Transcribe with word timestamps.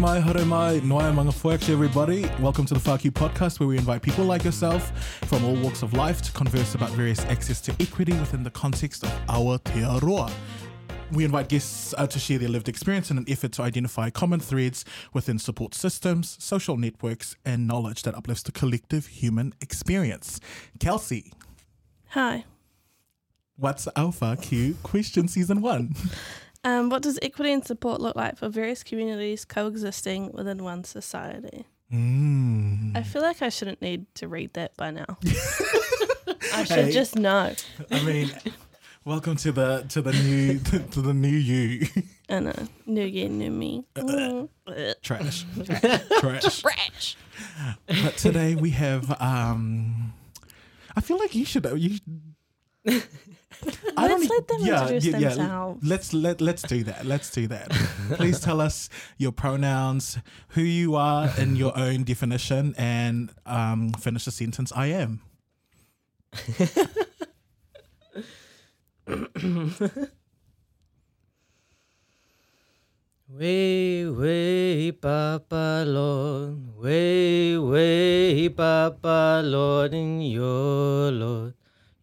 mai, 0.00 0.18
hore 0.18 0.46
mai, 0.46 0.80
noa 0.82 1.12
manga 1.12 1.30
fuaksha, 1.30 1.68
everybody. 1.74 2.24
Welcome 2.40 2.64
to 2.64 2.72
the 2.72 2.80
FAQ 2.80 3.10
podcast, 3.10 3.60
where 3.60 3.68
we 3.68 3.76
invite 3.76 4.00
people 4.00 4.24
like 4.24 4.44
yourself 4.44 4.90
from 5.26 5.44
all 5.44 5.54
walks 5.56 5.82
of 5.82 5.92
life 5.92 6.22
to 6.22 6.32
converse 6.32 6.74
about 6.74 6.88
various 6.92 7.20
access 7.26 7.60
to 7.60 7.72
equity 7.78 8.14
within 8.14 8.42
the 8.42 8.50
context 8.50 9.02
of 9.02 9.12
our 9.28 9.58
Aotearoa. 9.58 10.32
We 11.12 11.26
invite 11.26 11.50
guests 11.50 11.94
uh, 11.98 12.06
to 12.06 12.18
share 12.18 12.38
their 12.38 12.48
lived 12.48 12.70
experience 12.70 13.10
in 13.10 13.18
an 13.18 13.26
effort 13.28 13.52
to 13.52 13.62
identify 13.62 14.08
common 14.08 14.40
threads 14.40 14.86
within 15.12 15.38
support 15.38 15.74
systems, 15.74 16.34
social 16.42 16.78
networks, 16.78 17.36
and 17.44 17.66
knowledge 17.66 18.02
that 18.04 18.14
uplifts 18.14 18.44
the 18.44 18.52
collective 18.52 19.06
human 19.06 19.52
experience. 19.60 20.40
Kelsey, 20.78 21.30
Hi. 22.10 22.46
what's 23.56 23.86
Alpha 23.96 24.38
Q 24.40 24.78
question 24.82 25.28
season 25.28 25.60
one? 25.60 25.94
Um, 26.62 26.90
what 26.90 27.02
does 27.02 27.18
equity 27.22 27.52
and 27.52 27.64
support 27.64 28.00
look 28.00 28.16
like 28.16 28.36
for 28.36 28.48
various 28.48 28.82
communities 28.82 29.44
coexisting 29.44 30.32
within 30.32 30.62
one 30.62 30.84
society? 30.84 31.64
Mm. 31.92 32.94
I 32.96 33.02
feel 33.02 33.22
like 33.22 33.40
I 33.42 33.48
shouldn't 33.48 33.80
need 33.80 34.06
to 34.16 34.28
read 34.28 34.52
that 34.54 34.76
by 34.76 34.90
now. 34.90 35.06
I 36.52 36.64
should 36.64 36.84
Hey. 36.86 36.92
just 36.92 37.16
know. 37.16 37.54
I 37.90 38.02
mean, 38.04 38.30
welcome 39.04 39.36
to 39.36 39.52
the 39.52 39.86
to 39.88 40.02
the 40.02 40.12
new 40.12 40.58
to 40.90 41.00
the 41.00 41.14
new 41.14 41.28
you. 41.28 41.86
I 42.28 42.40
know. 42.40 42.52
New 42.86 43.04
year, 43.04 43.28
new 43.28 43.50
me. 43.50 43.84
Mm. 43.96 44.48
Trash. 45.02 45.44
Trash. 46.20 46.60
Trash. 46.60 47.16
But 47.86 48.16
today 48.18 48.54
we 48.54 48.70
have 48.70 49.10
um 49.20 50.12
I 50.94 51.00
feel 51.00 51.18
like 51.18 51.34
you 51.34 51.44
should 51.44 51.66
you 51.76 51.98
I 53.96 54.06
Let's 54.06 54.28
let 54.30 54.48
them 54.48 54.60
introduce 54.66 55.12
themselves. 55.12 55.86
Let's 55.86 56.14
let 56.14 56.40
let's 56.40 56.62
do 56.62 56.84
that. 56.84 57.04
Let's 57.04 57.30
do 57.30 57.46
that. 57.48 57.68
Please 58.12 58.40
tell 58.40 58.60
us 58.60 58.88
your 59.18 59.32
pronouns, 59.32 60.18
who 60.50 60.62
you 60.62 60.94
are 60.94 61.28
in 61.36 61.56
your 61.56 61.76
own 61.86 62.04
definition, 62.04 62.74
and 62.78 63.32
um, 63.46 63.92
finish 63.92 64.24
the 64.24 64.30
sentence. 64.30 64.72
I 64.74 64.86
am. 64.86 65.20
Way, 73.32 74.06
way, 74.10 74.90
Papa 74.90 75.84
Lord, 75.86 76.76
way, 76.76 77.56
way, 77.56 78.48
Papa 78.48 79.40
Lord, 79.44 79.94
in 79.94 80.20
your 80.20 81.12
Lord, 81.12 81.54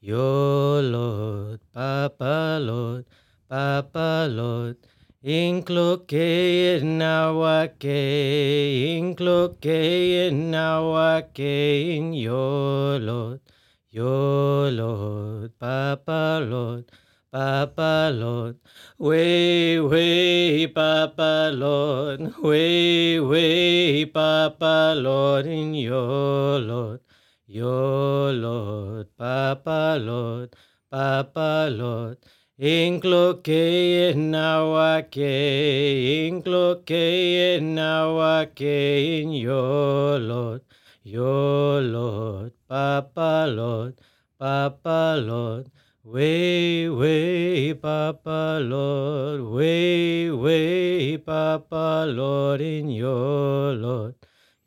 your 0.07 0.81
Lord, 0.81 1.59
Papa 1.73 2.59
Lord, 2.61 3.03
Papa 3.49 4.29
Lord, 4.31 4.77
incloque 5.21 6.13
in 6.13 7.01
our 7.01 7.67
incloque 7.81 9.65
in 9.65 10.55
our 10.55 11.27
in 11.35 12.13
your 12.13 12.99
Lord, 12.99 13.41
your 13.89 14.71
Lord, 14.71 15.51
Papa 15.59 16.39
Lord, 16.41 16.89
Papa 17.29 18.09
Lord. 18.15 18.55
Way, 18.97 19.77
way, 19.81 20.67
Papa 20.67 21.51
Lord, 21.53 22.33
way, 22.39 23.19
way, 23.19 24.05
Papa 24.05 24.95
Lord, 24.97 25.47
in 25.47 25.73
your 25.73 26.59
Lord, 26.59 27.01
your 27.47 28.33
Lord, 28.33 29.07
Papa 29.17 29.97
Lord, 30.01 30.53
Papa 30.91 31.69
Lord, 31.71 32.17
in 32.59 34.35
our 34.35 35.01
incloque 35.13 36.91
in 36.91 37.79
our 37.79 38.47
in 38.57 39.31
your 39.31 40.19
Lord, 40.19 40.61
your 41.03 41.81
Lord, 41.81 42.51
Papa 42.67 43.47
Lord, 43.49 44.01
Papa 44.37 45.17
Lord. 45.19 45.71
Way, 46.03 46.87
way, 46.87 47.73
Papa 47.73 48.59
Lord, 48.61 49.41
way, 49.41 50.31
way, 50.31 51.17
Papa 51.17 52.05
Lord, 52.07 52.61
in 52.61 52.89
your 52.89 53.73
Lord, 53.73 54.15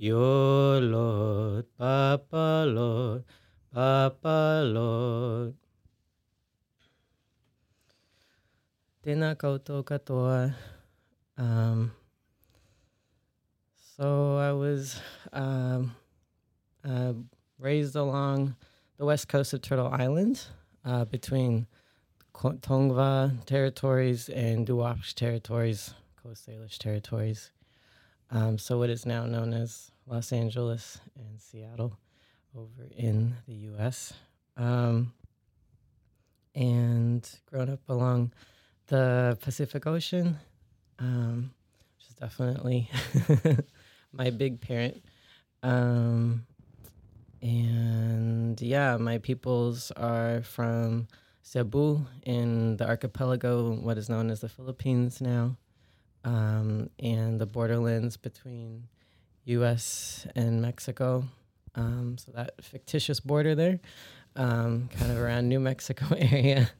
your 0.00 0.80
Lord, 0.80 1.66
Papa 1.76 2.64
Lord, 2.66 3.22
Papa 3.70 4.62
Lord. 4.64 5.54
Tēnā 9.04 9.34
koutou 9.36 9.84
katoa. 9.84 10.54
Um, 11.36 11.92
so 13.98 14.38
I 14.38 14.52
was 14.52 14.98
um, 15.34 15.94
uh, 16.82 17.12
raised 17.58 17.94
along 17.94 18.56
the 18.96 19.04
west 19.04 19.28
coast 19.28 19.52
of 19.52 19.60
Turtle 19.60 19.88
Island 19.88 20.46
uh, 20.82 21.04
between 21.04 21.66
Tongva 22.34 23.44
territories 23.44 24.30
and 24.30 24.66
Duwamish 24.66 25.12
territories, 25.12 25.92
Coast 26.22 26.48
Salish 26.48 26.78
territories. 26.78 27.50
Um, 28.30 28.58
so 28.58 28.78
what 28.78 28.90
is 28.90 29.06
now 29.06 29.26
known 29.26 29.52
as 29.52 29.90
Los 30.06 30.32
Angeles 30.32 31.00
and 31.16 31.40
Seattle 31.40 31.98
over 32.56 32.88
in 32.96 33.34
the 33.46 33.54
U.S. 33.54 34.12
Um, 34.56 35.12
and 36.54 37.28
grown 37.46 37.70
up 37.70 37.80
along 37.88 38.32
the 38.86 39.36
Pacific 39.40 39.86
Ocean, 39.86 40.38
um, 40.98 41.50
which 41.96 42.08
is 42.08 42.14
definitely 42.14 42.88
my 44.12 44.30
big 44.30 44.60
parent. 44.60 45.02
Um, 45.62 46.46
and 47.42 48.60
yeah, 48.60 48.96
my 48.96 49.18
peoples 49.18 49.90
are 49.92 50.42
from 50.42 51.08
Cebu 51.42 52.06
in 52.24 52.76
the 52.76 52.86
archipelago, 52.86 53.72
what 53.74 53.98
is 53.98 54.08
known 54.08 54.30
as 54.30 54.40
the 54.40 54.48
Philippines 54.48 55.20
now, 55.20 55.56
um, 56.24 56.90
and 56.98 57.40
the 57.40 57.46
borderlands 57.46 58.16
between 58.16 58.88
U.S. 59.44 60.26
and 60.34 60.60
Mexico. 60.60 61.24
Um, 61.74 62.16
so 62.18 62.32
that 62.32 62.62
fictitious 62.62 63.20
border 63.20 63.54
there, 63.54 63.80
um, 64.36 64.88
kind 64.98 65.12
of 65.12 65.18
around 65.18 65.48
New 65.48 65.60
Mexico 65.60 66.06
area 66.16 66.70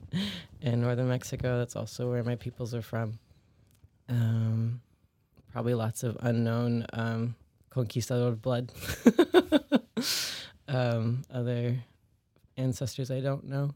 and 0.63 0.81
northern 0.81 1.09
Mexico. 1.09 1.59
That's 1.59 1.77
also 1.77 2.11
where 2.11 2.23
my 2.23 2.37
peoples 2.37 2.75
are 2.75 2.83
from. 2.83 3.19
Um, 4.09 4.81
probably 5.53 5.75
lots 5.75 6.03
of 6.03 6.17
unknown 6.21 6.87
um, 6.93 7.35
conquistador 7.71 8.33
blood. 8.33 8.73
um, 10.69 11.23
other 11.33 11.77
ancestors 12.57 13.11
I 13.11 13.21
don't 13.21 13.45
know. 13.45 13.75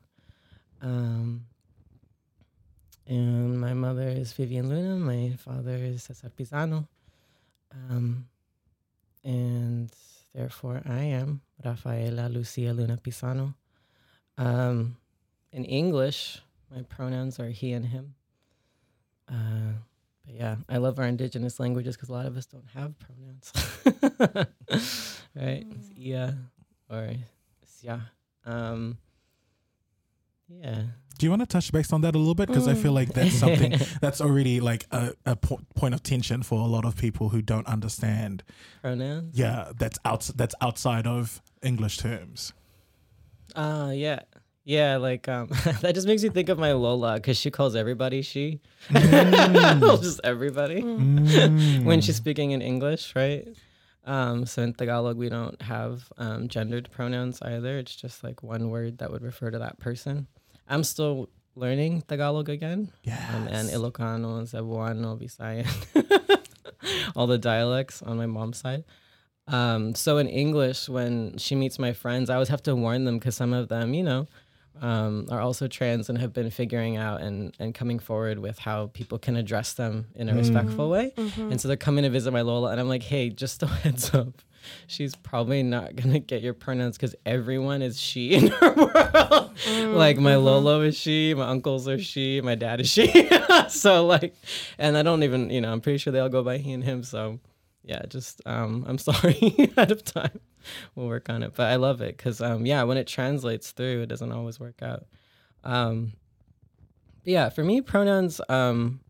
And 3.07 3.61
my 3.61 3.75
mother 3.75 4.09
is 4.09 4.33
Vivian 4.33 4.69
Luna. 4.69 4.97
My 4.97 5.37
father 5.37 5.77
is 5.77 6.05
Cesar 6.05 6.31
Pisano. 6.31 6.89
Um, 7.71 8.27
and 9.23 9.91
therefore 10.35 10.81
I 10.87 11.03
am 11.03 11.43
Rafaela 11.63 12.29
Lucia 12.29 12.73
Luna 12.73 12.97
Pisano. 12.97 13.55
Um, 14.39 14.97
in 15.53 15.65
English, 15.65 16.41
my 16.75 16.83
pronouns 16.83 17.39
are 17.39 17.49
he 17.49 17.73
and 17.73 17.87
him. 17.87 18.15
Uh, 19.29 19.77
but 20.25 20.35
yeah, 20.35 20.57
I 20.69 20.79
love 20.79 20.99
our 20.99 21.05
indigenous 21.05 21.61
languages 21.61 21.97
because 21.97 22.09
a 22.09 22.13
lot 22.13 22.27
of 22.27 22.37
us 22.37 22.47
don't 22.47 22.69
have 22.75 22.95
pronouns. 22.99 23.53
right? 25.37 25.67
It's 25.71 25.91
ia 25.99 26.39
or 26.91 27.11
sia. 27.67 28.11
Um, 28.47 28.99
yeah. 30.63 30.83
Do 31.17 31.27
you 31.27 31.31
want 31.31 31.43
to 31.43 31.47
touch 31.47 31.71
base 31.71 31.93
on 31.93 32.01
that 32.01 32.17
a 32.17 32.19
little 32.19 32.35
bit? 32.35 32.49
Because 32.49 32.67
I 32.67 32.75
feel 32.75 32.91
like 32.93 33.13
that's 33.15 33.35
something 33.37 33.75
that's 34.01 34.21
already 34.21 34.61
like 34.61 34.85
a, 34.91 35.13
a 35.25 35.37
po- 35.37 35.61
point 35.77 35.95
of 35.95 36.03
tension 36.03 36.43
for 36.43 36.59
a 36.59 36.67
lot 36.67 36.85
of 36.85 36.97
people 36.97 37.29
who 37.29 37.41
don't 37.41 37.67
understand. 37.69 38.43
Pronouns? 38.83 39.39
Yeah, 39.39 39.71
that's 39.79 39.97
out 40.05 40.29
that's 40.35 40.57
outside 40.61 41.07
of 41.07 41.41
English 41.63 41.99
terms. 41.99 42.53
Uh, 43.55 43.93
yeah. 43.95 44.21
Yeah, 44.65 44.97
like 44.97 45.29
um, 45.29 45.49
that 45.83 45.95
just 45.95 46.07
makes 46.07 46.23
me 46.23 46.31
think 46.31 46.49
of 46.49 46.59
my 46.59 46.73
Lola 46.73 47.15
because 47.15 47.37
she 47.37 47.51
calls 47.51 47.77
everybody 47.77 48.23
she, 48.23 48.61
just 48.91 50.21
everybody 50.25 50.81
Mm. 50.83 51.85
when 51.85 52.01
she's 52.01 52.17
speaking 52.17 52.53
in 52.53 52.63
English, 52.63 53.15
right? 53.15 53.47
Um, 54.07 54.47
so 54.47 54.63
in 54.63 54.73
Tagalog 54.75 55.17
we 55.17 55.29
don't 55.29 55.61
have 55.63 56.11
um, 56.17 56.49
gendered 56.49 56.91
pronouns 56.91 57.41
either. 57.43 57.79
It's 57.79 57.95
just 57.95 58.25
like 58.25 58.43
one 58.43 58.71
word 58.71 58.99
that 58.99 59.11
would 59.13 59.23
refer 59.23 59.51
to 59.51 59.59
that 59.59 59.79
person. 59.79 60.27
I'm 60.69 60.85
still 60.85 61.29
learning 61.57 62.03
Tagalog 62.09 62.49
again, 62.49 62.91
um, 63.33 63.47
and 63.49 63.69
Yes. 63.69 63.75
Ilocano, 63.77 64.43
Cebuano, 64.49 65.19
Visayan, 65.21 65.69
all 67.17 67.27
the 67.27 67.39
dialects 67.39 68.03
on 68.03 68.17
my 68.17 68.27
mom's 68.27 68.59
side. 68.59 68.85
Um, 69.47 69.95
so 69.95 70.19
in 70.19 70.27
English, 70.27 70.89
when 70.89 71.37
she 71.39 71.55
meets 71.55 71.79
my 71.79 71.93
friends, 71.93 72.31
I 72.31 72.35
always 72.35 72.49
have 72.49 72.63
to 72.65 72.75
warn 72.75 73.05
them 73.05 73.19
because 73.19 73.37
some 73.37 73.53
of 73.53 73.69
them, 73.69 73.93
you 73.95 74.03
know, 74.03 74.27
um, 74.81 75.27
are 75.31 75.41
also 75.41 75.69
trans 75.69 76.09
and 76.09 76.19
have 76.19 76.33
been 76.33 76.51
figuring 76.51 76.97
out 76.97 77.21
and 77.21 77.55
and 77.61 77.75
coming 77.75 77.99
forward 78.01 78.39
with 78.41 78.59
how 78.59 78.89
people 78.95 79.19
can 79.19 79.37
address 79.37 79.75
them 79.75 80.07
in 80.17 80.29
a 80.29 80.33
Mm. 80.33 80.37
respectful 80.39 80.89
way. 80.91 81.13
Mhm. 81.17 81.51
And 81.53 81.61
so 81.61 81.69
they're 81.69 81.77
coming 81.77 82.03
to 82.05 82.11
visit 82.11 82.33
my 82.33 82.41
Lola, 82.41 82.71
and 82.73 82.81
I'm 82.81 82.89
like, 82.89 83.03
hey, 83.05 83.29
just 83.31 83.63
a 83.63 83.67
heads 83.85 84.13
up. 84.15 84.43
She's 84.87 85.15
probably 85.15 85.63
not 85.63 85.97
gonna 85.97 86.19
get 86.19 86.43
your 86.43 86.55
pronouns 86.55 86.97
because 86.97 87.15
everyone 87.25 87.83
is 87.83 88.01
she 88.01 88.33
in 88.35 88.49
her 88.49 88.75
world. 88.75 89.51
like 89.95 90.19
my 90.19 90.37
Lolo 90.37 90.81
is 90.83 90.97
she, 90.97 91.35
my 91.35 91.49
uncles 91.49 91.89
are 91.89 91.99
she, 91.99 92.41
my 92.41 92.55
dad 92.55 92.81
is 92.81 92.89
she. 92.89 93.29
so 93.69 94.07
like, 94.07 94.35
and 94.79 94.97
I 94.97 95.03
don't 95.03 95.23
even, 95.23 95.51
you 95.51 95.61
know, 95.61 95.73
I'm 95.73 95.81
pretty 95.81 95.99
sure 95.99 96.13
they 96.13 96.21
all 96.21 96.29
go 96.29 96.43
by 96.43 96.59
he 96.59 96.73
and 96.73 96.85
him. 96.85 97.03
So 97.03 97.41
yeah, 97.85 98.03
just 98.09 98.41
um, 98.47 98.85
I'm 98.89 98.99
sorry 99.11 99.55
ahead 99.59 99.91
of 99.91 100.05
time. 100.05 100.41
We'll 100.95 101.09
work 101.09 101.29
on 101.29 101.43
it, 101.43 101.53
but 101.55 101.67
I 101.67 101.77
love 101.77 102.01
it 102.01 102.17
because 102.17 102.41
um, 102.41 102.65
yeah, 102.67 102.83
when 102.85 102.97
it 102.97 103.07
translates 103.07 103.71
through, 103.71 104.03
it 104.03 104.07
doesn't 104.07 104.33
always 104.33 104.59
work 104.59 104.83
out. 104.83 105.05
Um, 105.63 106.15
but 107.23 107.33
yeah, 107.33 107.49
for 107.51 107.63
me, 107.63 107.81
pronouns 107.81 108.41
um, 108.49 109.01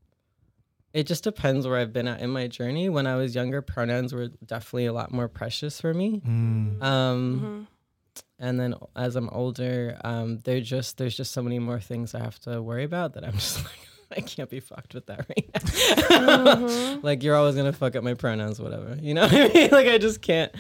it 0.95 1.07
just 1.07 1.25
depends 1.25 1.67
where 1.67 1.77
I've 1.77 1.93
been 1.93 2.09
at 2.09 2.21
in 2.21 2.31
my 2.31 2.47
journey. 2.47 2.89
When 2.89 3.07
I 3.07 3.17
was 3.17 3.35
younger, 3.35 3.61
pronouns 3.61 4.15
were 4.15 4.29
definitely 4.47 4.87
a 4.87 4.93
lot 4.95 5.13
more 5.13 5.29
precious 5.29 5.81
for 5.81 5.93
me. 5.93 6.23
Mm. 6.27 6.83
Um, 6.83 7.41
Mhm. 7.41 8.23
and 8.39 8.61
then 8.61 8.75
as 8.97 9.17
I'm 9.17 9.29
older, 9.31 9.99
um, 10.05 10.39
they're 10.45 10.61
just 10.61 10.97
there's 10.97 11.17
just 11.17 11.33
so 11.33 11.43
many 11.43 11.59
more 11.59 11.81
things 11.81 12.15
I 12.15 12.21
have 12.21 12.39
to 12.41 12.63
worry 12.63 12.85
about 12.85 13.15
that 13.15 13.25
I'm 13.25 13.33
just 13.45 13.63
like 13.65 13.73
I 14.17 14.21
can't 14.21 14.49
be 14.51 14.61
fucked 14.61 14.95
with 14.95 15.07
that 15.07 15.27
right 15.29 15.51
now. 15.53 16.57
Mhm. 16.57 17.03
like 17.03 17.23
you're 17.25 17.35
always 17.35 17.57
gonna 17.57 17.73
fuck 17.73 17.97
up 17.97 18.05
my 18.05 18.15
pronouns, 18.15 18.61
whatever. 18.61 18.97
You 19.01 19.15
know 19.15 19.23
what 19.23 19.35
I 19.35 19.49
mean? 19.53 19.71
Like 19.73 19.89
I 19.89 19.99
just 19.99 20.23
can't. 20.23 20.53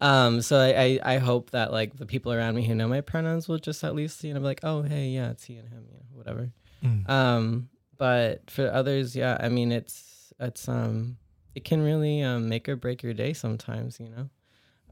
Um, 0.00 0.42
so 0.42 0.58
I, 0.60 0.98
I 1.04 1.14
I 1.14 1.18
hope 1.18 1.50
that 1.50 1.72
like 1.72 1.96
the 1.96 2.06
people 2.06 2.32
around 2.32 2.54
me 2.54 2.64
who 2.64 2.74
know 2.76 2.86
my 2.86 3.00
pronouns 3.00 3.48
will 3.48 3.58
just 3.58 3.82
at 3.82 3.94
least 3.96 4.22
you 4.22 4.32
know 4.34 4.40
be 4.40 4.46
like, 4.46 4.60
oh 4.62 4.82
hey 4.82 5.08
yeah 5.08 5.30
it's 5.30 5.42
he 5.44 5.56
and 5.56 5.68
him, 5.68 5.84
you 5.90 5.94
know 5.96 6.06
whatever. 6.16 6.50
Mm. 6.84 7.08
Um, 7.08 7.68
but 8.02 8.50
for 8.50 8.68
others, 8.68 9.14
yeah, 9.14 9.36
I 9.38 9.48
mean, 9.48 9.70
it's 9.70 10.32
it's 10.40 10.68
um, 10.68 11.18
it 11.54 11.62
can 11.62 11.80
really 11.80 12.20
um, 12.20 12.48
make 12.48 12.68
or 12.68 12.74
break 12.74 13.00
your 13.00 13.14
day 13.14 13.32
sometimes, 13.32 14.00
you 14.00 14.08
know. 14.08 14.28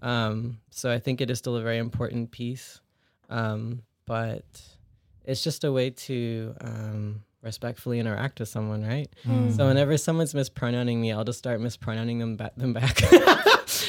Um, 0.00 0.60
so 0.70 0.92
I 0.92 1.00
think 1.00 1.20
it 1.20 1.28
is 1.28 1.36
still 1.38 1.56
a 1.56 1.60
very 1.60 1.78
important 1.78 2.30
piece, 2.30 2.80
um, 3.28 3.82
but 4.06 4.44
it's 5.24 5.42
just 5.42 5.64
a 5.64 5.72
way 5.72 5.90
to 5.90 6.54
um, 6.60 7.24
respectfully 7.42 7.98
interact 7.98 8.38
with 8.38 8.48
someone, 8.48 8.86
right? 8.86 9.10
Mm. 9.26 9.56
So 9.56 9.66
whenever 9.66 9.96
someone's 9.96 10.32
mispronouncing 10.32 11.00
me, 11.00 11.10
I'll 11.10 11.24
just 11.24 11.40
start 11.40 11.60
mispronouncing 11.60 12.20
them 12.20 12.36
back. 12.36 12.54
Them 12.54 12.72
back. 12.74 12.96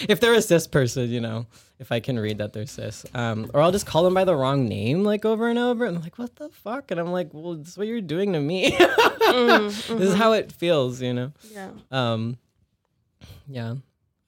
If 0.10 0.20
they're 0.20 0.34
a 0.34 0.42
cis 0.42 0.68
person, 0.68 1.10
you 1.10 1.20
know, 1.22 1.46
if 1.80 1.92
I 1.92 2.00
can 2.00 2.20
read 2.20 2.38
that 2.40 2.54
they're 2.54 2.66
cis, 2.66 3.06
um, 3.14 3.50
or 3.54 3.62
I'll 3.62 3.72
just 3.72 3.86
call 3.86 4.04
them 4.04 4.14
by 4.14 4.24
the 4.24 4.36
wrong 4.36 4.68
name 4.68 5.04
like 5.04 5.26
over 5.26 5.48
and 5.50 5.58
over, 5.60 5.86
and 5.86 5.98
I'm 5.98 6.04
like, 6.04 6.18
what 6.18 6.36
the 6.36 6.50
fuck? 6.50 6.92
And 6.92 7.00
I'm 7.00 7.12
like, 7.12 7.34
well, 7.34 7.56
this 7.56 7.70
is 7.70 7.78
what 7.78 7.88
you're 7.88 8.02
doing 8.02 8.34
to 8.34 8.40
me. 8.40 8.78
Mm, 9.32 9.70
this 9.70 10.10
is 10.10 10.16
how 10.16 10.34
it 10.34 10.52
feels, 10.52 11.02
you 11.02 11.14
know. 11.14 11.32
yeah. 11.54 11.70
Um, 11.90 12.38
yeah. 13.48 13.76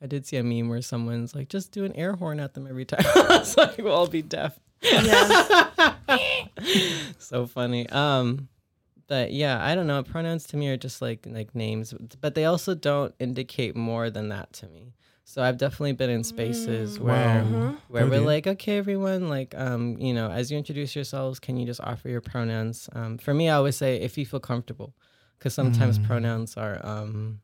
I 0.02 0.08
did 0.08 0.26
see 0.26 0.38
a 0.38 0.44
meme 0.44 0.70
where 0.70 0.82
someone's 0.82 1.36
like, 1.36 1.50
just 1.50 1.74
do 1.74 1.84
an 1.84 1.94
air 1.94 2.14
horn 2.14 2.40
at 2.40 2.54
them 2.54 2.68
every 2.68 2.86
time. 2.86 3.02
it's 3.06 3.58
like, 3.58 3.78
we'll 3.80 3.92
all 3.92 4.08
be 4.08 4.22
deaf. 4.22 4.58
Yeah. 4.82 5.96
so 7.20 7.48
funny. 7.48 7.90
Um, 7.90 8.48
but 9.08 9.32
yeah, 9.32 9.66
I 9.66 9.76
don't 9.76 9.88
know. 9.88 10.04
Pronouns 10.04 10.46
to 10.48 10.58
me 10.58 10.70
are 10.70 10.78
just 10.78 11.02
like 11.02 11.26
like 11.30 11.54
names, 11.56 11.94
but 12.22 12.36
they 12.36 12.46
also 12.46 12.74
don't 12.76 13.14
indicate 13.20 13.76
more 13.76 14.10
than 14.10 14.30
that 14.30 14.52
to 14.54 14.68
me. 14.68 14.94
So 15.26 15.42
I've 15.42 15.58
definitely 15.58 15.94
been 15.94 16.10
in 16.10 16.24
spaces 16.24 16.98
Mm. 16.98 17.02
where 17.02 17.44
Wow. 17.44 17.78
where 17.88 18.06
Oh, 18.06 18.10
we're 18.10 18.20
like, 18.22 18.48
okay, 18.48 18.78
everyone, 18.78 19.30
like, 19.30 19.54
um, 19.56 19.98
you 20.00 20.14
know, 20.14 20.30
as 20.30 20.52
you 20.52 20.58
introduce 20.58 20.96
yourselves, 20.96 21.40
can 21.40 21.58
you 21.58 21.66
just 21.66 21.80
offer 21.82 22.10
your 22.10 22.22
pronouns? 22.22 22.90
Um, 22.94 23.18
for 23.18 23.34
me, 23.34 23.50
I 23.50 23.56
always 23.56 23.78
say 23.78 23.98
if 24.02 24.18
you 24.18 24.26
feel 24.26 24.40
comfortable, 24.40 24.94
because 25.38 25.54
sometimes 25.54 25.98
Mm. 26.00 26.04
pronouns 26.04 26.58
are, 26.58 26.80
um, 26.86 27.42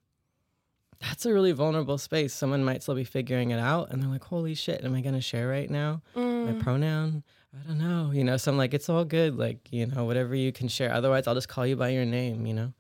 that's 1.00 1.26
a 1.26 1.34
really 1.34 1.54
vulnerable 1.54 1.98
space. 1.98 2.34
Someone 2.34 2.64
might 2.64 2.81
still 2.84 2.96
be 2.96 3.06
figuring 3.06 3.52
it 3.52 3.60
out, 3.60 3.92
and 3.92 4.02
they're 4.02 4.10
like, 4.10 4.26
holy 4.26 4.54
shit, 4.56 4.84
am 4.84 4.94
I 4.96 5.02
gonna 5.02 5.22
share 5.22 5.48
right 5.48 5.70
now 5.70 6.02
my 6.16 6.52
Mm. 6.54 6.60
pronoun? 6.60 7.24
I 7.54 7.68
don't 7.68 7.80
know, 7.80 8.12
you 8.12 8.24
know. 8.24 8.38
So 8.38 8.52
I'm 8.52 8.58
like, 8.58 8.74
it's 8.74 8.90
all 8.90 9.06
good, 9.06 9.36
like, 9.38 9.72
you 9.72 9.86
know, 9.88 10.04
whatever 10.06 10.36
you 10.36 10.52
can 10.52 10.68
share. 10.68 10.92
Otherwise, 10.92 11.26
I'll 11.28 11.36
just 11.36 11.48
call 11.48 11.66
you 11.66 11.76
by 11.78 11.90
your 11.90 12.06
name, 12.06 12.46
you 12.46 12.54
know. 12.54 12.74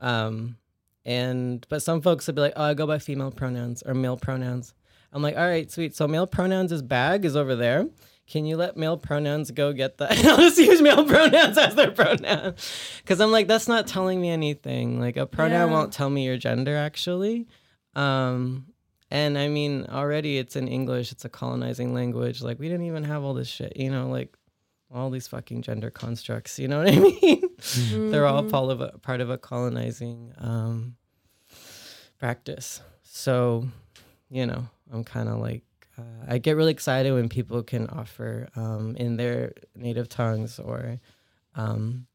Um, 0.00 0.56
and 1.06 1.64
but 1.70 1.80
some 1.82 2.02
folks 2.02 2.26
will 2.26 2.34
be 2.34 2.42
like, 2.42 2.52
oh, 2.56 2.64
I 2.64 2.74
go 2.74 2.86
by 2.86 2.98
female 2.98 3.30
pronouns 3.30 3.82
or 3.86 3.94
male 3.94 4.18
pronouns. 4.18 4.74
I'm 5.12 5.22
like, 5.22 5.36
all 5.36 5.46
right, 5.46 5.70
sweet. 5.70 5.94
So 5.96 6.06
male 6.06 6.26
pronouns 6.26 6.72
is 6.72 6.82
bag 6.82 7.24
is 7.24 7.36
over 7.36 7.56
there. 7.56 7.86
Can 8.26 8.44
you 8.44 8.56
let 8.56 8.76
male 8.76 8.98
pronouns 8.98 9.52
go 9.52 9.72
get 9.72 9.98
that? 9.98 10.10
I'll 10.26 10.36
just 10.38 10.58
use 10.58 10.82
male 10.82 11.04
pronouns 11.06 11.56
as 11.66 11.76
their 11.76 11.92
pronoun. 11.92 12.56
Because 12.98 13.20
I'm 13.20 13.30
like, 13.30 13.46
that's 13.46 13.68
not 13.68 13.86
telling 13.86 14.20
me 14.20 14.30
anything. 14.30 14.98
Like 15.00 15.16
a 15.16 15.26
pronoun 15.26 15.68
Yeah. 15.70 15.74
won't 15.76 15.92
tell 15.92 16.10
me 16.10 16.24
your 16.24 16.36
gender 16.36 16.76
actually. 16.76 17.46
Um, 17.94 18.66
and 19.10 19.38
I 19.38 19.46
mean, 19.48 19.86
already 19.88 20.38
it's 20.38 20.56
in 20.56 20.66
English. 20.66 21.12
It's 21.12 21.24
a 21.24 21.28
colonizing 21.28 21.94
language. 21.94 22.42
Like 22.42 22.58
we 22.58 22.68
didn't 22.68 22.86
even 22.86 23.04
have 23.04 23.22
all 23.22 23.32
this 23.32 23.48
shit. 23.48 23.76
You 23.76 23.90
know, 23.90 24.08
like 24.08 24.35
all 24.92 25.10
these 25.10 25.26
fucking 25.28 25.62
gender 25.62 25.90
constructs. 25.90 26.58
You 26.58 26.68
know 26.68 26.78
what 26.78 26.88
I 26.92 26.98
mean? 27.22 27.42
They're 28.10 28.26
all 28.26 28.44
Mhm. 28.44 28.48
part 28.50 28.70
of 28.70 28.80
a, 28.80 28.98
part 28.98 29.20
of 29.20 29.30
a 29.30 29.38
colonizing 29.38 30.32
um, 30.38 30.96
practice. 32.18 32.80
So, 33.02 33.68
you 34.30 34.46
know, 34.46 34.68
I'm 34.92 35.04
kind 35.04 35.28
of 35.28 35.38
like 35.40 35.62
uh, 35.98 36.02
I 36.28 36.38
get 36.38 36.56
really 36.56 36.72
excited 36.72 37.12
when 37.12 37.28
people 37.28 37.62
can 37.62 37.86
offer 37.88 38.48
um, 38.54 38.94
in 38.96 39.16
their 39.16 39.52
native 39.74 40.08
tongues 40.08 40.58
or 40.58 41.00
um, 41.54 42.06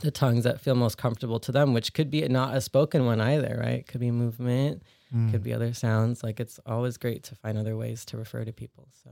the 0.00 0.10
tongues 0.10 0.44
that 0.44 0.60
feel 0.60 0.74
most 0.74 0.96
comfortable 0.98 1.38
to 1.40 1.52
them, 1.52 1.74
which 1.74 1.92
could 1.92 2.10
be 2.10 2.26
not 2.28 2.56
a 2.56 2.60
spoken 2.60 3.04
one 3.04 3.20
either, 3.20 3.58
right? 3.62 3.86
Could 3.86 4.00
be 4.00 4.10
movement, 4.10 4.82
Mm. 5.14 5.30
could 5.30 5.42
be 5.44 5.52
other 5.52 5.72
sounds. 5.74 6.24
Like 6.24 6.40
it's 6.40 6.58
always 6.66 6.96
great 6.96 7.22
to 7.24 7.36
find 7.36 7.56
other 7.56 7.76
ways 7.76 8.04
to 8.06 8.16
refer 8.16 8.44
to 8.44 8.52
people. 8.52 8.88
So, 9.04 9.10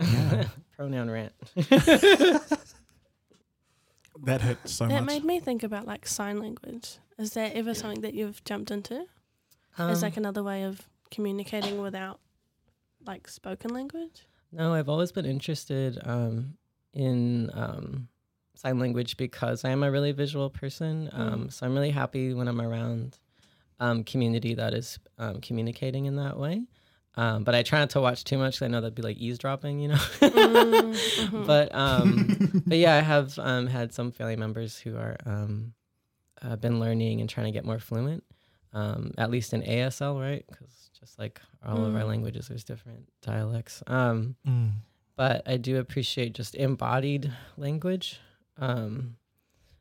yeah, 0.00 0.06
Yeah. 0.34 0.44
pronoun 0.76 1.10
rant. 1.10 1.32
That 4.24 4.42
hurt 4.42 4.68
so 4.68 4.86
that 4.86 5.04
much. 5.04 5.06
made 5.06 5.24
me 5.24 5.40
think 5.40 5.62
about 5.62 5.86
like 5.86 6.06
sign 6.06 6.40
language. 6.40 6.98
Is 7.18 7.32
there 7.32 7.50
ever 7.54 7.72
something 7.74 8.02
that 8.02 8.12
you've 8.14 8.42
jumped 8.44 8.70
into? 8.70 9.06
As 9.78 9.98
Um, 9.98 10.02
like 10.02 10.16
another 10.18 10.42
way 10.42 10.64
of 10.64 10.86
communicating 11.10 11.80
without 11.80 12.20
like 13.06 13.28
spoken 13.28 13.72
language? 13.72 14.26
No, 14.52 14.74
I've 14.74 14.88
always 14.88 15.10
been 15.12 15.24
interested 15.24 15.98
um, 16.04 16.58
in 16.92 17.50
um, 17.54 18.08
sign 18.56 18.78
language 18.78 19.16
because 19.16 19.64
I 19.64 19.70
am 19.70 19.82
a 19.82 19.90
really 19.90 20.12
visual 20.12 20.50
person. 20.50 21.08
Um, 21.12 21.48
So 21.50 21.64
I'm 21.66 21.72
really 21.74 21.90
happy 21.92 22.34
when 22.34 22.46
I'm 22.48 22.60
around 22.60 23.18
um, 23.78 24.04
community 24.04 24.54
that 24.54 24.74
is 24.74 24.98
um, 25.18 25.40
communicating 25.40 26.04
in 26.06 26.16
that 26.16 26.36
way. 26.38 26.64
Um, 27.16 27.42
but 27.44 27.54
I 27.54 27.62
try 27.62 27.80
not 27.80 27.90
to 27.90 28.00
watch 28.00 28.22
too 28.24 28.38
much. 28.38 28.54
'cause 28.58 28.62
I 28.66 28.68
know 28.68 28.80
that'd 28.80 28.94
be 28.94 29.02
like 29.02 29.16
eavesdropping, 29.18 29.80
you 29.80 29.88
know. 29.88 29.94
Mm, 30.20 30.94
mhm. 31.18 31.46
But 31.46 31.74
um, 31.74 32.38
but 32.66 32.78
yeah, 32.78 32.94
I 32.96 33.00
have 33.00 33.38
um, 33.38 33.66
had 33.66 33.92
some 33.92 34.12
family 34.12 34.36
members 34.36 34.78
who 34.78 34.96
are 34.96 35.16
um, 35.26 35.74
uh, 36.42 36.56
been 36.56 36.78
learning 36.80 37.20
and 37.20 37.28
trying 37.28 37.46
to 37.46 37.52
get 37.52 37.64
more 37.64 37.78
fluent, 37.80 38.22
um, 38.72 39.12
at 39.18 39.30
least 39.30 39.52
in 39.52 39.62
ASL, 39.62 40.18
right? 40.20 40.44
Because 40.48 40.90
just 40.98 41.18
like 41.18 41.40
all 41.66 41.84
of 41.84 41.94
our 41.96 42.02
Mm. 42.02 42.08
languages, 42.08 42.48
there's 42.48 42.64
different 42.64 43.08
dialects. 43.22 43.82
Um, 43.86 44.36
Mm. 44.46 44.70
but 45.16 45.42
I 45.46 45.56
do 45.56 45.78
appreciate 45.78 46.32
just 46.34 46.54
embodied 46.54 47.30
language. 47.56 48.20
Um, 48.56 49.16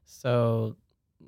so 0.04 0.76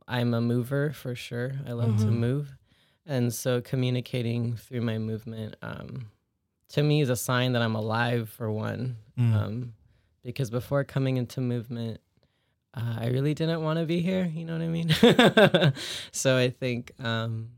I'm 0.07 0.33
a 0.33 0.41
mover 0.41 0.91
for 0.93 1.15
sure. 1.15 1.53
I 1.67 1.73
love 1.73 1.95
to 1.97 2.07
Mhm. 2.07 2.13
move. 2.13 2.57
And 3.05 3.33
so 3.33 3.61
communicating 3.61 4.55
through 4.55 4.81
my 4.81 4.97
movement 4.97 5.55
um, 5.61 6.11
to 6.69 6.83
me 6.83 7.01
is 7.01 7.09
a 7.09 7.15
sign 7.15 7.53
that 7.53 7.61
I'm 7.61 7.75
alive 7.75 8.29
for 8.29 8.51
one. 8.51 8.97
Mm. 9.19 9.35
Um, 9.35 9.73
because 10.23 10.49
before 10.49 10.83
coming 10.83 11.17
into 11.17 11.41
movement, 11.41 11.99
uh, 12.73 12.97
I 12.99 13.07
really 13.07 13.33
didn't 13.33 13.61
want 13.63 13.79
to 13.79 13.85
be 13.85 14.01
here. 14.01 14.25
You 14.25 14.45
know 14.45 14.53
what 14.53 14.61
I 14.61 14.67
mean? 14.67 15.73
so 16.11 16.37
I 16.37 16.49
think, 16.49 16.91
um, 16.99 17.49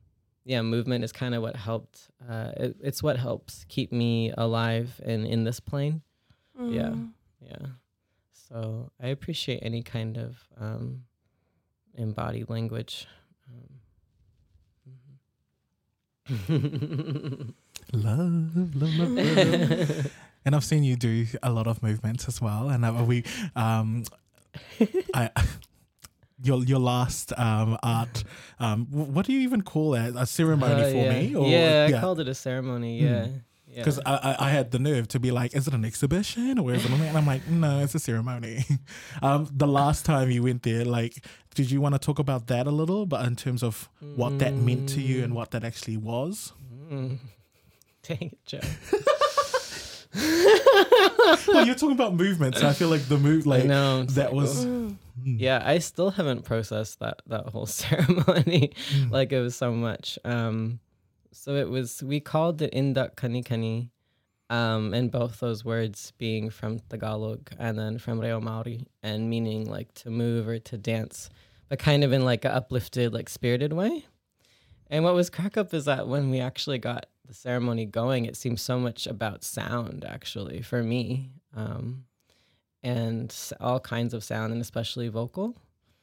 yeah, 0.45 0.61
movement 0.61 1.03
is 1.03 1.11
kind 1.11 1.35
of 1.35 1.41
what 1.41 1.55
helped. 1.55 2.09
Uh, 2.27 2.51
it, 2.57 2.75
it's 2.81 3.03
what 3.03 3.17
helps 3.17 3.65
keep 3.67 3.91
me 3.91 4.33
alive 4.37 4.99
and 5.03 5.25
in 5.25 5.43
this 5.43 5.59
plane. 5.59 6.01
yeah. 6.57 6.89
Mm. 6.89 7.11
Yeah. 7.41 7.67
So 8.31 8.91
I 9.01 9.07
appreciate 9.07 9.59
any 9.61 9.83
kind 9.83 10.17
of 10.17 10.37
um, 10.59 11.03
embodied 11.95 12.49
language. 12.49 13.07
Um, 13.49 13.79
Love, 16.29 17.53
love, 18.75 18.95
love, 18.95 19.11
love. 19.11 20.11
and 20.45 20.55
I've 20.55 20.63
seen 20.63 20.83
you 20.83 20.95
do 20.95 21.25
a 21.41 21.51
lot 21.51 21.67
of 21.67 21.81
movements 21.83 22.27
as 22.27 22.41
well. 22.41 22.69
And 22.69 22.85
uh, 22.85 23.03
we, 23.05 23.23
um, 23.55 24.03
I, 25.13 25.29
your 26.43 26.63
your 26.63 26.79
last 26.79 27.37
um, 27.37 27.77
art, 27.83 28.23
um, 28.59 28.87
what 28.89 29.25
do 29.25 29.33
you 29.33 29.41
even 29.41 29.61
call 29.61 29.95
it? 29.95 30.15
A 30.17 30.25
ceremony 30.25 30.83
Uh, 30.83 30.91
for 30.91 30.97
yeah. 30.97 31.19
me? 31.19 31.35
Or, 31.35 31.47
yeah, 31.47 31.97
I 31.97 32.01
called 32.01 32.19
it 32.19 32.27
a 32.27 32.35
ceremony. 32.35 32.99
Yeah. 33.01 33.25
Mm. 33.27 33.41
Yeah. 33.73 33.79
Because 33.79 33.99
I, 34.05 34.13
I, 34.15 34.35
I 34.47 34.49
had 34.49 34.69
the 34.71 34.77
nerve 34.77 35.07
to 35.09 35.19
be 35.19 35.31
like, 35.31 35.55
is 35.55 35.67
it 35.67 35.73
an 35.73 35.83
exhibition 35.83 36.59
or 36.59 36.73
is 36.73 36.85
it? 36.85 36.91
And 36.91 37.17
I'm 37.17 37.25
like, 37.25 37.47
no, 37.47 37.79
it's 37.79 37.95
a 37.95 37.99
ceremony. 37.99 38.65
um, 39.23 39.49
the 39.51 39.67
last 39.67 40.05
time 40.05 40.29
you 40.29 40.43
went 40.43 40.61
there, 40.61 40.85
like, 40.85 41.25
did 41.55 41.71
you 41.71 41.81
want 41.81 41.95
to 41.95 41.99
talk 41.99 42.19
about 42.19 42.47
that 42.47 42.67
a 42.67 42.71
little? 42.71 43.07
But 43.07 43.25
in 43.25 43.35
terms 43.35 43.63
of 43.63 43.89
what 44.15 44.37
that 44.39 44.53
meant 44.53 44.89
to 44.89 45.01
you 45.01 45.23
and 45.23 45.33
what 45.33 45.51
that 45.51 45.63
actually 45.63 45.97
was. 45.97 46.53
Mm. 46.87 47.17
Dang 48.03 48.31
it, 48.31 48.45
Joe. 48.45 48.59
well, 51.47 51.65
you're 51.65 51.73
talking 51.73 51.93
about 51.93 52.13
movement, 52.13 52.57
so 52.57 52.67
I 52.67 52.73
feel 52.73 52.89
like 52.89 53.07
the 53.07 53.17
move, 53.17 53.47
like 53.47 53.65
know, 53.65 54.03
that 54.03 54.25
like, 54.25 54.33
was. 54.33 54.65
Mm. 54.65 54.97
Yeah 55.25 55.61
i 55.63 55.77
still 55.77 56.09
haven't 56.09 56.43
processed 56.43 56.99
that 56.99 57.21
that 57.27 57.47
whole 57.49 57.67
ceremony 57.67 58.73
mm, 58.89 59.11
like 59.11 59.31
it 59.31 59.39
was 59.39 59.55
so 59.55 59.71
much 59.71 60.17
um 60.25 60.79
so 61.33 61.55
it 61.55 61.69
was 61.69 62.01
we 62.03 62.19
called 62.19 62.61
it 62.61 62.73
indak 62.73 63.15
kani 63.15 63.43
kani 63.43 63.89
um 64.49 64.93
and 64.93 65.11
both 65.11 65.39
those 65.39 65.65
words 65.65 66.13
being 66.17 66.49
from 66.49 66.79
tagalog 66.89 67.49
and 67.57 67.77
then 67.77 67.97
from 67.97 68.19
reo 68.19 68.39
maori 68.39 68.85
and 69.01 69.29
meaning 69.29 69.69
like 69.69 69.93
to 69.93 70.09
move 70.09 70.47
or 70.47 70.59
to 70.59 70.77
dance 70.77 71.29
but 71.73 71.79
kind 71.79 72.03
of 72.03 72.13
in 72.13 72.23
like 72.23 72.45
a 72.45 72.53
uplifted 72.53 73.13
like 73.13 73.27
spirited 73.27 73.73
way. 73.73 74.05
And 74.91 75.03
what 75.03 75.15
was 75.15 75.31
crack 75.31 75.57
up 75.57 75.73
is 75.73 75.85
that 75.85 76.07
when 76.07 76.29
we 76.29 76.39
actually 76.39 76.77
got 76.77 77.07
the 77.25 77.33
ceremony 77.33 77.87
going 77.87 78.25
it 78.25 78.37
seemed 78.37 78.59
so 78.59 78.77
much 78.77 79.07
about 79.07 79.43
sound 79.43 80.05
actually 80.05 80.61
for 80.61 80.83
me 80.83 81.31
um 81.55 82.03
and 82.83 83.33
all 83.59 83.79
kinds 83.79 84.13
of 84.13 84.23
sound 84.23 84.51
and 84.51 84.61
especially 84.61 85.07
vocal 85.07 85.55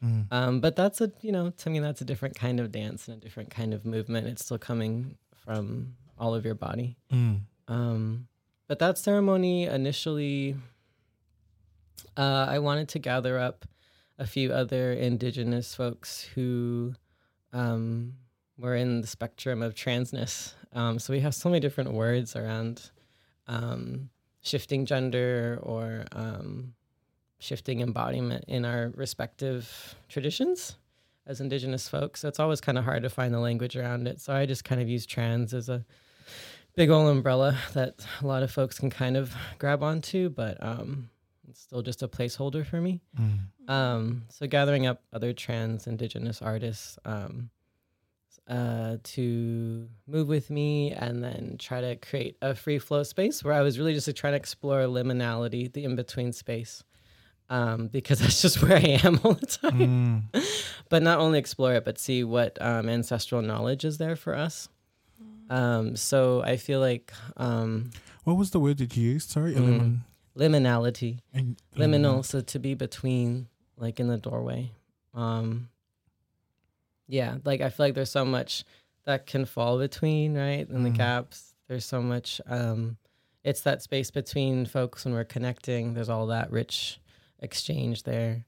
mm, 0.05 0.27
um, 0.33 0.61
but 0.61 0.77
that's 0.77 1.01
a 1.01 1.11
you 1.21 1.33
know 1.33 1.51
to 1.51 1.71
me 1.71 1.79
that's 1.81 2.01
a 2.01 2.05
different 2.05 2.35
kind 2.37 2.61
of 2.61 2.71
dance 2.73 3.09
and 3.09 3.17
a 3.17 3.21
different 3.21 3.51
kind 3.51 3.73
of 3.75 3.85
movement. 3.85 4.27
It's 4.27 4.45
still 4.45 4.59
coming 4.59 5.17
from 5.45 5.95
all 6.19 6.35
of 6.35 6.45
your 6.45 6.55
body. 6.55 6.97
mm, 7.13 7.41
Um, 7.69 8.29
but 8.69 8.79
that 8.79 8.99
ceremony 8.99 9.65
initially, 9.65 10.57
uh, 12.17 12.47
I 12.49 12.59
wanted 12.59 12.89
to 12.91 12.99
gather 12.99 13.39
up 13.39 13.65
a 14.19 14.27
few 14.27 14.53
other 14.53 14.93
indigenous 14.93 15.75
folks 15.75 16.23
who 16.35 16.95
um, 17.53 18.15
were 18.59 18.77
in 18.77 19.01
the 19.01 19.07
spectrum 19.07 19.63
of 19.63 19.75
transness. 19.75 20.53
Um, 20.73 20.99
so 20.99 21.13
we 21.13 21.21
have 21.21 21.35
so 21.35 21.49
many 21.49 21.61
different 21.61 21.93
words 21.93 22.37
around 22.37 22.91
um, 23.47 24.11
shifting 24.43 24.85
gender 24.87 25.59
or 25.63 26.05
um, 26.13 26.75
shifting 27.41 27.81
embodiment 27.81 28.45
in 28.47 28.65
our 28.65 28.93
respective 28.95 29.97
traditions 30.09 30.77
as 31.27 31.41
indigenous 31.41 31.89
folks. 31.89 32.21
So 32.21 32.29
it's 32.29 32.39
always 32.39 32.61
kind 32.61 32.79
of 32.79 32.85
hard 32.85 33.03
to 33.03 33.11
find 33.11 33.35
the 33.35 33.41
language 33.41 33.77
around 33.77 34.07
it. 34.07 34.21
So 34.21 34.33
I 34.33 34.47
just 34.47 34.65
kind 34.65 34.81
of 34.81 34.89
use 34.89 35.07
trans 35.07 35.53
as 35.53 35.69
a 35.69 35.85
big 36.77 36.91
old 36.91 37.09
umbrella 37.11 37.57
that 37.75 37.95
a 38.23 38.27
lot 38.27 38.43
of 38.43 38.51
folks 38.51 38.79
can 38.79 38.91
kind 38.91 39.17
of 39.17 39.35
grab 39.59 39.83
onto, 39.83 40.29
but 40.29 40.63
um, 40.63 41.11
it's 41.49 41.61
still 41.61 41.83
just 41.83 42.03
a 42.03 42.09
placeholder 42.09 42.65
for 42.65 42.81
me. 42.81 43.01
mm, 43.19 43.39
Um, 43.73 44.25
so 44.29 44.47
gathering 44.47 44.87
up 44.87 45.03
other 45.13 45.33
trans 45.33 45.87
indigenous 45.87 46.43
artists 46.43 46.99
um, 47.05 47.51
uh, 48.49 48.97
to 49.03 49.89
move 50.07 50.29
with 50.29 50.51
me 50.51 50.93
and 50.93 51.23
then 51.23 51.57
try 51.59 51.81
to 51.81 51.97
create 51.97 52.37
a 52.43 52.55
free 52.55 52.79
flow 52.79 53.03
space 53.03 53.45
where 53.45 53.55
I 53.55 53.61
was 53.63 53.79
really 53.79 53.95
just 53.95 54.07
like, 54.07 54.17
trying 54.17 54.33
to 54.33 54.37
explore 54.39 54.81
liminality, 54.83 55.73
the 55.73 55.85
in 55.85 55.97
between 55.97 56.33
space. 56.33 56.83
Um, 57.51 57.89
because 57.89 58.19
that's 58.21 58.41
just 58.41 58.63
where 58.63 58.77
I 58.79 59.01
am 59.05 59.21
all 59.25 59.35
the 59.35 59.47
time. 59.47 60.29
mm, 60.33 60.63
But 60.89 61.03
not 61.03 61.19
only 61.19 61.39
explore 61.39 61.75
it, 61.75 61.85
but 61.85 61.99
see 61.99 62.25
what 62.25 62.57
um, 62.63 62.89
ancestral 62.89 63.43
knowledge 63.43 63.85
is 63.85 63.99
there 63.99 64.17
for 64.17 64.35
us. 64.35 64.69
Um, 65.51 65.97
so 65.97 66.43
I 66.43 66.57
feel 66.57 66.79
like 66.81 67.13
um, 67.37 67.91
What 68.25 68.37
was 68.37 68.51
the 68.53 68.61
word 68.61 68.79
that 68.79 68.97
you 68.97 69.11
used? 69.13 69.31
Sorry, 69.31 69.55
Mm. 69.55 69.99
Liminality, 70.39 71.19
in- 71.35 71.57
liminal, 71.77 72.25
so 72.25 72.41
to 72.41 72.59
be 72.61 72.75
between, 72.75 73.49
like 73.77 73.99
in 73.99 74.07
the 74.07 74.17
doorway. 74.17 74.71
Um, 75.13 75.69
yeah, 77.09 77.39
like 77.45 77.61
I 77.61 77.69
feel 77.69 77.87
like 77.87 77.95
there's 77.95 78.13
so 78.13 78.25
much 78.25 78.65
that 79.07 79.27
can 79.27 79.45
fall 79.45 79.77
between, 79.79 80.37
right? 80.37 80.69
In 80.69 80.85
the 80.85 80.91
Mhm. 80.91 80.97
gaps, 80.97 81.55
there's 81.67 81.85
so 81.85 82.01
much. 82.01 82.41
Um, 82.47 82.97
it's 83.43 83.63
that 83.63 83.83
space 83.83 84.13
between 84.13 84.67
folks 84.67 85.05
when 85.05 85.15
we're 85.15 85.25
connecting. 85.25 85.95
There's 85.95 86.09
all 86.09 86.29
that 86.29 86.53
rich 86.53 87.00
exchange 87.41 88.03
there. 88.05 88.45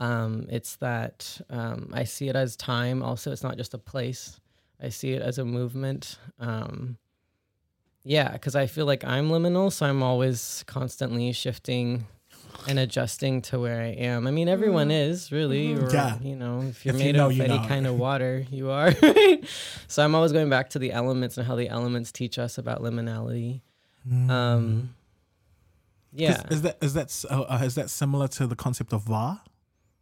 Um, 0.00 0.46
it's 0.50 0.76
that 0.76 1.40
um, 1.50 1.90
I 1.94 2.04
see 2.04 2.28
it 2.28 2.36
as 2.36 2.56
time. 2.56 3.02
Also, 3.02 3.32
it's 3.32 3.42
not 3.42 3.56
just 3.56 3.74
a 3.74 3.78
place. 3.78 4.38
I 4.82 4.90
see 4.90 5.12
it 5.12 5.22
as 5.22 5.38
a 5.38 5.44
movement. 5.44 6.18
Um, 6.38 6.98
yeah, 8.04 8.30
because 8.32 8.54
I 8.54 8.66
feel 8.66 8.86
like 8.86 9.04
I'm 9.04 9.30
liminal, 9.30 9.72
so 9.72 9.86
I'm 9.86 10.02
always 10.02 10.62
constantly 10.66 11.32
shifting 11.32 12.06
and 12.68 12.78
adjusting 12.78 13.42
to 13.42 13.58
where 13.58 13.80
I 13.82 13.88
am. 13.88 14.26
I 14.26 14.30
mean, 14.30 14.48
everyone 14.48 14.88
Mm. 14.88 15.08
is 15.08 15.32
really, 15.32 15.68
Mhm. 15.74 15.82
or 15.88 15.92
Yeah. 15.94 16.18
you 16.20 16.36
know, 16.36 16.62
if 16.62 16.84
you're 16.86 16.94
If 16.94 17.00
you 17.00 17.06
made 17.06 17.16
know, 17.16 17.26
of 17.26 17.32
you 17.32 17.42
any 17.44 17.58
know. 17.58 17.66
kind 17.66 17.86
of 17.86 17.98
water, 18.06 18.46
you 18.50 18.70
are. 18.70 18.92
So 19.88 20.04
I'm 20.04 20.14
always 20.14 20.32
going 20.32 20.48
back 20.50 20.70
to 20.70 20.78
the 20.78 20.92
elements 20.92 21.36
and 21.38 21.46
how 21.46 21.54
the 21.56 21.68
elements 21.68 22.12
teach 22.12 22.38
us 22.38 22.58
about 22.58 22.82
liminality. 22.82 23.60
Mm. 24.08 24.30
Um, 24.30 24.94
yeah, 26.16 26.42
Is, 26.50 26.62
that 26.62 26.76
is 26.82 26.94
that 26.94 27.24
uh, 27.30 27.42
uh, 27.42 27.62
is 27.64 27.74
that 27.74 27.90
similar 27.90 28.28
to 28.28 28.46
the 28.46 28.56
concept 28.56 28.92
of 28.92 29.02
va? 29.04 29.42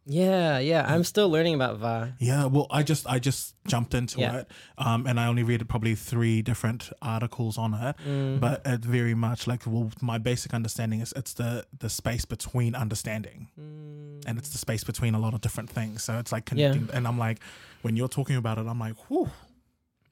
yeah, 0.07 0.59
yeah. 0.59 0.85
I'm 0.87 1.03
still 1.03 1.29
learning 1.31 1.55
about 1.55 1.79
Va. 1.79 2.13
Yeah, 2.19 2.45
well, 2.45 2.67
I 2.69 2.83
just 2.83 3.07
I 3.07 3.17
just 3.17 3.55
jumped 3.65 3.93
into 3.95 4.19
Yeah. 4.19 4.37
it, 4.41 4.51
um, 4.77 5.07
and 5.07 5.19
I 5.19 5.25
only 5.27 5.41
read 5.41 5.67
probably 5.67 5.95
three 5.95 6.43
different 6.43 6.91
articles 7.01 7.57
on 7.57 7.73
it. 7.73 7.95
Mm. 8.07 8.39
But 8.39 8.61
it 8.65 8.81
very 8.85 9.15
much 9.15 9.47
like 9.47 9.65
well, 9.65 9.89
my 10.01 10.19
basic 10.19 10.53
understanding 10.53 11.01
is 11.01 11.11
it's 11.15 11.33
the 11.33 11.65
the 11.79 11.89
space 11.89 12.23
between 12.25 12.75
understanding, 12.75 13.49
Mm. 13.59 14.21
and 14.27 14.37
it's 14.37 14.49
the 14.49 14.59
space 14.59 14.83
between 14.83 15.15
a 15.15 15.19
lot 15.19 15.33
of 15.33 15.41
different 15.41 15.71
things. 15.71 16.03
So 16.03 16.19
it's 16.19 16.31
like 16.31 16.43
Yeah. 16.51 16.69
connecting, 16.71 16.95
and 16.95 17.07
I'm 17.07 17.17
like, 17.27 17.39
when 17.81 17.95
you're 17.97 18.07
talking 18.19 18.35
about 18.37 18.59
it, 18.59 18.67
I'm 18.67 18.79
like, 18.79 18.95
whew, 19.09 19.31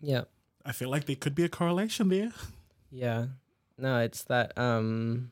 yeah. 0.02 0.24
I 0.66 0.72
feel 0.72 0.90
like 0.90 1.06
there 1.06 1.16
could 1.24 1.36
be 1.36 1.44
a 1.44 1.50
correlation 1.50 2.10
there. 2.10 2.32
Yeah. 2.90 3.26
No, 3.78 4.00
it's 4.00 4.24
that 4.24 4.58
um 4.58 5.32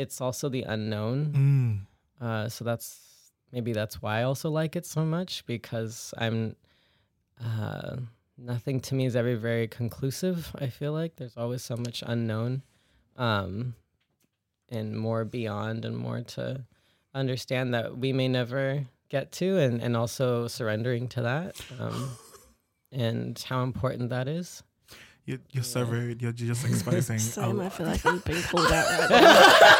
it's 0.00 0.20
also 0.20 0.48
the 0.48 0.62
unknown. 0.64 1.86
Mm. 2.20 2.24
Uh 2.26 2.48
so 2.48 2.64
that's 2.64 2.86
maybe 3.52 3.72
that's 3.72 4.00
why 4.02 4.20
I 4.20 4.22
also 4.24 4.48
like 4.50 4.76
it 4.76 4.86
so 4.86 5.04
much 5.04 5.44
because 5.46 6.12
I'm 6.18 6.56
uh 7.42 7.96
nothing 8.38 8.80
to 8.80 8.94
me 8.94 9.04
is 9.06 9.16
ever 9.16 9.36
very 9.36 9.68
conclusive. 9.68 10.54
I 10.58 10.68
feel 10.68 10.92
like 10.92 11.16
there's 11.16 11.36
always 11.36 11.62
so 11.62 11.76
much 11.76 12.02
unknown 12.06 12.62
um 13.16 13.74
and 14.68 14.96
more 14.96 15.24
beyond 15.24 15.84
and 15.84 15.96
more 15.96 16.20
to 16.22 16.64
understand 17.14 17.74
that 17.74 17.98
we 17.98 18.12
may 18.12 18.28
never 18.28 18.86
get 19.08 19.32
to 19.32 19.58
and 19.58 19.82
and 19.82 19.96
also 19.96 20.46
surrendering 20.48 21.08
to 21.08 21.22
that 21.22 21.56
um 21.80 22.10
and 22.92 23.38
how 23.48 23.62
important 23.62 24.10
that 24.10 24.28
is. 24.28 24.62
You, 25.26 25.38
you're 25.52 25.62
so 25.64 25.80
Yeah. 25.80 25.90
rude. 25.90 26.22
You're, 26.22 26.32
you're 26.36 26.54
just 26.54 26.64
exposing. 26.70 27.18
Same. 27.18 27.60
a- 27.60 27.66
I 27.66 27.68
feel 27.68 27.86
like 27.86 28.04
I'm 28.10 28.18
being 28.26 28.42
called 28.42 28.72
out 28.72 28.86
right 28.98 29.10
now. 29.10 29.76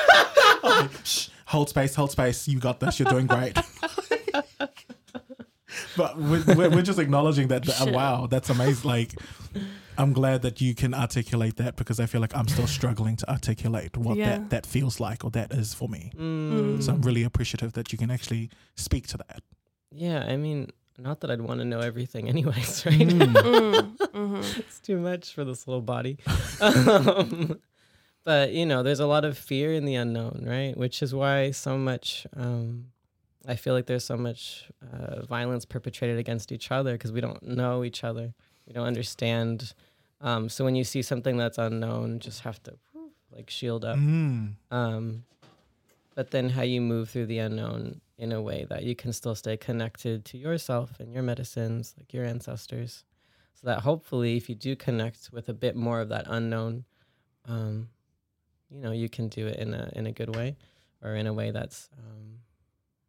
Shh, 1.04 1.28
hold 1.46 1.68
space, 1.68 1.94
hold 1.94 2.10
space. 2.10 2.46
You 2.48 2.58
got 2.60 2.80
this. 2.80 2.98
You're 2.98 3.10
doing 3.10 3.26
great. 3.26 3.56
but 5.96 6.16
we're, 6.18 6.42
we're, 6.54 6.70
we're 6.70 6.82
just 6.82 6.98
acknowledging 6.98 7.48
that. 7.48 7.64
that- 7.64 7.76
Shit. 7.76 7.94
wow, 7.94 8.26
that's 8.26 8.50
amazing. 8.50 8.88
Like, 8.88 9.14
I'm 9.98 10.12
glad 10.12 10.42
that 10.42 10.60
you 10.60 10.74
can 10.74 10.94
articulate 10.94 11.56
that 11.56 11.76
because 11.76 12.00
I 12.00 12.06
feel 12.06 12.20
like 12.20 12.34
I'm 12.36 12.48
still 12.48 12.66
struggling 12.66 13.16
to 13.16 13.30
articulate 13.30 13.96
what 13.96 14.16
Yeah. 14.16 14.30
that, 14.38 14.50
that 14.50 14.66
feels 14.66 15.00
like 15.00 15.24
or 15.24 15.30
that 15.32 15.52
is 15.52 15.74
for 15.74 15.88
me. 15.88 16.12
Mm. 16.16 16.82
So 16.82 16.92
I'm 16.92 17.02
really 17.02 17.22
appreciative 17.22 17.72
that 17.74 17.92
you 17.92 17.98
can 17.98 18.10
actually 18.10 18.50
speak 18.76 19.06
to 19.08 19.18
that. 19.18 19.42
Yeah, 19.92 20.24
I 20.26 20.36
mean, 20.36 20.70
not 20.98 21.20
that 21.20 21.30
I'd 21.30 21.40
want 21.40 21.60
to 21.60 21.64
know 21.64 21.80
everything 21.80 22.28
anyways, 22.28 22.86
right? 22.86 22.98
Mm. 22.98 23.32
Mm, 23.34 23.96
mhm. 24.12 24.58
it's 24.58 24.80
too 24.80 24.98
much 24.98 25.34
for 25.34 25.44
this 25.44 25.66
little 25.66 25.82
body. 25.82 26.18
um, 26.60 27.58
but, 28.24 28.52
you 28.52 28.66
know, 28.66 28.82
there's 28.82 29.00
a 29.00 29.06
lot 29.06 29.24
of 29.24 29.38
fear 29.38 29.72
in 29.72 29.84
the 29.84 29.94
unknown, 29.94 30.44
right? 30.46 30.76
Which 30.76 31.02
is 31.02 31.14
why 31.14 31.50
so 31.52 31.78
much, 31.78 32.26
um, 32.36 32.86
I 33.46 33.56
feel 33.56 33.74
like 33.74 33.86
there's 33.86 34.04
so 34.04 34.16
much 34.16 34.68
uh, 34.92 35.22
violence 35.24 35.64
perpetrated 35.64 36.18
against 36.18 36.52
each 36.52 36.70
other 36.70 36.92
because 36.92 37.12
we 37.12 37.20
don't 37.20 37.42
know 37.42 37.84
each 37.84 38.04
other. 38.04 38.34
We 38.66 38.72
don't 38.72 38.86
understand. 38.86 39.74
Um, 40.20 40.48
so 40.48 40.64
when 40.64 40.74
you 40.74 40.84
see 40.84 41.02
something 41.02 41.36
that's 41.36 41.58
unknown, 41.58 42.20
just 42.20 42.40
have 42.40 42.62
to 42.64 42.74
like 43.34 43.50
shield 43.50 43.84
up. 43.84 43.96
Mm. 43.96 44.54
Um, 44.70 45.24
but 46.14 46.30
then 46.30 46.50
how 46.50 46.62
you 46.62 46.80
move 46.80 47.10
through 47.10 47.26
the 47.26 47.38
unknown 47.38 48.00
in 48.18 48.32
a 48.32 48.42
way 48.42 48.66
that 48.68 48.82
you 48.82 48.94
can 48.94 49.12
still 49.12 49.34
stay 49.34 49.56
connected 49.56 50.24
to 50.26 50.36
yourself 50.36 51.00
and 51.00 51.12
your 51.12 51.22
medicines, 51.22 51.94
like 51.96 52.12
your 52.12 52.26
ancestors, 52.26 53.04
so 53.54 53.66
that 53.66 53.80
hopefully, 53.80 54.36
if 54.36 54.48
you 54.48 54.54
do 54.54 54.76
connect 54.76 55.30
with 55.32 55.48
a 55.48 55.54
bit 55.54 55.76
more 55.76 56.00
of 56.00 56.10
that 56.10 56.26
unknown, 56.28 56.84
um, 57.46 57.88
you 58.70 58.80
know, 58.80 58.92
you 58.92 59.08
can 59.08 59.28
do 59.28 59.46
it 59.46 59.56
in 59.56 59.74
a 59.74 59.90
in 59.94 60.06
a 60.06 60.12
good 60.12 60.34
way, 60.34 60.56
or 61.02 61.14
in 61.14 61.26
a 61.26 61.32
way 61.32 61.50
that's 61.50 61.88
um, 61.98 62.38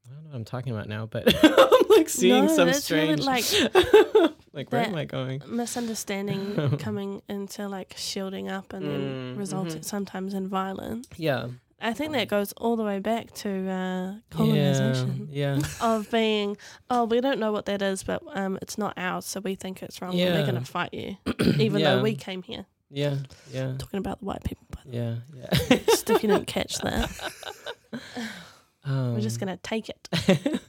I 0.10 0.13
don't 0.13 0.24
know 0.24 0.30
what 0.32 0.36
I'm 0.36 0.46
talking 0.46 0.74
about 0.74 0.88
now, 0.89 1.06
but 1.06 1.24
I'm 1.44 1.88
like 1.98 2.10
seeing 2.10 2.46
No, 2.46 2.56
some 2.56 2.68
that's 2.68 2.89
really, 2.91 3.22
strange. 3.22 3.74
like- 3.74 4.34
like 4.53 4.72
where 4.72 4.84
am 4.86 4.96
I 4.96 5.06
going? 5.06 5.41
Misunderstanding 5.48 6.77
coming 6.80 7.22
into 7.30 7.68
like 7.68 7.94
shielding 7.98 8.50
up 8.50 8.74
and 8.74 8.86
then 8.86 9.01
Mm, 9.36 9.38
resulting 9.38 9.80
mhm. 9.82 9.86
sometimes 9.86 10.34
in 10.34 10.48
violence. 10.48 11.08
Yeah. 11.18 11.48
I 11.84 11.94
think 11.94 12.12
that 12.13 12.27
goes 12.27 12.51
all 12.58 12.75
the 12.75 12.84
way 12.84 13.00
back 13.00 13.32
to 13.41 13.50
uh, 13.70 14.13
colonization 14.30 15.27
Yeah. 15.32 15.56
yeah. 15.58 15.62
of 15.82 16.12
being, 16.12 16.56
oh, 16.91 17.06
we 17.06 17.22
don't 17.22 17.39
know 17.39 17.51
what 17.51 17.65
that 17.65 17.82
is, 17.82 18.03
but 18.03 18.22
um, 18.38 18.60
it's 18.62 18.77
not 18.77 18.94
ours, 18.98 19.25
so 19.25 19.39
we 19.39 19.56
think 19.56 19.82
it's 19.82 20.00
wrong. 20.00 20.20
and 20.20 20.36
We're 20.36 20.46
going 20.51 20.63
to 20.63 20.70
fight 20.72 20.94
you, 20.94 21.18
even 21.60 21.80
Yeah. 21.80 21.96
though 21.96 22.03
we 22.03 22.15
came 22.15 22.44
here. 22.44 22.65
Yeah. 22.91 23.17
Yeah. 23.51 23.75
Talking 23.77 24.00
about 24.00 24.19
the 24.19 24.25
white 24.25 24.43
people, 24.43 24.65
by 24.69 24.81
the 24.86 24.89
way. 24.91 24.98
Yeah. 24.98 25.15
Yeah. 25.69 25.77
Just 25.88 26.10
if 26.10 26.21
you 26.24 26.29
didn't 26.29 26.48
catch 26.48 26.77
that, 26.79 27.10
um, 28.83 29.13
we're 29.13 29.21
just 29.21 29.39
going 29.39 29.48
to 29.55 29.62
take 29.62 29.89
it 29.89 30.10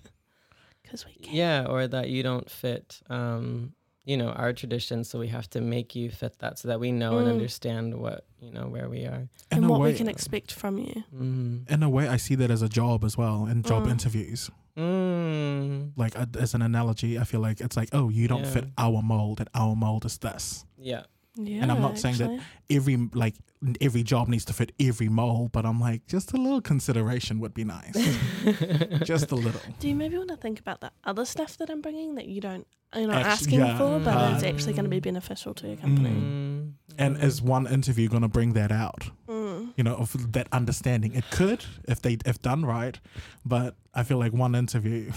because 0.83 1.05
we 1.07 1.15
can. 1.15 1.35
yeah, 1.35 1.67
or 1.69 1.87
that 1.89 2.09
you 2.09 2.23
don't 2.23 2.49
fit, 2.51 3.01
um, 3.11 3.73
you 4.05 4.17
know, 4.17 4.29
our 4.31 4.53
tradition, 4.53 5.05
so 5.05 5.19
we 5.19 5.29
have 5.29 5.49
to 5.51 5.61
make 5.61 5.95
you 5.95 6.11
fit 6.11 6.39
that, 6.41 6.59
so 6.59 6.69
that 6.69 6.81
we 6.81 6.93
know 6.93 7.19
and 7.19 7.29
Mm. 7.29 7.33
understand 7.33 7.95
what 7.95 8.25
you 8.41 8.51
know 8.53 8.67
where 8.67 8.89
we 8.89 9.05
are. 9.07 9.29
In 9.51 9.59
And 9.59 9.69
what 9.69 9.81
way, 9.81 9.93
we 9.93 9.99
can 9.99 10.09
expect 10.09 10.53
from 10.53 10.79
you. 10.79 11.05
Mm. 11.15 11.71
in 11.71 11.83
a 11.83 11.89
way, 11.89 12.09
I 12.09 12.17
see 12.19 12.35
that 12.37 12.51
as 12.51 12.63
a 12.63 12.69
job 12.69 13.05
as 13.05 13.17
well 13.17 13.47
in 13.47 13.63
job 13.63 13.87
Mm. 13.87 13.91
interviews. 13.93 14.51
Mm. 14.77 15.93
Like 15.97 16.19
uh, 16.19 16.27
as 16.39 16.55
an 16.55 16.63
analogy, 16.63 17.19
I 17.19 17.25
feel 17.25 17.41
like 17.41 17.61
it's 17.61 17.77
like, 17.77 17.91
oh, 17.93 18.09
you 18.09 18.27
don't 18.29 18.45
Yeah. 18.45 18.51
fit 18.51 18.65
our 18.77 19.03
mold, 19.03 19.39
and 19.41 19.49
our 19.55 19.77
mold 19.77 20.05
is 20.05 20.19
this. 20.19 20.65
Yeah. 20.79 21.05
Yeah, 21.37 21.63
and 21.63 21.73
I'm 21.73 21.81
not 21.81 21.99
saying 21.99 22.17
that- 22.19 22.41
Every 22.69 22.97
like 23.15 23.37
every 23.81 24.03
job 24.03 24.29
needs 24.29 24.45
to 24.47 24.53
fit 24.53 24.73
every 24.81 25.09
mold, 25.09 25.53
but 25.53 25.65
I'm 25.65 25.81
like, 25.81 26.07
just 26.07 26.33
a 26.33 26.37
little 26.37 26.61
consideration 26.61 27.39
would 27.41 27.55
be 27.55 27.65
nice, 27.65 27.95
just 29.05 29.31
a 29.31 29.35
little. 29.37 29.61
Do 29.79 29.89
you 29.89 29.95
maybe 29.95 30.17
want 30.17 30.31
to 30.31 30.37
think 30.37 30.59
about 30.61 30.81
the 30.81 30.91
other 31.05 31.25
stuff 31.25 31.57
that 31.59 31.71
I'm 31.71 31.81
bringing 31.81 32.17
that 32.17 32.27
you 32.27 32.41
don't, 32.41 32.67
you're 32.95 33.07
not 33.07 33.19
Actu- 33.19 33.29
asking 33.31 33.61
yeah. 33.61 33.79
for, 33.79 33.99
but 34.01 34.17
Uh, 34.17 34.33
it's 34.35 34.45
actually 34.45 34.73
going 34.73 34.85
to 34.85 34.91
be 34.91 35.01
beneficial 35.01 35.55
to 35.55 35.69
your 35.69 35.77
company? 35.77 36.11
Mm. 36.11 36.73
And 36.99 37.17
is 37.23 37.41
one 37.41 37.67
interview 37.67 38.09
going 38.09 38.23
to 38.23 38.29
bring 38.29 38.53
that 38.55 38.73
out? 38.73 39.11
Mm. 39.29 39.73
You 39.77 39.85
know, 39.85 39.95
of 39.97 40.33
that 40.33 40.49
understanding. 40.53 41.15
It 41.15 41.25
could 41.31 41.65
if 41.89 42.03
they 42.03 42.19
if 42.27 42.43
done 42.43 42.65
right, 42.67 42.99
but 43.45 43.77
I 43.95 44.03
feel 44.03 44.19
like 44.19 44.33
one 44.33 44.55
interview. 44.55 45.13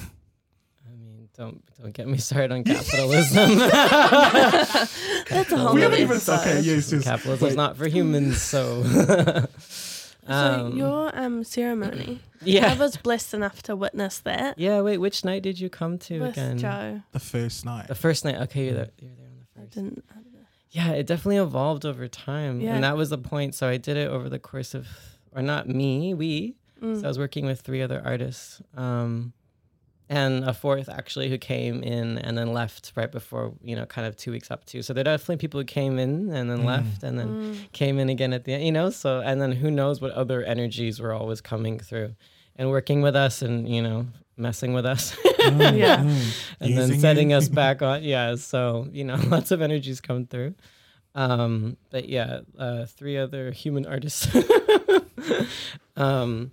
I 1.37 1.43
mean, 1.43 1.51
don't 1.51 1.81
don't 1.81 1.93
get 1.93 2.07
me 2.07 2.17
started 2.17 2.51
on 2.51 2.63
capitalism. 2.63 3.57
That's 5.29 5.51
a 5.51 5.57
whole 5.57 5.73
we 5.73 5.81
other 5.83 5.95
haven't 5.95 5.99
even 5.99 6.11
episode. 6.17 6.39
okay. 6.41 6.59
Yes, 6.61 6.91
yes. 6.91 7.03
Capitalism's 7.03 7.41
Wait. 7.49 7.55
not 7.55 7.77
for 7.77 7.87
humans, 7.87 8.41
so. 8.41 8.83
So 10.27 10.31
Um, 10.33 10.75
your 10.75 11.15
um 11.15 11.43
ceremony, 11.43 12.19
Yeah. 12.41 12.71
I 12.71 12.73
was 12.75 12.97
blessed 12.97 13.35
enough 13.35 13.61
to 13.63 13.75
witness 13.75 14.17
that 14.21 14.57
Yeah. 14.57 14.81
Wait, 14.81 14.97
which 14.97 15.23
night 15.23 15.43
did 15.43 15.59
you 15.59 15.69
come 15.69 15.99
to 15.99 16.19
with 16.19 16.31
again? 16.31 16.57
Joe. 16.57 17.01
The 17.11 17.19
first 17.19 17.63
night. 17.63 17.87
The 17.89 17.93
first 17.93 18.25
night. 18.25 18.35
Okay, 18.41 18.65
you're 18.65 18.73
there. 18.73 18.89
You're 18.99 19.11
there 19.13 19.27
on 19.27 19.37
the 19.55 19.61
I 19.61 19.65
didn't. 19.65 20.03
I 20.09 20.15
didn't- 20.15 20.47
Yeah, 20.71 20.93
it 20.93 21.05
definitely 21.05 21.37
evolved 21.37 21.85
over 21.85 22.07
time, 22.07 22.59
Yeah. 22.59 22.73
and 22.73 22.83
that 22.83 22.97
was 22.97 23.11
the 23.11 23.19
point. 23.19 23.53
So 23.53 23.67
I 23.67 23.77
did 23.77 23.97
it 23.97 24.09
over 24.09 24.27
the 24.27 24.39
course 24.39 24.73
of, 24.73 24.87
or 25.31 25.43
not 25.43 25.69
me, 25.69 26.15
we. 26.15 26.55
Mm. 26.81 26.99
So 27.01 27.05
I 27.05 27.07
was 27.07 27.19
working 27.19 27.45
with 27.45 27.61
three 27.61 27.83
other 27.83 28.01
artists, 28.03 28.63
um, 28.75 29.33
and 30.09 30.43
a 30.43 30.53
fourth 30.53 30.87
actually 30.89 31.29
who 31.29 31.37
came 31.37 31.81
in 31.81 32.17
and 32.19 32.37
then 32.37 32.53
left 32.53 32.91
right 32.95 33.11
before 33.11 33.53
you 33.63 33.75
know, 33.75 33.85
kind 33.85 34.05
of 34.07 34.15
two 34.15 34.31
weeks 34.31 34.51
up 34.51 34.63
to. 34.65 34.81
So 34.83 34.93
there 34.93 35.01
are 35.01 35.05
definitely 35.17 35.37
people 35.37 35.59
who 35.59 35.65
came 35.65 35.97
in 35.97 36.29
and 36.31 36.49
then 36.49 36.59
Mm. 36.59 36.65
left, 36.65 37.03
and 37.03 37.17
then 37.19 37.27
Mm. 37.29 37.71
came 37.71 37.97
in 37.99 38.09
again 38.09 38.31
at 38.33 38.43
the 38.45 38.53
end, 38.53 38.63
you 38.65 38.71
know. 38.71 38.89
So 38.91 39.19
and 39.21 39.41
then 39.41 39.51
who 39.53 39.69
knows 39.71 40.01
what 40.01 40.11
other 40.11 40.43
energies 40.43 40.99
were 40.99 41.13
always 41.13 41.41
coming 41.41 41.79
through, 41.79 42.15
and 42.55 42.69
working 42.69 43.01
with 43.01 43.15
us, 43.15 43.41
and 43.41 43.67
you 43.67 43.81
know, 43.81 44.07
messing 44.37 44.73
with 44.73 44.85
us. 44.85 45.15
Mm, 45.45 45.77
Yeah. 45.77 45.97
mm. 45.97 46.55
and 46.59 46.71
then 46.77 46.87
Using 46.89 46.99
setting 46.99 47.29
you. 47.29 47.37
us 47.37 47.47
back 47.61 47.81
on. 47.83 48.03
Yeah, 48.03 48.35
so 48.35 48.87
you 48.91 49.03
know, 49.03 49.15
lots 49.29 49.51
of 49.51 49.61
energies 49.61 50.01
come 50.01 50.25
through. 50.25 50.55
Um, 51.13 51.77
but 51.91 52.09
yeah, 52.09 52.41
uh, 52.57 52.85
three 52.87 53.15
other 53.17 53.51
human 53.51 53.85
artists. 53.85 54.27
um, 55.95 56.51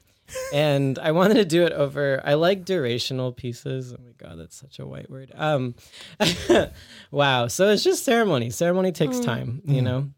and 0.52 0.98
I 0.98 1.12
wanted 1.12 1.34
to 1.34 1.44
do 1.44 1.64
it 1.64 1.72
over. 1.72 2.20
I 2.24 2.34
like 2.34 2.64
durational 2.64 3.34
pieces. 3.36 3.92
Oh 3.92 4.02
my 4.04 4.12
god, 4.16 4.38
that's 4.38 4.56
such 4.56 4.78
a 4.78 4.86
white 4.86 5.10
word. 5.10 5.32
Um, 5.34 5.74
wow. 7.10 7.46
So 7.48 7.68
it's 7.70 7.84
just 7.84 8.04
ceremony. 8.04 8.50
Ceremony 8.50 8.92
takes 8.92 9.18
Mm. 9.18 9.24
time. 9.24 9.62
You 9.64 9.80
Mm. 9.80 9.84
know, 9.84 10.10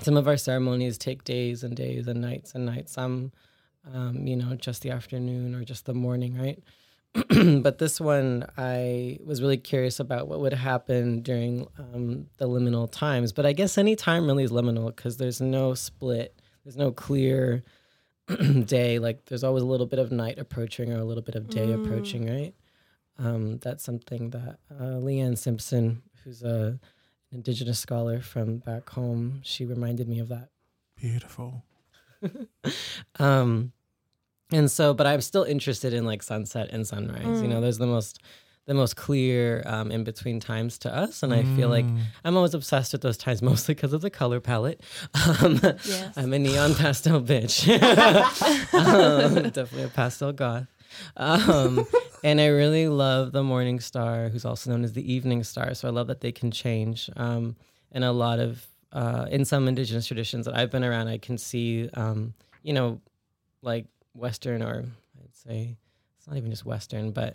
some 0.00 0.16
of 0.16 0.26
our 0.28 0.36
ceremonies 0.36 0.98
take 0.98 1.24
days 1.24 1.62
and 1.64 1.76
days 1.76 2.08
and 2.08 2.20
nights 2.20 2.54
and 2.54 2.66
nights. 2.66 2.92
Some, 2.92 3.32
um, 3.92 4.26
you 4.26 4.36
know, 4.36 4.54
just 4.56 4.82
the 4.82 4.90
afternoon 4.90 5.54
or 5.54 5.64
just 5.64 5.86
the 5.86 5.94
morning, 5.94 6.34
right? 6.36 6.58
but 7.62 7.78
this 7.78 8.00
one, 8.00 8.44
I 8.58 9.18
was 9.24 9.40
really 9.40 9.56
curious 9.56 10.00
about 10.00 10.26
what 10.26 10.40
would 10.40 10.52
happen 10.52 11.22
during 11.22 11.68
um, 11.78 12.26
the 12.38 12.48
liminal 12.48 12.90
times. 12.90 13.32
But 13.32 13.46
I 13.46 13.52
guess 13.52 13.78
any 13.78 13.94
time 13.94 14.26
really 14.26 14.42
is 14.42 14.50
liminal 14.50 14.86
because 14.94 15.16
there's 15.16 15.40
no 15.40 15.74
split, 15.74 16.34
there's 16.64 16.76
no 16.76 16.90
clear 16.90 17.62
day. 18.66 18.98
Like 18.98 19.24
there's 19.26 19.44
always 19.44 19.62
a 19.62 19.66
little 19.66 19.86
bit 19.86 19.98
of 19.98 20.10
night 20.12 20.38
approaching 20.38 20.92
or 20.92 20.98
a 20.98 21.04
little 21.04 21.22
bit 21.22 21.34
of 21.34 21.48
day 21.48 21.68
Mm. 21.68 21.74
approaching, 21.74 22.26
right? 22.28 22.54
Um, 23.18 23.58
that's 23.58 23.84
something 23.84 24.30
that 24.30 24.58
uh, 24.70 24.98
Leanne 24.98 25.38
Simpson, 25.38 26.02
who's 26.24 26.42
a 26.42 26.78
an 27.30 27.38
indigenous 27.38 27.78
scholar 27.78 28.20
from 28.20 28.58
back 28.58 28.88
home, 28.90 29.40
she 29.42 29.64
reminded 29.64 30.08
me 30.08 30.18
of 30.20 30.28
that. 30.28 30.48
Beautiful. 30.96 31.64
um 33.18 33.72
and 34.52 34.70
so 34.70 34.94
but 34.94 35.06
i'm 35.06 35.20
still 35.20 35.42
interested 35.42 35.92
in 35.92 36.04
like 36.06 36.22
sunset 36.22 36.68
and 36.70 36.86
sunrise 36.86 37.42
you 37.42 37.48
know 37.48 37.58
Mm. 37.58 37.62
there's 37.62 37.78
the 37.78 37.86
most 37.86 38.20
the 38.66 38.74
most 38.74 38.96
clear 38.96 39.62
um, 39.66 39.90
in 39.90 40.04
between 40.04 40.40
times 40.40 40.78
to 40.78 40.94
us 40.94 41.22
and 41.22 41.34
i 41.34 41.44
feel 41.44 41.68
like 41.68 41.84
Mm. 41.86 41.98
i'm 42.24 42.36
always 42.36 42.54
obsessed 42.54 42.92
with 42.92 43.02
those 43.02 43.16
times 43.18 43.42
mostly 43.50 43.74
because 43.74 43.92
of 43.92 44.00
the 44.00 44.10
color 44.10 44.40
palette 44.40 44.80
um, 45.26 45.60
Yes. 45.62 46.16
i'm 46.16 46.32
a 46.32 46.38
neon 46.38 46.74
pastel 46.80 47.20
bitch 47.20 47.68
um, 48.74 49.34
definitely 49.50 49.82
a 49.84 49.88
pastel 49.88 50.32
goth 50.32 50.66
um, 51.16 51.86
and 52.22 52.40
i 52.40 52.46
really 52.46 52.88
love 52.88 53.32
the 53.32 53.42
morning 53.42 53.80
star 53.80 54.28
who's 54.28 54.44
also 54.44 54.70
known 54.70 54.84
as 54.84 54.92
the 54.92 55.12
evening 55.12 55.42
star 55.44 55.74
so 55.74 55.88
i 55.88 55.90
love 55.90 56.06
that 56.06 56.20
they 56.20 56.32
can 56.32 56.50
change 56.50 57.10
um, 57.16 57.56
and 57.92 58.04
a 58.04 58.12
lot 58.12 58.38
of 58.38 58.66
uh, 58.92 59.26
in 59.30 59.44
some 59.44 59.66
indigenous 59.66 60.06
traditions 60.06 60.46
that 60.46 60.54
I've 60.56 60.70
been 60.70 60.84
around, 60.84 61.08
I 61.08 61.18
can 61.18 61.36
see, 61.36 61.88
um, 61.94 62.32
you 62.62 62.72
know, 62.72 63.00
like 63.60 63.86
Western 64.14 64.62
or 64.62 64.84
I'd 65.20 65.34
say 65.34 65.76
it's 66.16 66.28
not 66.28 66.36
even 66.36 66.48
just 66.52 66.64
Western, 66.64 67.10
but 67.10 67.34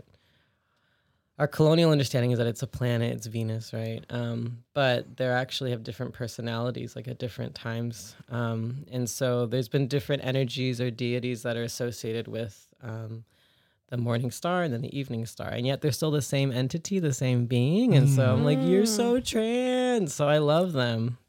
our 1.39 1.47
colonial 1.47 1.91
understanding 1.91 2.31
is 2.31 2.37
that 2.37 2.47
it's 2.47 2.63
a 2.63 2.67
planet, 2.67 3.15
it's 3.15 3.25
Venus, 3.25 3.71
right? 3.73 4.03
Um, 4.09 4.57
but 4.73 5.15
they 5.15 5.25
actually 5.25 5.71
have 5.71 5.83
different 5.83 6.13
personalities, 6.13 6.97
like 6.97 7.07
at 7.07 7.17
different 7.17 7.55
times. 7.55 8.17
Um, 8.29 8.85
and 8.91 9.09
so 9.09 9.45
there's 9.45 9.69
been 9.69 9.87
different 9.87 10.25
energies 10.25 10.81
or 10.81 10.91
deities 10.91 11.43
that 11.43 11.55
are 11.55 11.63
associated 11.63 12.27
with 12.27 12.67
um, 12.83 13.23
the 13.87 13.95
morning 13.95 14.31
star 14.31 14.63
and 14.63 14.73
then 14.73 14.81
the 14.81 14.97
evening 14.97 15.25
star. 15.25 15.47
And 15.47 15.65
yet 15.65 15.79
they're 15.79 15.93
still 15.93 16.11
the 16.11 16.21
same 16.21 16.51
entity, 16.51 16.99
the 16.99 17.13
same 17.13 17.45
being. 17.45 17.95
And 17.95 18.09
so 18.09 18.33
I'm 18.33 18.43
like, 18.43 18.59
you're 18.61 18.85
so 18.85 19.21
trans. 19.21 20.13
So 20.13 20.27
I 20.27 20.39
love 20.39 20.73
them. 20.73 21.19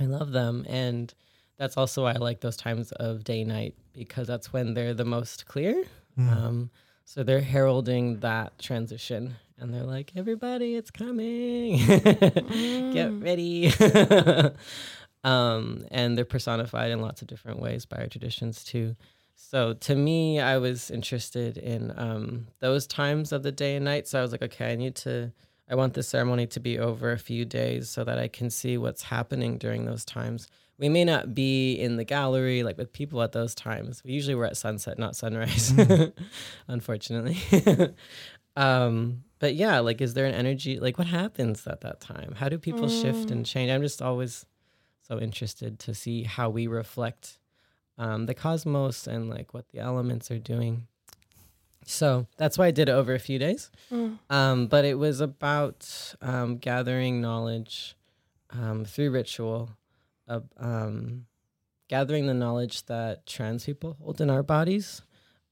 I 0.00 0.06
love 0.06 0.32
them. 0.32 0.64
And 0.66 1.12
that's 1.58 1.76
also 1.76 2.04
why 2.04 2.12
I 2.12 2.18
like 2.18 2.40
those 2.40 2.56
times 2.56 2.90
of 2.92 3.22
day 3.22 3.44
night 3.44 3.74
because 3.92 4.26
that's 4.26 4.50
when 4.50 4.72
they're 4.72 4.94
the 4.94 5.04
most 5.04 5.44
clear. 5.44 5.84
Mm. 6.18 6.70
So 7.08 7.22
they're 7.22 7.40
heralding 7.40 8.18
that 8.20 8.58
transition 8.58 9.36
and 9.58 9.72
they're 9.72 9.84
like, 9.84 10.12
everybody, 10.16 10.74
it's 10.74 10.90
coming. 10.90 11.76
Get 11.86 13.10
Mm. 13.12 13.22
ready. 13.22 14.52
um, 15.24 15.84
and 15.90 16.18
they're 16.18 16.24
personified 16.24 16.90
in 16.90 17.00
lots 17.00 17.22
of 17.22 17.28
different 17.28 17.60
ways 17.60 17.86
by 17.86 17.98
our 17.98 18.06
traditions 18.08 18.64
too. 18.64 18.96
So 19.34 19.74
to 19.74 19.94
me, 19.94 20.40
I 20.40 20.58
was 20.58 20.90
interested 20.90 21.56
in 21.58 21.92
um, 21.96 22.48
those 22.60 22.86
times 22.86 23.32
of 23.32 23.42
the 23.42 23.52
day 23.52 23.76
and 23.76 23.84
night. 23.84 24.08
So 24.08 24.18
I 24.18 24.22
was 24.22 24.32
like, 24.32 24.42
okay, 24.42 24.72
I 24.72 24.76
need 24.76 24.96
to, 24.96 25.32
I 25.70 25.74
want 25.74 25.94
this 25.94 26.08
ceremony 26.08 26.46
to 26.48 26.60
be 26.60 26.78
over 26.78 27.12
a 27.12 27.18
few 27.18 27.44
days 27.44 27.88
so 27.88 28.02
that 28.04 28.18
I 28.18 28.28
can 28.28 28.50
see 28.50 28.76
what's 28.78 29.04
happening 29.04 29.58
during 29.58 29.84
those 29.84 30.04
times. 30.04 30.48
We 30.78 30.88
may 30.88 31.04
not 31.04 31.34
be 31.34 31.74
in 31.74 31.96
the 31.96 32.04
gallery 32.04 32.62
like 32.62 32.76
with 32.76 32.92
people 32.92 33.22
at 33.22 33.32
those 33.32 33.54
times. 33.54 34.02
We 34.04 34.12
usually 34.12 34.34
we're 34.34 34.44
at 34.44 34.56
sunset, 34.56 34.98
not 34.98 35.16
sunrise, 35.16 35.72
unfortunately. 36.68 37.38
um, 38.56 39.24
but 39.38 39.54
yeah, 39.54 39.80
like, 39.80 40.00
is 40.00 40.14
there 40.14 40.26
an 40.26 40.34
energy? 40.34 40.78
Like, 40.78 40.98
what 40.98 41.06
happens 41.06 41.66
at 41.66 41.80
that 41.82 42.00
time? 42.00 42.34
How 42.36 42.48
do 42.48 42.58
people 42.58 42.88
shift 42.88 43.30
and 43.30 43.44
change? 43.44 43.70
I'm 43.70 43.82
just 43.82 44.02
always 44.02 44.46
so 45.06 45.18
interested 45.18 45.78
to 45.80 45.94
see 45.94 46.24
how 46.24 46.50
we 46.50 46.66
reflect 46.66 47.38
um, 47.98 48.26
the 48.26 48.34
cosmos 48.34 49.06
and 49.06 49.30
like 49.30 49.54
what 49.54 49.68
the 49.68 49.78
elements 49.78 50.30
are 50.30 50.38
doing. 50.38 50.86
So 51.84 52.26
that's 52.36 52.58
why 52.58 52.66
I 52.66 52.70
did 52.72 52.88
it 52.88 52.92
over 52.92 53.14
a 53.14 53.18
few 53.18 53.38
days. 53.38 53.70
Mm. 53.92 54.18
Um, 54.28 54.66
but 54.66 54.84
it 54.84 54.98
was 54.98 55.20
about 55.20 56.14
um, 56.20 56.58
gathering 56.58 57.20
knowledge 57.20 57.96
um, 58.50 58.84
through 58.84 59.10
ritual, 59.10 59.70
of, 60.28 60.44
um, 60.58 61.26
gathering 61.88 62.26
the 62.26 62.34
knowledge 62.34 62.84
that 62.86 63.26
trans 63.26 63.64
people 63.64 63.96
hold 64.00 64.20
in 64.20 64.30
our 64.30 64.42
bodies 64.42 65.02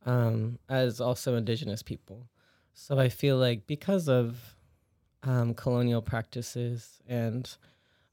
um, 0.05 0.59
as 0.69 1.01
also 1.01 1.37
indigenous 1.37 1.83
people. 1.83 2.29
So 2.73 2.99
I 2.99 3.09
feel 3.09 3.37
like 3.37 3.67
because 3.67 4.09
of 4.09 4.57
um, 5.23 5.55
colonial 5.55 6.03
practices 6.03 7.01
and 7.07 7.49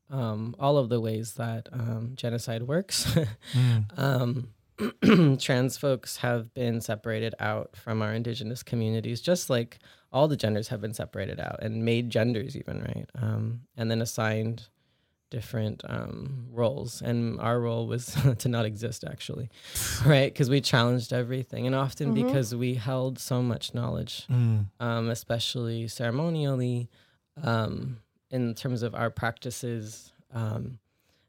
um, 0.09 0.55
all 0.59 0.77
of 0.77 0.89
the 0.89 0.99
ways 0.99 1.33
that 1.33 1.69
um, 1.71 2.13
genocide 2.15 2.63
works. 2.63 3.17
Mm. 3.53 3.99
um, 3.99 5.37
trans 5.39 5.77
folks 5.77 6.17
have 6.17 6.53
been 6.53 6.79
separated 6.79 7.35
out 7.39 7.75
from 7.75 8.01
our 8.01 8.13
indigenous 8.13 8.63
communities, 8.63 9.19
just 9.21 9.49
like 9.49 9.79
all 10.11 10.27
the 10.27 10.37
genders 10.37 10.69
have 10.69 10.81
been 10.81 10.93
separated 10.93 11.39
out 11.39 11.61
and 11.61 11.83
made 11.85 12.09
genders, 12.09 12.55
even, 12.55 12.81
right? 12.81 13.09
Um, 13.15 13.61
and 13.77 13.91
then 13.91 14.01
assigned 14.01 14.69
different 15.31 15.81
um, 15.89 16.45
roles. 16.51 17.01
And 17.01 17.39
our 17.39 17.59
role 17.59 17.87
was 17.87 18.15
to 18.37 18.47
not 18.47 18.65
exist, 18.65 19.03
actually, 19.03 19.49
right? 20.05 20.31
Because 20.31 20.49
we 20.51 20.61
challenged 20.61 21.11
everything. 21.11 21.65
And 21.65 21.73
often 21.75 22.11
Mhm. 22.11 22.15
because 22.15 22.53
we 22.53 22.75
held 22.75 23.17
so 23.17 23.41
much 23.41 23.73
knowledge, 23.73 24.27
Mm. 24.29 24.67
um, 24.79 25.09
especially 25.09 25.87
ceremonially, 25.87 26.87
um, 27.41 27.97
in 28.29 28.53
terms 28.53 28.83
of 28.83 28.93
our 28.93 29.09
practices 29.09 30.13
um, 30.33 30.77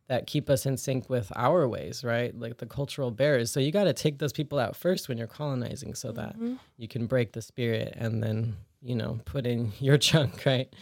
that 0.08 0.26
keep 0.26 0.50
us 0.50 0.66
in 0.66 0.76
sync 0.76 1.08
with 1.08 1.32
our 1.34 1.66
ways, 1.66 2.04
right? 2.04 2.38
Like 2.38 2.58
the 2.58 2.66
cultural 2.66 3.10
bearers. 3.10 3.50
So 3.50 3.58
you 3.60 3.72
got 3.72 3.84
to 3.84 3.92
take 3.94 4.18
those 4.18 4.32
people 4.32 4.58
out 4.58 4.76
first 4.76 5.08
when 5.08 5.16
you're 5.18 5.26
colonizing 5.26 5.94
so 5.94 6.12
that 6.12 6.36
Mhm. 6.38 6.58
you 6.76 6.86
can 6.86 7.06
break 7.06 7.32
the 7.32 7.40
spirit 7.42 7.94
and 7.96 8.22
then, 8.22 8.56
you 8.82 8.94
know, 8.94 9.20
put 9.24 9.46
in 9.46 9.72
your 9.78 9.98
chunk, 9.98 10.44
right? 10.44 10.72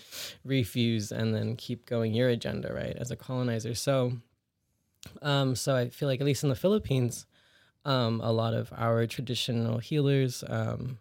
Refuse 0.44 1.12
and 1.12 1.34
then 1.34 1.56
keep 1.56 1.86
going 1.86 2.14
your 2.14 2.28
agenda, 2.28 2.72
right? 2.72 2.96
As 2.96 3.10
a 3.10 3.16
colonizer. 3.16 3.74
So, 3.74 4.12
um, 5.22 5.54
so 5.54 5.74
I 5.76 5.88
feel 5.90 6.08
like 6.08 6.20
at 6.20 6.26
least 6.26 6.42
in 6.42 6.48
the 6.48 6.56
Philippines, 6.56 7.26
um, 7.84 8.20
a 8.22 8.32
lot 8.32 8.54
of 8.54 8.72
our 8.76 9.06
traditional 9.06 9.78
healers, 9.78 10.44
um, 10.48 10.98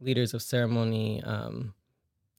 leaders 0.00 0.34
of 0.34 0.42
ceremony, 0.42 1.22
um, 1.24 1.74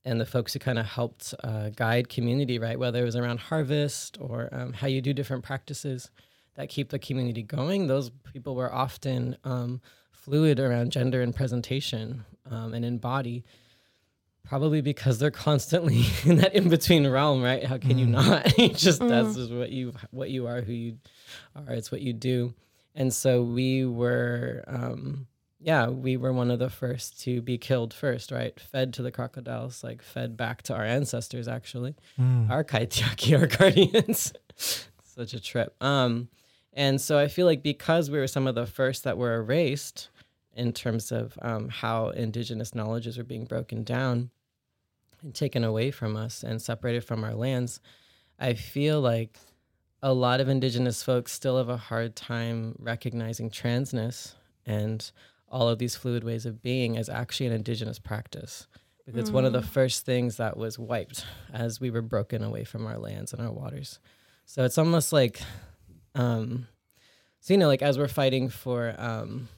and 0.06 0.20
the 0.20 0.26
folks 0.26 0.54
who 0.54 0.60
kind 0.60 0.80
of 0.80 0.86
helped 0.86 1.34
uh, 1.44 1.70
guide 1.70 2.10
community, 2.10 2.58
right? 2.58 2.80
Whether 2.80 3.02
it 3.02 3.06
was 3.06 3.16
around 3.16 3.40
harvest 3.40 4.18
or 4.20 4.50
um, 4.52 4.74
how 4.74 4.88
you 4.88 5.02
do 5.02 5.14
different 5.14 5.44
practices 5.44 6.10
that 6.56 6.70
keep 6.70 6.90
the 6.90 7.00
community 7.00 7.44
going, 7.44 7.88
those 7.88 8.10
people 8.32 8.56
were 8.56 8.74
often 8.74 9.38
um, 9.44 9.82
fluid 10.12 10.60
around 10.60 10.92
gender 10.92 11.22
and 11.22 11.36
presentation 11.36 12.26
um, 12.50 12.74
and 12.74 12.86
in 12.86 12.98
body. 12.98 13.44
Probably 14.50 14.82
because 14.82 15.20
they're 15.20 15.30
constantly 15.30 16.04
in 16.26 16.38
that 16.38 16.56
in 16.56 16.70
between 16.70 17.06
realm, 17.08 17.44
right? 17.44 17.64
How 17.64 17.78
can 17.78 18.00
you 18.00 18.08
Mm. 18.08 18.12
not? 18.12 18.58
You 18.58 18.70
just 18.70 19.00
that's 19.00 19.30
Mm. 19.30 19.36
just 19.36 19.52
what 19.52 19.70
you 19.72 19.94
what 20.12 20.30
you 20.32 20.48
are, 20.48 20.62
who 20.62 20.74
you 20.74 20.98
are. 21.56 21.72
It's 21.74 21.92
what 21.92 22.02
you 22.02 22.14
do, 22.14 22.56
and 22.96 23.14
so 23.14 23.44
we 23.44 23.86
were 23.86 24.64
um, 24.68 25.28
yeah, 25.60 25.88
we 25.90 26.18
were 26.18 26.34
one 26.34 26.50
of 26.50 26.58
the 26.58 26.70
first 26.70 27.22
to 27.26 27.42
be 27.44 27.58
killed 27.60 27.94
first, 27.94 28.32
right? 28.32 28.60
Fed 28.60 28.92
to 28.96 29.02
the 29.04 29.12
crocodiles, 29.12 29.84
like 29.84 30.02
fed 30.02 30.36
back 30.36 30.64
to 30.64 30.74
our 30.74 30.84
ancestors, 30.86 31.48
actually, 31.48 31.96
Mm. 32.20 32.50
our 32.50 32.64
kaitiaki, 32.64 33.38
our 33.40 33.46
guardians. 33.58 34.34
Such 35.04 35.34
a 35.34 35.40
trip. 35.40 35.76
Um, 35.84 36.30
and 36.74 37.00
so 37.00 37.20
I 37.20 37.28
feel 37.28 37.46
like 37.46 37.62
because 37.62 38.10
we 38.10 38.18
were 38.18 38.28
some 38.28 38.48
of 38.48 38.56
the 38.56 38.66
first 38.66 39.04
that 39.04 39.18
were 39.18 39.36
erased 39.36 40.10
in 40.56 40.72
terms 40.74 41.12
of 41.12 41.38
um, 41.42 41.70
how 41.70 42.10
indigenous 42.10 42.74
knowledges 42.74 43.18
were 43.18 43.24
being 43.24 43.46
broken 43.46 43.84
down 43.84 44.32
and 45.22 45.34
taken 45.34 45.64
away 45.64 45.92
from 45.92 46.16
us 46.16 46.44
and 46.44 46.62
separated 46.62 47.04
from 47.04 47.24
our 47.24 47.34
lands, 47.34 47.80
I 48.40 48.54
feel 48.54 49.02
like 49.02 49.38
a 50.02 50.14
lot 50.14 50.40
of 50.40 50.48
indigenous 50.48 51.04
folks 51.04 51.32
still 51.32 51.58
have 51.58 51.70
a 51.70 51.78
hard 51.78 52.16
time 52.16 52.76
recognizing 52.80 53.50
transness 53.50 54.36
and 54.66 55.12
all 55.50 55.68
of 55.68 55.80
these 55.80 55.96
fluid 55.96 56.24
ways 56.24 56.46
of 56.46 56.62
being 56.62 56.98
as 56.98 57.10
actually 57.10 57.48
an 57.48 57.54
indigenous 57.54 58.00
practice. 58.00 58.68
Because 59.06 59.22
it's 59.22 59.32
one 59.32 59.46
of 59.46 59.54
the 59.54 59.64
first 59.64 60.06
things 60.06 60.38
that 60.38 60.56
was 60.56 60.78
wiped 60.78 61.26
as 61.52 61.82
we 61.82 61.90
were 61.90 62.04
broken 62.04 62.44
away 62.44 62.64
from 62.64 62.86
our 62.86 63.00
lands 63.00 63.34
and 63.34 63.42
our 63.42 63.52
waters. 63.52 64.00
So 64.46 64.64
it's 64.64 64.78
almost 64.78 65.12
like, 65.12 65.42
um, 66.14 66.68
so 67.40 67.54
you 67.54 67.58
know, 67.58 67.68
like 67.68 67.82
as 67.82 67.98
we're 67.98 68.08
fighting 68.08 68.50
for, 68.50 68.94
um, 69.00 69.50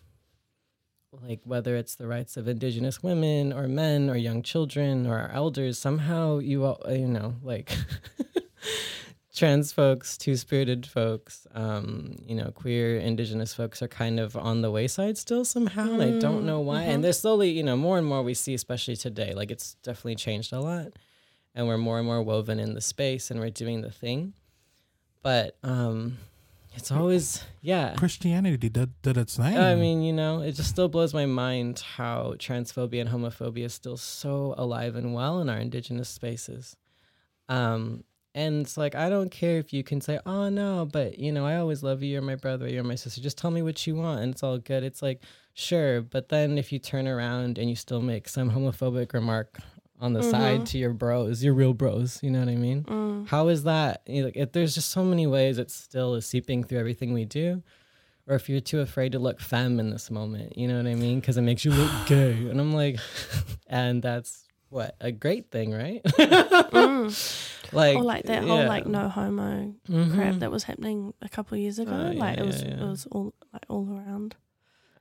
like 1.20 1.42
whether 1.44 1.76
it's 1.76 1.96
the 1.96 2.08
rights 2.08 2.38
of 2.38 2.48
indigenous 2.48 3.04
women 3.04 3.52
or 3.52 3.68
men 3.68 4.10
or 4.10 4.16
young 4.16 4.42
children 4.42 5.06
or 5.06 5.20
our 5.20 5.32
elders, 5.32 5.78
somehow 5.78 6.40
you 6.40 6.64
all, 6.64 6.82
you 6.90 7.08
know, 7.08 7.36
like 7.44 7.76
trans 9.36 9.74
folks, 9.74 10.18
two 10.18 10.38
spirited 10.38 10.86
folks, 10.86 11.46
um, 11.54 12.16
you 12.26 12.36
know, 12.36 12.52
queer 12.52 12.98
indigenous 12.98 13.54
folks 13.54 13.82
are 13.82 13.88
kind 13.88 14.20
of 14.20 14.38
on 14.38 14.62
the 14.62 14.72
wayside 14.72 15.18
still 15.18 15.44
somehow. 15.44 15.92
And 15.94 16.02
I 16.02 16.20
don't 16.20 16.46
know 16.46 16.62
why. 16.62 16.84
And 16.84 17.04
they're 17.04 17.14
slowly, 17.14 17.50
you 17.50 17.64
know, 17.64 17.76
more 17.76 17.98
and 17.98 18.08
more 18.08 18.22
we 18.24 18.34
see, 18.34 18.54
especially 18.54 18.96
today, 18.96 19.34
like 19.34 19.52
it's 19.52 19.76
definitely 19.84 20.16
changed 20.16 20.54
a 20.54 20.60
lot. 20.60 20.94
And 21.54 21.68
we're 21.68 21.78
more 21.78 21.98
and 21.98 22.08
more 22.08 22.22
woven 22.22 22.60
in 22.60 22.74
the 22.74 22.82
space 22.82 23.30
and 23.30 23.40
we're 23.40 23.50
doing 23.50 23.82
the 23.82 23.92
thing. 23.92 24.34
But 25.22 25.58
um 25.62 26.18
it's 26.74 26.92
always 26.92 27.44
yeah. 27.62 27.96
Christianity 27.96 28.70
did, 28.70 29.02
did 29.02 29.18
its 29.18 29.38
thing. 29.38 29.58
I 29.58 29.76
mean, 29.76 30.02
you 30.02 30.14
know, 30.14 30.42
it 30.42 30.54
just 30.54 30.70
still 30.70 30.88
blows 30.88 31.14
my 31.14 31.26
mind 31.26 31.84
how 31.96 32.36
transphobia 32.38 33.02
and 33.02 33.10
homophobia 33.10 33.66
is 33.66 33.74
still 33.74 33.98
so 33.98 34.56
alive 34.58 34.96
and 34.96 35.14
well 35.14 35.42
in 35.42 35.50
our 35.50 35.58
indigenous 35.58 36.10
spaces. 36.10 36.76
Um, 37.50 38.04
and 38.34 38.62
it's 38.62 38.78
like, 38.78 38.96
I 38.96 39.10
don't 39.10 39.30
care 39.30 39.58
if 39.58 39.74
you 39.74 39.84
can 39.84 40.00
say, 40.00 40.20
oh, 40.26 40.48
no, 40.48 40.88
but, 40.90 41.20
you 41.20 41.34
know, 41.34 41.46
I 41.46 41.58
always 41.58 41.84
love 41.84 42.02
you. 42.02 42.14
You're 42.14 42.22
my 42.22 42.36
brother. 42.36 42.68
You're 42.70 42.84
my 42.84 42.96
sister. 42.96 43.20
Just 43.20 43.38
tell 43.38 43.52
me 43.52 43.62
what 43.62 43.86
you 43.86 43.96
want. 43.96 44.22
And 44.22 44.32
it's 44.32 44.42
all 44.42 44.58
good. 44.58 44.84
It's 44.84 45.02
like, 45.02 45.22
sure. 45.54 46.02
But 46.02 46.30
then 46.30 46.58
if 46.58 46.72
you 46.72 46.80
turn 46.80 47.10
around 47.10 47.58
and 47.58 47.70
you 47.70 47.76
still 47.76 48.02
make 48.02 48.30
some 48.30 48.52
homophobic 48.52 49.12
remark 49.12 49.60
on 50.02 50.14
the 50.14 50.24
side 50.24 50.66
to 50.68 50.78
your 50.78 50.94
bros, 50.94 51.44
your 51.44 51.54
real 51.54 51.74
bros, 51.74 52.20
you 52.24 52.32
know 52.32 52.40
what 52.40 52.50
I 52.50 52.56
mean? 52.56 52.84
Mm. 52.84 53.28
How 53.28 53.48
is 53.50 53.64
that? 53.64 54.02
You 54.08 54.22
know, 54.22 54.26
like, 54.28 54.36
if 54.38 54.52
there's 54.52 54.74
just 54.76 54.90
so 54.90 55.04
many 55.04 55.28
ways 55.28 55.58
it 55.60 55.70
still 55.72 56.16
is 56.16 56.26
seeping 56.26 56.64
through 56.64 56.80
everything 56.80 57.14
we 57.14 57.24
do. 57.26 57.62
Or 58.28 58.36
if 58.36 58.48
you're 58.50 58.62
too 58.62 58.80
afraid 58.82 59.12
to 59.14 59.20
look 59.20 59.40
femme 59.42 59.80
in 59.80 59.90
this 59.90 60.10
moment, 60.12 60.58
you 60.58 60.68
know 60.68 60.78
what 60.78 60.86
I 60.88 60.94
mean? 60.96 61.20
Because 61.20 61.38
it 61.38 61.42
makes 61.42 61.66
you 61.66 61.72
look 61.72 61.92
gay. 62.08 62.32
And 62.32 62.60
I'm 62.60 62.72
like, 62.74 62.98
and 63.68 64.02
that's 64.02 64.44
what? 64.70 64.96
A 65.02 65.12
great 65.12 65.50
thing, 65.52 65.72
right? 65.72 66.02
Mm. 66.04 67.12
like, 67.74 67.98
or 67.98 68.04
like 68.04 68.26
that 68.26 68.44
whole 68.44 68.66
like 68.66 68.86
no 68.86 69.10
homo 69.10 69.74
Mhm. 69.90 70.14
crap 70.14 70.36
that 70.36 70.52
was 70.52 70.64
happening 70.64 71.14
a 71.22 71.30
couple 71.30 71.58
years 71.58 71.80
ago. 71.80 72.12
Yeah, 72.14 72.20
like 72.20 72.38
it 72.40 72.46
was 72.46 72.62
yeah, 72.64 72.70
yeah. 72.70 72.84
it 72.84 72.90
was 72.90 73.06
all 73.12 73.34
like 73.54 73.66
all 73.70 73.88
around. 73.90 74.36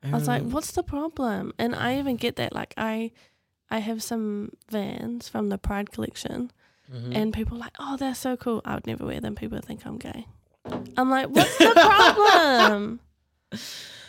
I 0.02 0.10
was 0.12 0.26
like, 0.26 0.42
Um, 0.42 0.50
what's 0.50 0.72
the 0.72 0.82
problem? 0.82 1.52
And 1.58 1.74
I 1.74 1.98
even 1.98 2.16
get 2.16 2.36
that. 2.36 2.54
Like 2.54 2.72
I 2.78 3.12
I 3.70 3.78
have 3.78 4.02
some 4.02 4.52
vans 4.70 5.28
from 5.28 5.48
the 5.48 5.58
Pride 5.58 5.90
collection 5.92 6.50
mhm. 6.92 7.14
and 7.14 7.32
people 7.32 7.56
are 7.56 7.60
like, 7.60 7.76
Oh, 7.78 7.96
they're 7.96 8.14
so 8.14 8.36
cool. 8.36 8.60
I 8.64 8.74
would 8.74 8.86
never 8.86 9.04
wear 9.06 9.20
them. 9.20 9.34
People 9.34 9.60
think 9.60 9.86
I'm 9.86 9.98
gay. 9.98 10.26
I'm 10.96 11.08
like, 11.10 11.28
what's 11.28 11.56
the 11.58 11.72
problem? 11.74 13.00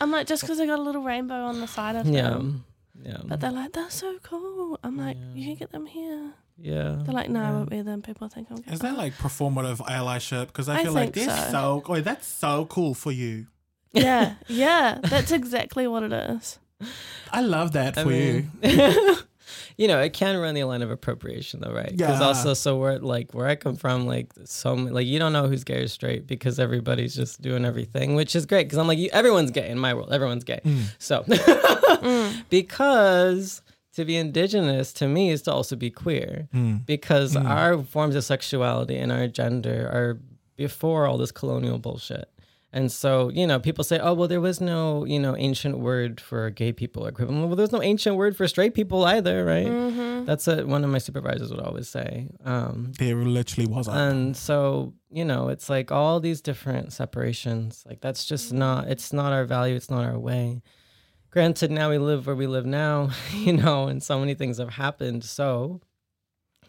I'm 0.00 0.10
like, 0.10 0.26
just 0.26 0.42
because 0.42 0.60
I 0.60 0.66
got 0.66 0.78
a 0.78 0.82
little 0.82 1.02
rainbow 1.02 1.44
on 1.44 1.60
the 1.60 1.66
side 1.66 1.96
of 1.96 2.06
yeah, 2.06 2.22
them. 2.30 2.64
yeah, 3.02 3.18
But 3.24 3.40
they're 3.40 3.50
like, 3.52 3.72
they're 3.72 3.90
so 3.90 4.18
cool. 4.22 4.78
I'm 4.84 4.96
like, 4.96 5.16
you 5.34 5.44
can 5.46 5.54
get 5.54 5.70
them 5.72 5.86
here. 5.86 6.32
yeah. 6.58 6.98
They're 7.04 7.14
like, 7.14 7.30
no, 7.30 7.42
I 7.42 7.50
won't 7.52 7.70
wear 7.70 7.82
them. 7.82 8.02
People 8.02 8.28
think 8.28 8.48
I'm 8.50 8.58
gay. 8.58 8.72
Is 8.72 8.80
that 8.80 8.96
like 8.96 9.14
performative 9.14 9.78
allyship? 9.86 10.48
Because 10.48 10.68
I 10.68 10.80
I 10.80 10.82
feel 10.84 10.92
like 10.92 11.14
think 11.14 11.26
they're 11.26 11.36
so. 11.46 11.82
so. 11.86 11.92
Oh, 11.94 12.00
that's 12.00 12.26
so 12.26 12.66
cool 12.66 12.94
for 12.94 13.10
you. 13.12 13.46
yeah, 13.92 14.34
yeah, 14.48 14.98
that's 15.02 15.30
exactly 15.32 15.86
what 15.86 16.02
it 16.02 16.12
is. 16.12 16.58
I 17.30 17.40
love 17.40 17.72
that 17.72 17.94
for 17.96 18.12
you. 18.12 18.48
mean, 18.62 18.78
you 18.78 19.16
know, 19.88 20.00
it 20.00 20.12
can 20.12 20.36
run 20.38 20.54
the 20.54 20.64
line 20.64 20.82
of 20.82 20.90
appropriation 20.90 21.60
though, 21.60 21.72
right? 21.72 21.90
Because 21.96 22.20
Yeah. 22.20 22.26
also, 22.26 22.54
so 22.54 22.76
where 22.78 22.98
like 22.98 23.32
where 23.34 23.46
I 23.46 23.54
come 23.56 23.76
from, 23.76 24.06
like 24.06 24.32
so 24.44 24.74
like 24.74 25.06
you 25.06 25.18
don't 25.18 25.32
know 25.32 25.48
who's 25.48 25.64
gay 25.64 25.82
or 25.82 25.88
straight 25.88 26.26
because 26.26 26.58
everybody's 26.58 27.14
just 27.14 27.40
doing 27.42 27.64
everything, 27.64 28.14
which 28.14 28.34
is 28.36 28.46
great. 28.46 28.64
Because 28.64 28.78
I'm 28.78 28.86
like, 28.86 28.98
you, 28.98 29.10
everyone's 29.12 29.50
gay 29.50 29.68
in 29.68 29.78
my 29.78 29.94
world. 29.94 30.12
Everyone's 30.12 30.44
gay. 30.44 30.60
Mm. 30.64 30.82
So 30.98 31.22
Mm. 32.02 32.44
because 32.48 33.62
to 33.94 34.04
be 34.04 34.16
indigenous 34.16 34.92
to 34.94 35.06
me 35.06 35.30
is 35.30 35.42
to 35.42 35.52
also 35.52 35.76
be 35.76 35.90
queer 35.90 36.48
Mm. 36.54 36.84
because 36.86 37.34
Mm. 37.36 37.48
our 37.48 37.82
forms 37.82 38.14
of 38.16 38.24
sexuality 38.24 38.96
and 38.96 39.12
our 39.12 39.28
gender 39.28 39.86
are 39.92 40.18
before 40.56 41.06
all 41.06 41.18
this 41.18 41.32
colonial 41.32 41.78
bullshit. 41.78 42.28
And 42.74 42.90
so, 42.90 43.28
you 43.28 43.46
know, 43.46 43.60
people 43.60 43.84
say, 43.84 43.98
oh, 43.98 44.14
well, 44.14 44.28
there 44.28 44.40
was 44.40 44.58
no, 44.60 45.04
you 45.04 45.18
know, 45.20 45.36
ancient 45.36 45.78
word 45.78 46.20
for 46.22 46.48
gay 46.48 46.72
people 46.72 47.06
or 47.06 47.12
queer. 47.12 47.28
Well, 47.28 47.54
there's 47.54 47.70
no 47.72 47.82
ancient 47.82 48.16
word 48.16 48.34
for 48.34 48.48
straight 48.48 48.72
people 48.72 49.04
either, 49.04 49.44
right? 49.44 49.66
hmm 49.66 50.24
That's 50.24 50.46
what 50.46 50.66
one 50.66 50.82
of 50.82 50.88
my 50.90 50.96
supervisors 50.98 51.50
would 51.50 51.60
always 51.60 51.88
say. 51.90 52.30
Um, 52.44 52.92
There 52.98 53.14
literally 53.16 53.66
wasn't. 53.70 53.96
and 53.98 54.36
so, 54.36 54.94
you 55.10 55.24
know, 55.24 55.48
it's 55.48 55.68
like 55.68 55.92
all 55.92 56.18
these 56.18 56.40
different 56.40 56.94
separations. 56.94 57.84
Like 57.86 58.00
that's 58.00 58.24
just 58.24 58.52
not, 58.54 58.88
it's 58.88 59.12
not 59.12 59.32
our 59.34 59.44
value. 59.44 59.74
It's 59.76 59.90
not 59.90 60.04
our 60.06 60.18
way. 60.18 60.62
Granted, 61.30 61.70
now 61.70 61.90
we 61.90 61.98
live 61.98 62.26
where 62.26 62.36
we 62.36 62.46
live 62.46 62.64
now, 62.66 63.10
you 63.34 63.52
know, 63.52 63.86
and 63.88 64.02
so 64.02 64.18
many 64.18 64.34
things 64.34 64.56
have 64.58 64.70
happened. 64.70 65.24
So, 65.24 65.80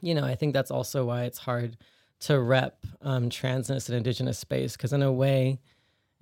you 0.02 0.14
know, 0.16 0.26
I 0.26 0.36
think 0.36 0.54
that's 0.54 0.72
also 0.72 1.06
why 1.06 1.24
it's 1.24 1.38
hard 1.40 1.78
to 2.22 2.40
rep 2.40 2.86
um, 3.02 3.30
transness 3.30 3.88
in 3.90 3.96
indigenous 3.96 4.38
space 4.38 4.76
because 4.76 4.92
in 4.94 5.02
a 5.02 5.12
way, 5.12 5.60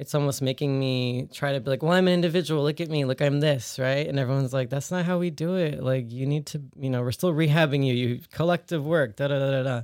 it's 0.02 0.16
almost 0.16 0.42
making 0.42 0.80
me 0.80 1.28
try 1.32 1.54
to 1.54 1.60
be 1.60 1.70
like, 1.70 1.84
well, 1.84 1.92
I'm 1.92 2.08
an 2.08 2.14
individual. 2.16 2.64
Look 2.64 2.82
at 2.82 2.90
me. 2.90 3.06
Look, 3.06 3.22
I'm 3.22 3.40
this, 3.40 3.78
right? 3.78 4.08
And 4.08 4.18
everyone's 4.18 4.52
like, 4.52 4.72
that's 4.72 4.90
not 4.90 5.06
how 5.06 5.20
we 5.20 5.30
do 5.30 5.58
it. 5.58 5.84
Like, 5.84 6.12
you 6.12 6.26
need 6.26 6.48
to, 6.48 6.62
you 6.76 6.90
know, 6.90 7.04
we're 7.04 7.12
still 7.12 7.32
rehabbing 7.32 7.86
you. 7.86 7.94
You 7.94 8.20
collective 8.32 8.84
work. 8.84 9.16
Da 9.18 9.28
da 9.28 9.38
da 9.38 9.52
da 9.52 9.62
da. 9.62 9.82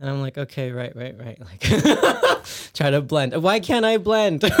And 0.00 0.10
I'm 0.10 0.20
like, 0.20 0.36
okay, 0.36 0.72
right, 0.72 0.94
right, 0.96 1.16
right. 1.16 1.38
Like, 1.48 1.60
try 2.74 2.90
to 2.90 3.00
blend. 3.00 3.40
Why 3.40 3.60
can't 3.60 3.84
I 3.84 3.96
blend? 3.98 4.42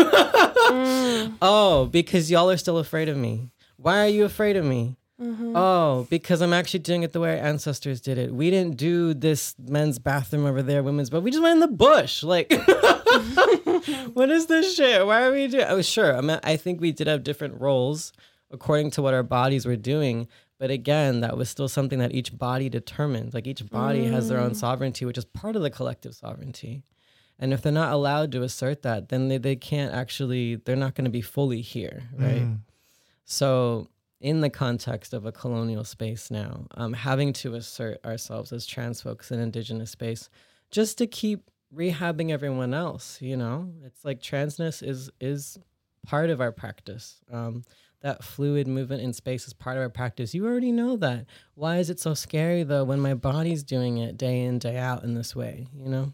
Mm. 0.64 1.34
Oh, 1.42 1.84
because 1.86 2.30
y'all 2.30 2.48
are 2.48 2.56
still 2.56 2.78
afraid 2.78 3.10
of 3.10 3.18
me. 3.18 3.50
Why 3.76 4.00
are 4.00 4.08
you 4.08 4.24
afraid 4.24 4.56
of 4.56 4.64
me? 4.64 4.96
Mm-hmm. 5.20 5.54
Oh, 5.54 6.06
because 6.10 6.40
I'm 6.40 6.52
actually 6.52 6.80
doing 6.80 7.04
it 7.04 7.12
the 7.12 7.20
way 7.20 7.38
our 7.38 7.44
ancestors 7.44 8.00
did 8.00 8.18
it. 8.18 8.34
We 8.34 8.50
didn't 8.50 8.76
do 8.76 9.14
this 9.14 9.54
men's 9.58 9.98
bathroom 9.98 10.44
over 10.44 10.62
there, 10.62 10.82
women's, 10.82 11.10
but 11.10 11.20
we 11.20 11.30
just 11.30 11.42
went 11.42 11.54
in 11.54 11.60
the 11.60 11.68
bush. 11.68 12.22
Like, 12.24 12.52
what 14.14 14.30
is 14.30 14.46
this 14.46 14.74
shit? 14.74 15.06
Why 15.06 15.22
are 15.22 15.32
we 15.32 15.46
doing? 15.46 15.66
Oh, 15.68 15.82
sure. 15.82 16.16
I 16.16 16.20
mean, 16.20 16.40
I 16.42 16.56
think 16.56 16.80
we 16.80 16.90
did 16.90 17.06
have 17.06 17.22
different 17.22 17.60
roles 17.60 18.12
according 18.50 18.90
to 18.92 19.02
what 19.02 19.14
our 19.14 19.22
bodies 19.22 19.66
were 19.66 19.76
doing. 19.76 20.26
But 20.58 20.70
again, 20.70 21.20
that 21.20 21.36
was 21.36 21.48
still 21.48 21.68
something 21.68 21.98
that 21.98 22.12
each 22.12 22.36
body 22.36 22.68
determined. 22.68 23.34
Like 23.34 23.46
each 23.46 23.68
body 23.68 24.06
has 24.06 24.28
their 24.28 24.40
own 24.40 24.52
mm. 24.52 24.56
sovereignty, 24.56 25.04
which 25.04 25.18
is 25.18 25.24
part 25.24 25.56
of 25.56 25.62
the 25.62 25.70
collective 25.70 26.14
sovereignty. 26.14 26.82
And 27.38 27.52
if 27.52 27.62
they're 27.62 27.72
not 27.72 27.92
allowed 27.92 28.32
to 28.32 28.42
assert 28.42 28.82
that, 28.82 29.08
then 29.08 29.28
they, 29.28 29.38
they 29.38 29.56
can't 29.56 29.92
actually, 29.92 30.56
they're 30.56 30.76
not 30.76 30.94
going 30.94 31.04
to 31.04 31.10
be 31.10 31.20
fully 31.20 31.60
here, 31.60 32.04
right? 32.16 32.42
Mm. 32.42 32.58
So, 33.24 33.88
in 34.24 34.40
the 34.40 34.48
context 34.48 35.12
of 35.12 35.26
a 35.26 35.32
colonial 35.32 35.84
space 35.84 36.30
now, 36.30 36.66
um, 36.76 36.94
having 36.94 37.30
to 37.30 37.54
assert 37.56 38.02
ourselves 38.06 38.54
as 38.54 38.64
trans 38.64 39.02
folks 39.02 39.30
in 39.30 39.38
indigenous 39.38 39.90
space 39.90 40.30
just 40.70 40.96
to 40.96 41.06
keep 41.06 41.50
rehabbing 41.76 42.30
everyone 42.30 42.72
else, 42.72 43.20
you 43.20 43.36
know, 43.36 43.70
it's 43.84 44.02
like 44.02 44.22
transness 44.22 44.82
is 44.82 45.10
is 45.20 45.58
part 46.06 46.30
of 46.30 46.40
our 46.40 46.52
practice. 46.52 47.20
Um, 47.30 47.64
that 48.00 48.24
fluid 48.24 48.66
movement 48.66 49.02
in 49.02 49.12
space 49.12 49.46
is 49.46 49.52
part 49.52 49.76
of 49.76 49.82
our 49.82 49.90
practice. 49.90 50.34
You 50.34 50.46
already 50.46 50.72
know 50.72 50.96
that. 50.96 51.26
Why 51.54 51.76
is 51.76 51.90
it 51.90 52.00
so 52.00 52.14
scary 52.14 52.62
though 52.62 52.84
when 52.84 53.00
my 53.00 53.12
body's 53.12 53.62
doing 53.62 53.98
it 53.98 54.16
day 54.16 54.40
in 54.40 54.58
day 54.58 54.78
out 54.78 55.04
in 55.04 55.12
this 55.12 55.36
way? 55.36 55.66
You 55.76 55.90
know, 55.90 56.12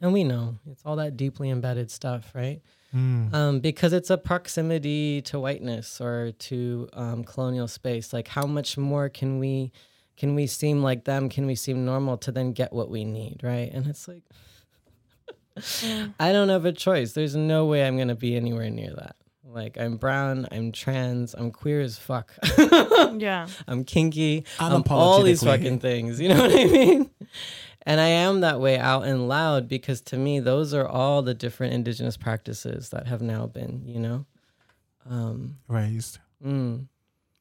and 0.00 0.12
we 0.12 0.24
know 0.24 0.56
it's 0.70 0.82
all 0.84 0.96
that 0.96 1.16
deeply 1.16 1.50
embedded 1.50 1.90
stuff, 1.90 2.32
right? 2.34 2.60
um, 2.94 3.60
because 3.60 3.92
it's 3.92 4.08
a 4.08 4.16
proximity 4.16 5.20
to 5.22 5.38
whiteness 5.38 6.00
or 6.00 6.32
to 6.38 6.88
um, 6.94 7.22
colonial 7.22 7.68
space. 7.68 8.14
Like, 8.14 8.28
how 8.28 8.46
much 8.46 8.78
more 8.78 9.10
can 9.10 9.38
we 9.38 9.72
can 10.16 10.34
we 10.34 10.46
seem 10.46 10.82
like 10.82 11.04
them? 11.04 11.28
Can 11.28 11.46
we 11.46 11.54
seem 11.54 11.84
normal 11.84 12.16
to 12.18 12.32
then 12.32 12.52
get 12.52 12.72
what 12.72 12.88
we 12.90 13.04
need, 13.04 13.40
right? 13.42 13.70
And 13.72 13.86
it's 13.86 14.08
like, 14.08 14.22
I 16.18 16.32
don't 16.32 16.48
have 16.48 16.64
a 16.64 16.72
choice. 16.72 17.12
There's 17.12 17.36
no 17.36 17.66
way 17.66 17.86
I'm 17.86 17.98
gonna 17.98 18.14
be 18.16 18.36
anywhere 18.36 18.70
near 18.70 18.94
that. 18.96 19.16
Like, 19.44 19.78
I'm 19.78 19.96
brown, 19.96 20.46
I'm 20.50 20.72
trans, 20.72 21.34
I'm 21.34 21.50
queer 21.50 21.80
as 21.80 21.98
fuck. 21.98 22.32
Yeah. 23.16 23.48
I'm 23.66 23.84
kinky. 23.84 24.44
I'm 24.60 24.82
all 24.90 25.22
these 25.22 25.42
fucking 25.42 25.80
things. 25.80 26.20
You 26.20 26.28
know 26.28 26.40
what 26.42 26.52
I 26.52 26.64
mean? 26.64 27.10
And 27.86 28.00
I 28.00 28.08
am 28.08 28.40
that 28.40 28.60
way 28.60 28.78
out 28.78 29.04
and 29.04 29.28
loud 29.28 29.68
because 29.68 30.00
to 30.02 30.16
me, 30.16 30.40
those 30.40 30.74
are 30.74 30.86
all 30.86 31.22
the 31.22 31.34
different 31.34 31.72
indigenous 31.74 32.16
practices 32.16 32.90
that 32.90 33.06
have 33.06 33.22
now 33.22 33.46
been, 33.46 33.82
you 33.86 33.98
know? 34.00 34.26
Um, 35.08 35.56
Raised, 35.68 36.18
mm. 36.44 36.86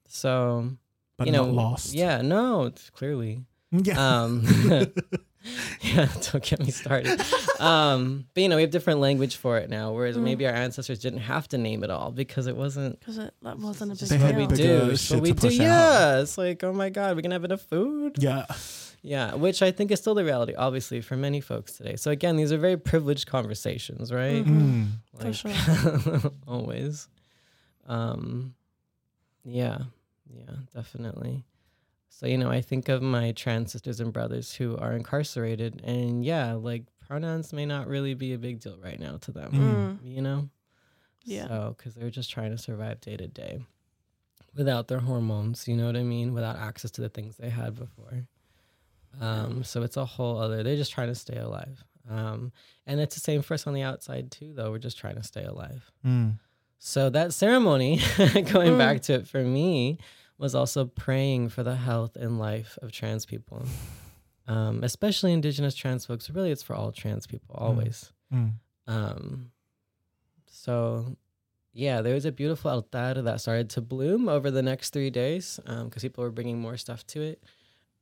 So, 0.08 0.70
but 1.18 1.28
you 1.28 1.34
know, 1.34 1.44
lost. 1.44 1.94
Yeah, 1.94 2.22
no, 2.22 2.66
it's 2.66 2.90
clearly. 2.92 3.44
Yeah. 3.72 4.22
Um, 4.22 4.44
yeah, 5.82 6.08
don't 6.32 6.44
get 6.44 6.60
me 6.60 6.72
started. 6.72 7.22
Um, 7.60 8.26
but 8.34 8.42
you 8.44 8.48
know, 8.48 8.56
we 8.56 8.62
have 8.62 8.72
different 8.72 9.02
language 9.02 9.36
for 9.36 9.58
it 9.58 9.70
now, 9.70 9.92
whereas 9.92 10.18
maybe 10.18 10.48
our 10.48 10.54
ancestors 10.54 11.00
didn't 11.00 11.20
have 11.20 11.50
to 11.50 11.58
name 11.58 11.84
it 11.84 11.90
all 11.90 12.12
because 12.12 12.48
it 12.48 12.56
wasn't 12.56 13.00
Because 13.00 13.18
it 13.18 13.34
that 13.42 13.60
wasn't 13.60 13.92
a 13.92 13.96
big 13.96 14.00
just 14.00 14.12
They 14.12 14.18
what 14.18 14.36
we 14.36 14.48
do. 14.48 14.96
Shit 14.96 15.16
what 15.18 15.24
we 15.24 15.34
to 15.34 15.40
do. 15.42 15.48
out. 15.48 15.52
Yeah, 15.52 16.20
it's 16.22 16.38
like, 16.38 16.64
oh 16.64 16.72
my 16.72 16.90
god, 16.90 17.18
we 17.18 17.22
can 17.22 17.32
have 17.32 17.44
enough 17.44 17.62
food. 17.62 18.16
yeah. 18.20 18.46
Yeah, 19.02 19.36
which 19.36 19.62
I 19.62 19.72
think 19.72 19.92
is 19.92 20.00
still 20.00 20.16
the 20.16 20.26
reality, 20.26 20.54
obviously, 20.56 21.02
for 21.02 21.16
many 21.16 21.40
folks 21.40 21.74
today. 21.74 21.96
So 21.96 22.12
again, 22.12 22.36
these 22.36 22.52
are 22.52 22.58
very 22.58 22.78
privileged 22.78 23.28
conversations, 23.28 24.12
right? 24.12 24.44
Mm. 24.44 24.90
For 25.20 25.34
sure. 25.34 26.32
always. 26.48 27.08
Um, 27.86 28.56
yeah, 29.44 29.80
yeah, 30.30 30.56
definitely. 30.74 31.46
So 32.10 32.26
you 32.26 32.38
know, 32.38 32.50
I 32.50 32.62
think 32.62 32.90
of 32.90 33.02
my 33.02 33.32
trans 33.32 33.72
sisters 33.72 34.00
and 34.00 34.12
brothers 34.12 34.54
who 34.54 34.76
are 34.78 34.94
incarcerated, 34.94 35.82
and 35.84 36.26
yeah, 36.26 36.54
like 36.54 36.84
pronouns 37.08 37.54
may 37.54 37.66
not 37.66 37.88
really 37.88 38.14
be 38.14 38.34
a 38.34 38.38
big 38.38 38.60
deal 38.60 38.78
right 38.84 39.00
now 39.00 39.18
to 39.18 39.32
them. 39.32 40.00
Mm. 40.04 40.16
You 40.16 40.22
know. 40.22 40.50
Yeah. 41.24 41.48
So, 41.48 41.76
because 41.78 41.94
they're 41.94 42.10
just 42.10 42.32
trying 42.32 42.52
to 42.52 42.58
survive 42.58 43.02
day 43.02 43.18
to 43.18 43.28
day 43.28 43.60
without 44.56 44.88
their 44.88 45.00
hormones, 45.00 45.68
you 45.68 45.76
know 45.76 45.86
what 45.86 45.98
I 45.98 46.04
mean? 46.04 46.34
Without 46.34 46.56
access 46.58 46.90
to 46.92 47.02
the 47.02 47.10
things 47.10 47.38
they 47.38 47.50
had 47.50 47.76
before. 47.76 48.26
Um, 49.20 49.64
so 49.64 49.82
it's 49.84 49.98
a 49.98 50.06
whole 50.06 50.38
other, 50.40 50.64
they're 50.64 50.76
just 50.76 50.92
trying 50.92 51.08
to 51.08 51.16
stay 51.16 51.38
alive. 51.38 51.84
Um, 52.10 52.52
and 52.86 53.00
it's 53.00 53.16
the 53.16 53.22
same 53.22 53.42
for 53.42 53.54
us 53.56 53.68
on 53.68 53.74
the 53.74 53.82
outside 53.82 54.32
too, 54.32 54.54
though. 54.54 54.72
We're 54.72 54.78
just 54.80 54.98
trying 54.98 55.16
to 55.16 55.24
stay 55.24 55.44
alive. 55.44 55.92
Mm. 56.06 56.40
So 56.80 57.10
that 57.10 57.34
ceremony, 57.34 57.98
going 58.18 58.74
Mm. 58.74 58.78
back 58.78 59.02
to 59.04 59.14
it 59.16 59.28
for 59.28 59.42
me, 59.44 59.98
was 60.38 60.54
also 60.56 60.86
praying 60.86 61.50
for 61.50 61.64
the 61.64 61.76
health 61.76 62.16
and 62.16 62.38
life 62.40 62.78
of 62.84 62.92
trans 62.92 63.26
people, 63.26 63.66
um, 64.48 64.84
especially 64.84 65.34
Indigenous 65.34 65.74
trans 65.74 66.06
folks. 66.06 66.30
Really, 66.30 66.52
it's 66.52 66.62
for 66.64 66.76
all 66.76 66.92
trans 66.92 67.26
people, 67.26 67.56
always. 67.58 68.12
Mm. 68.32 68.52
Um, 68.86 69.52
so, 70.50 71.18
yeah, 71.74 72.02
there 72.02 72.14
was 72.14 72.26
a 72.26 72.32
beautiful 72.32 72.72
altar 72.72 73.22
that 73.22 73.42
started 73.42 73.70
to 73.72 73.82
bloom 73.82 74.30
over 74.30 74.52
the 74.52 74.62
next 74.62 74.92
three 74.92 75.10
days 75.10 75.60
because 75.66 76.04
people 76.04 76.24
were 76.24 76.32
bringing 76.32 76.60
more 76.60 76.78
stuff 76.78 77.06
to 77.08 77.22
it. 77.22 77.44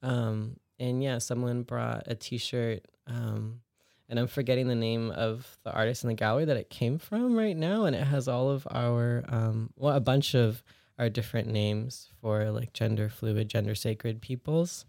Um, 0.01 0.57
and 0.79 1.03
yeah, 1.03 1.17
someone 1.19 1.63
brought 1.63 2.03
a 2.07 2.15
T-shirt, 2.15 2.85
um, 3.07 3.61
and 4.09 4.19
I'm 4.19 4.27
forgetting 4.27 4.67
the 4.67 4.75
name 4.75 5.11
of 5.11 5.57
the 5.63 5.71
artist 5.73 6.03
in 6.03 6.09
the 6.09 6.13
gallery 6.15 6.45
that 6.45 6.57
it 6.57 6.69
came 6.69 6.97
from 6.99 7.35
right 7.35 7.55
now, 7.57 7.85
and 7.85 7.95
it 7.95 8.03
has 8.03 8.27
all 8.27 8.49
of 8.49 8.67
our, 8.69 9.23
um, 9.29 9.71
well, 9.77 9.95
a 9.95 9.99
bunch 9.99 10.35
of 10.35 10.63
our 10.99 11.09
different 11.09 11.47
names 11.49 12.09
for 12.21 12.51
like 12.51 12.71
gender 12.73 13.09
fluid, 13.09 13.49
gender 13.49 13.75
sacred 13.75 14.21
peoples 14.21 14.85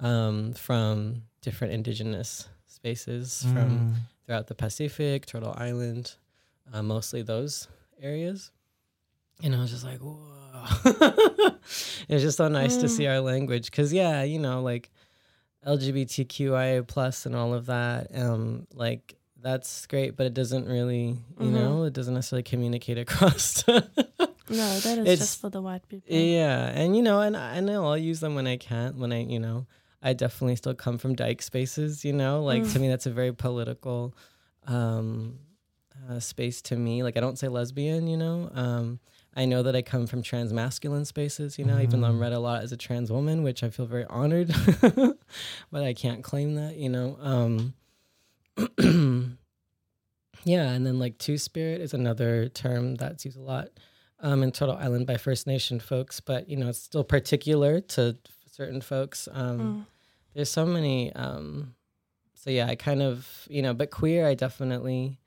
um, 0.00 0.52
from 0.54 1.22
different 1.42 1.72
indigenous 1.74 2.48
spaces 2.66 3.44
from 3.52 3.68
Mm. 3.80 3.94
throughout 4.24 4.46
the 4.46 4.54
Pacific, 4.54 5.26
Turtle 5.26 5.54
Island, 5.58 6.14
uh, 6.72 6.82
mostly 6.82 7.22
those 7.22 7.68
areas. 8.00 8.50
And 9.42 9.54
I 9.54 9.58
was 9.60 9.70
just 9.72 9.84
like, 9.84 9.98
whoa. 9.98 10.18
it 12.08 12.08
was 12.14 12.22
just 12.22 12.36
so 12.38 12.48
nice 12.48 12.76
to 12.78 12.88
see 12.88 13.06
our 13.06 13.20
language. 13.20 13.66
Because, 13.70 13.92
yeah, 13.92 14.22
you 14.22 14.38
know, 14.38 14.62
like 14.62 14.90
LGBTQIA 15.66 16.86
plus 16.86 17.26
and 17.26 17.34
all 17.36 17.54
of 17.54 17.66
that, 17.66 18.08
um, 18.14 18.66
like 18.74 19.16
that's 19.40 19.86
great, 19.86 20.16
but 20.16 20.26
it 20.26 20.34
doesn't 20.34 20.66
really, 20.66 21.16
you 21.40 21.46
Mhm. 21.46 21.52
know, 21.52 21.82
it 21.84 21.92
doesn't 21.92 22.14
necessarily 22.14 22.42
communicate 22.44 22.98
across. 22.98 23.64
No, 24.48 24.78
that 24.80 24.98
is 24.98 25.06
It's- 25.06 25.18
just 25.18 25.40
for 25.40 25.48
the 25.48 25.62
white 25.62 25.88
people. 25.88 26.14
Yeah, 26.14 26.66
and 26.74 26.94
you 26.94 27.00
know, 27.02 27.20
and 27.22 27.36
I 27.36 27.60
know 27.60 27.86
I'll 27.86 27.96
use 27.96 28.20
them 28.20 28.34
when 28.34 28.46
I 28.46 28.56
can't. 28.58 28.98
When 28.98 29.10
I, 29.10 29.22
you 29.22 29.38
know, 29.38 29.66
I 30.02 30.12
definitely 30.12 30.56
still 30.56 30.74
come 30.74 30.98
from 30.98 31.14
dyke 31.14 31.40
spaces. 31.40 32.04
You 32.04 32.12
know, 32.12 32.42
like 32.42 32.68
to 32.72 32.78
me, 32.78 32.88
that's 32.88 33.06
a 33.06 33.10
very 33.10 33.32
political 33.32 34.14
um, 34.66 35.38
uh, 36.10 36.18
space 36.20 36.60
to 36.62 36.76
me. 36.76 37.02
Like 37.02 37.16
I 37.16 37.20
don't 37.20 37.38
say 37.38 37.48
lesbian. 37.48 38.08
You 38.08 38.18
know, 38.18 38.50
um, 38.52 39.00
I 39.34 39.46
know 39.46 39.62
that 39.62 39.74
I 39.74 39.82
come 39.82 40.06
from 40.06 40.22
trans 40.22 40.52
masculine 40.52 41.04
spaces. 41.04 41.58
You 41.58 41.64
know, 41.64 41.78
even 41.80 42.00
though 42.00 42.08
I'm 42.08 42.20
read 42.20 42.32
a 42.32 42.38
lot 42.38 42.62
as 42.62 42.72
a 42.72 42.76
trans 42.76 43.10
woman, 43.10 43.42
which 43.42 43.62
I 43.62 43.70
feel 43.70 43.86
very 43.86 44.04
honored, 44.06 44.54
but 45.70 45.82
I 45.82 45.94
can't 45.94 46.22
claim 46.22 46.54
that. 46.56 46.76
You 46.76 46.88
know. 46.90 47.16
Um, 47.20 47.74
yeah, 50.44 50.70
and 50.70 50.86
then 50.86 50.98
like 50.98 51.18
two 51.18 51.38
spirit 51.38 51.80
is 51.80 51.94
another 51.94 52.48
term 52.48 52.96
that's 52.96 53.24
used 53.24 53.38
a 53.38 53.42
lot 53.42 53.68
um, 54.20 54.42
in 54.42 54.52
Turtle 54.52 54.76
Island 54.76 55.06
by 55.06 55.16
First 55.16 55.46
Nation 55.46 55.80
folks, 55.80 56.20
but 56.20 56.48
you 56.48 56.56
know 56.56 56.68
it's 56.68 56.78
still 56.80 57.04
particular 57.04 57.80
to 57.80 58.16
certain 58.50 58.80
folks. 58.80 59.28
Um, 59.32 59.58
Mm. 59.58 59.86
There's 60.34 60.50
so 60.50 60.64
many. 60.64 61.12
Um, 61.12 61.74
so 62.34 62.48
yeah, 62.50 62.66
I 62.66 62.74
kind 62.74 63.02
of 63.02 63.46
you 63.50 63.60
know, 63.62 63.74
but 63.74 63.90
queer, 63.90 64.26
I 64.26 64.34
definitely 64.34 65.18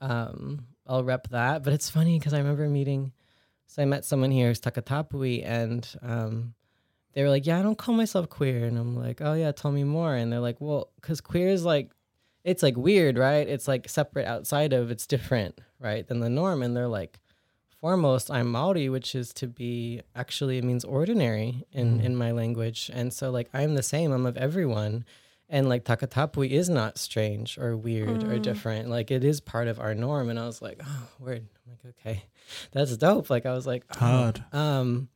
um, 0.00 0.66
I'll 0.86 1.02
rep 1.04 1.28
that. 1.28 1.62
But 1.62 1.72
it's 1.72 1.88
funny 1.90 2.18
because 2.18 2.34
I 2.34 2.38
remember 2.38 2.68
meeting. 2.68 3.12
So 3.70 3.82
I 3.82 3.84
met 3.84 4.04
someone 4.04 4.32
here 4.32 4.48
who's 4.48 4.60
Takatapui, 4.60 5.46
and 5.46 5.88
um, 6.02 6.54
they 7.12 7.22
were 7.22 7.28
like, 7.28 7.46
"Yeah, 7.46 7.60
I 7.60 7.62
don't 7.62 7.78
call 7.78 7.94
myself 7.94 8.28
queer," 8.28 8.64
and 8.64 8.76
I'm 8.76 8.96
like, 8.96 9.20
"Oh 9.20 9.34
yeah, 9.34 9.52
tell 9.52 9.70
me 9.70 9.84
more." 9.84 10.12
And 10.12 10.32
they're 10.32 10.40
like, 10.40 10.60
"Well, 10.60 10.90
because 10.96 11.20
queer 11.20 11.48
is 11.48 11.64
like." 11.64 11.92
It's 12.42 12.62
like 12.62 12.76
weird, 12.76 13.16
right? 13.18 13.46
It's 13.46 13.68
like 13.68 13.86
separate 13.86 14.26
outside 14.26 14.72
of, 14.72 14.90
it's 14.90 15.06
different, 15.06 15.60
right, 15.78 16.08
than 16.08 16.20
the 16.20 16.30
norm. 16.30 16.62
And 16.62 16.74
they're 16.74 16.88
like, 16.88 17.20
foremost 17.80 18.30
i'm 18.30 18.52
maori 18.52 18.90
which 18.90 19.14
is 19.14 19.32
to 19.32 19.46
be 19.46 20.02
actually 20.14 20.58
it 20.58 20.64
means 20.64 20.84
ordinary 20.84 21.64
in 21.72 21.98
in 22.00 22.14
my 22.14 22.30
language 22.30 22.90
and 22.92 23.10
so 23.12 23.30
like 23.30 23.48
i'm 23.54 23.74
the 23.74 23.82
same 23.82 24.12
i'm 24.12 24.26
of 24.26 24.36
everyone 24.36 25.02
and 25.50 25.68
like 25.68 25.84
Takatapui 25.84 26.48
is 26.50 26.70
not 26.70 26.96
strange 26.96 27.58
or 27.58 27.76
weird 27.76 28.22
or 28.22 28.36
Mm. 28.38 28.42
different. 28.42 28.88
Like 28.88 29.10
it 29.10 29.24
is 29.24 29.40
part 29.40 29.68
of 29.68 29.78
our 29.80 29.94
norm. 29.94 30.30
And 30.30 30.38
I 30.38 30.46
was 30.46 30.62
like, 30.62 30.80
oh, 30.86 31.06
word. 31.18 31.46
I'm 31.66 31.72
like, 31.84 31.94
okay, 32.00 32.24
that's 32.72 32.96
dope. 32.96 33.28
Like 33.28 33.44
I 33.46 33.52
was 33.52 33.66
like, 33.66 33.84
oh. 33.96 33.98
Hard. 33.98 34.44
Um, 34.52 35.08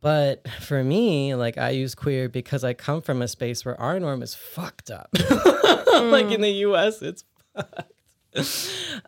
but 0.00 0.46
for 0.60 0.82
me, 0.82 1.34
like 1.34 1.56
I 1.58 1.70
use 1.70 1.94
queer 1.94 2.28
because 2.28 2.64
I 2.64 2.74
come 2.74 3.00
from 3.02 3.22
a 3.22 3.28
space 3.28 3.64
where 3.64 3.80
our 3.80 3.98
norm 4.00 4.22
is 4.22 4.34
fucked 4.34 4.90
up. 4.90 5.08
like 5.94 6.30
in 6.30 6.40
the 6.42 6.52
U.S., 6.68 7.00
it's 7.02 7.24
fucked. 7.54 7.90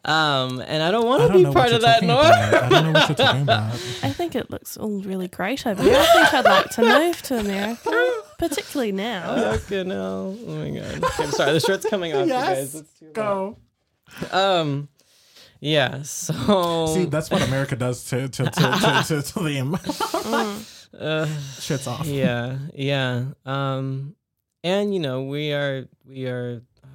Um, 0.05 0.61
and 0.65 0.83
I 0.83 0.91
don't 0.93 1.05
want 1.05 1.31
to 1.33 1.37
be 1.37 1.45
part 1.53 1.73
of 1.73 1.81
that 1.83 2.03
norm. 2.05 2.21
about. 2.27 2.63
I 2.63 2.69
don't 2.69 2.85
know 2.85 2.93
what 2.93 3.09
you're 3.09 3.17
talking 3.17 3.43
about. 3.51 3.73
I 4.03 4.11
think 4.11 4.35
it 4.37 4.51
looks 4.51 4.77
all 4.77 5.01
really 5.03 5.27
great 5.29 5.67
over 5.67 5.83
here. 5.83 5.97
I 5.99 6.05
think 6.07 6.33
I'd 6.35 6.45
like 6.45 6.71
to 6.71 6.83
move 6.83 7.21
to 7.23 7.39
America, 7.41 8.16
particularly 8.39 8.93
now. 8.93 9.57
Fucking 9.57 9.91
hell. 9.91 10.37
Oh 10.47 10.57
my 10.57 10.71
god. 10.71 11.05
Okay, 11.05 11.25
I'm 11.25 11.31
sorry, 11.31 11.53
the 11.53 11.61
shirt's 11.61 11.87
coming 11.89 12.15
off, 12.15 12.27
Yes. 12.29 12.49
you 12.49 12.55
guys. 12.55 12.75
It's 12.75 12.99
too 12.99 13.07
Go. 13.13 13.57
loud. 14.33 14.33
Um 14.61 14.89
yeah, 15.61 16.03
so 16.03 16.87
See, 16.95 17.07
that's 17.07 17.31
what 17.31 17.43
America 17.43 17.77
does 17.77 18.05
to 18.11 18.29
to 18.29 18.45
to, 18.45 18.51
to, 18.51 19.05
to, 19.09 19.23
to 19.23 19.39
them. 19.43 19.73
Mm. 19.73 20.89
uh, 21.01 21.27
Shit's 21.61 21.87
off. 21.87 22.07
yeah, 22.07 22.59
yeah. 22.75 23.25
Um, 23.47 24.15
and 24.63 24.93
you 24.93 25.01
know, 25.01 25.23
we 25.25 25.53
are, 25.55 25.87
we 26.07 26.27
are, 26.27 26.63
uh, 26.85 26.89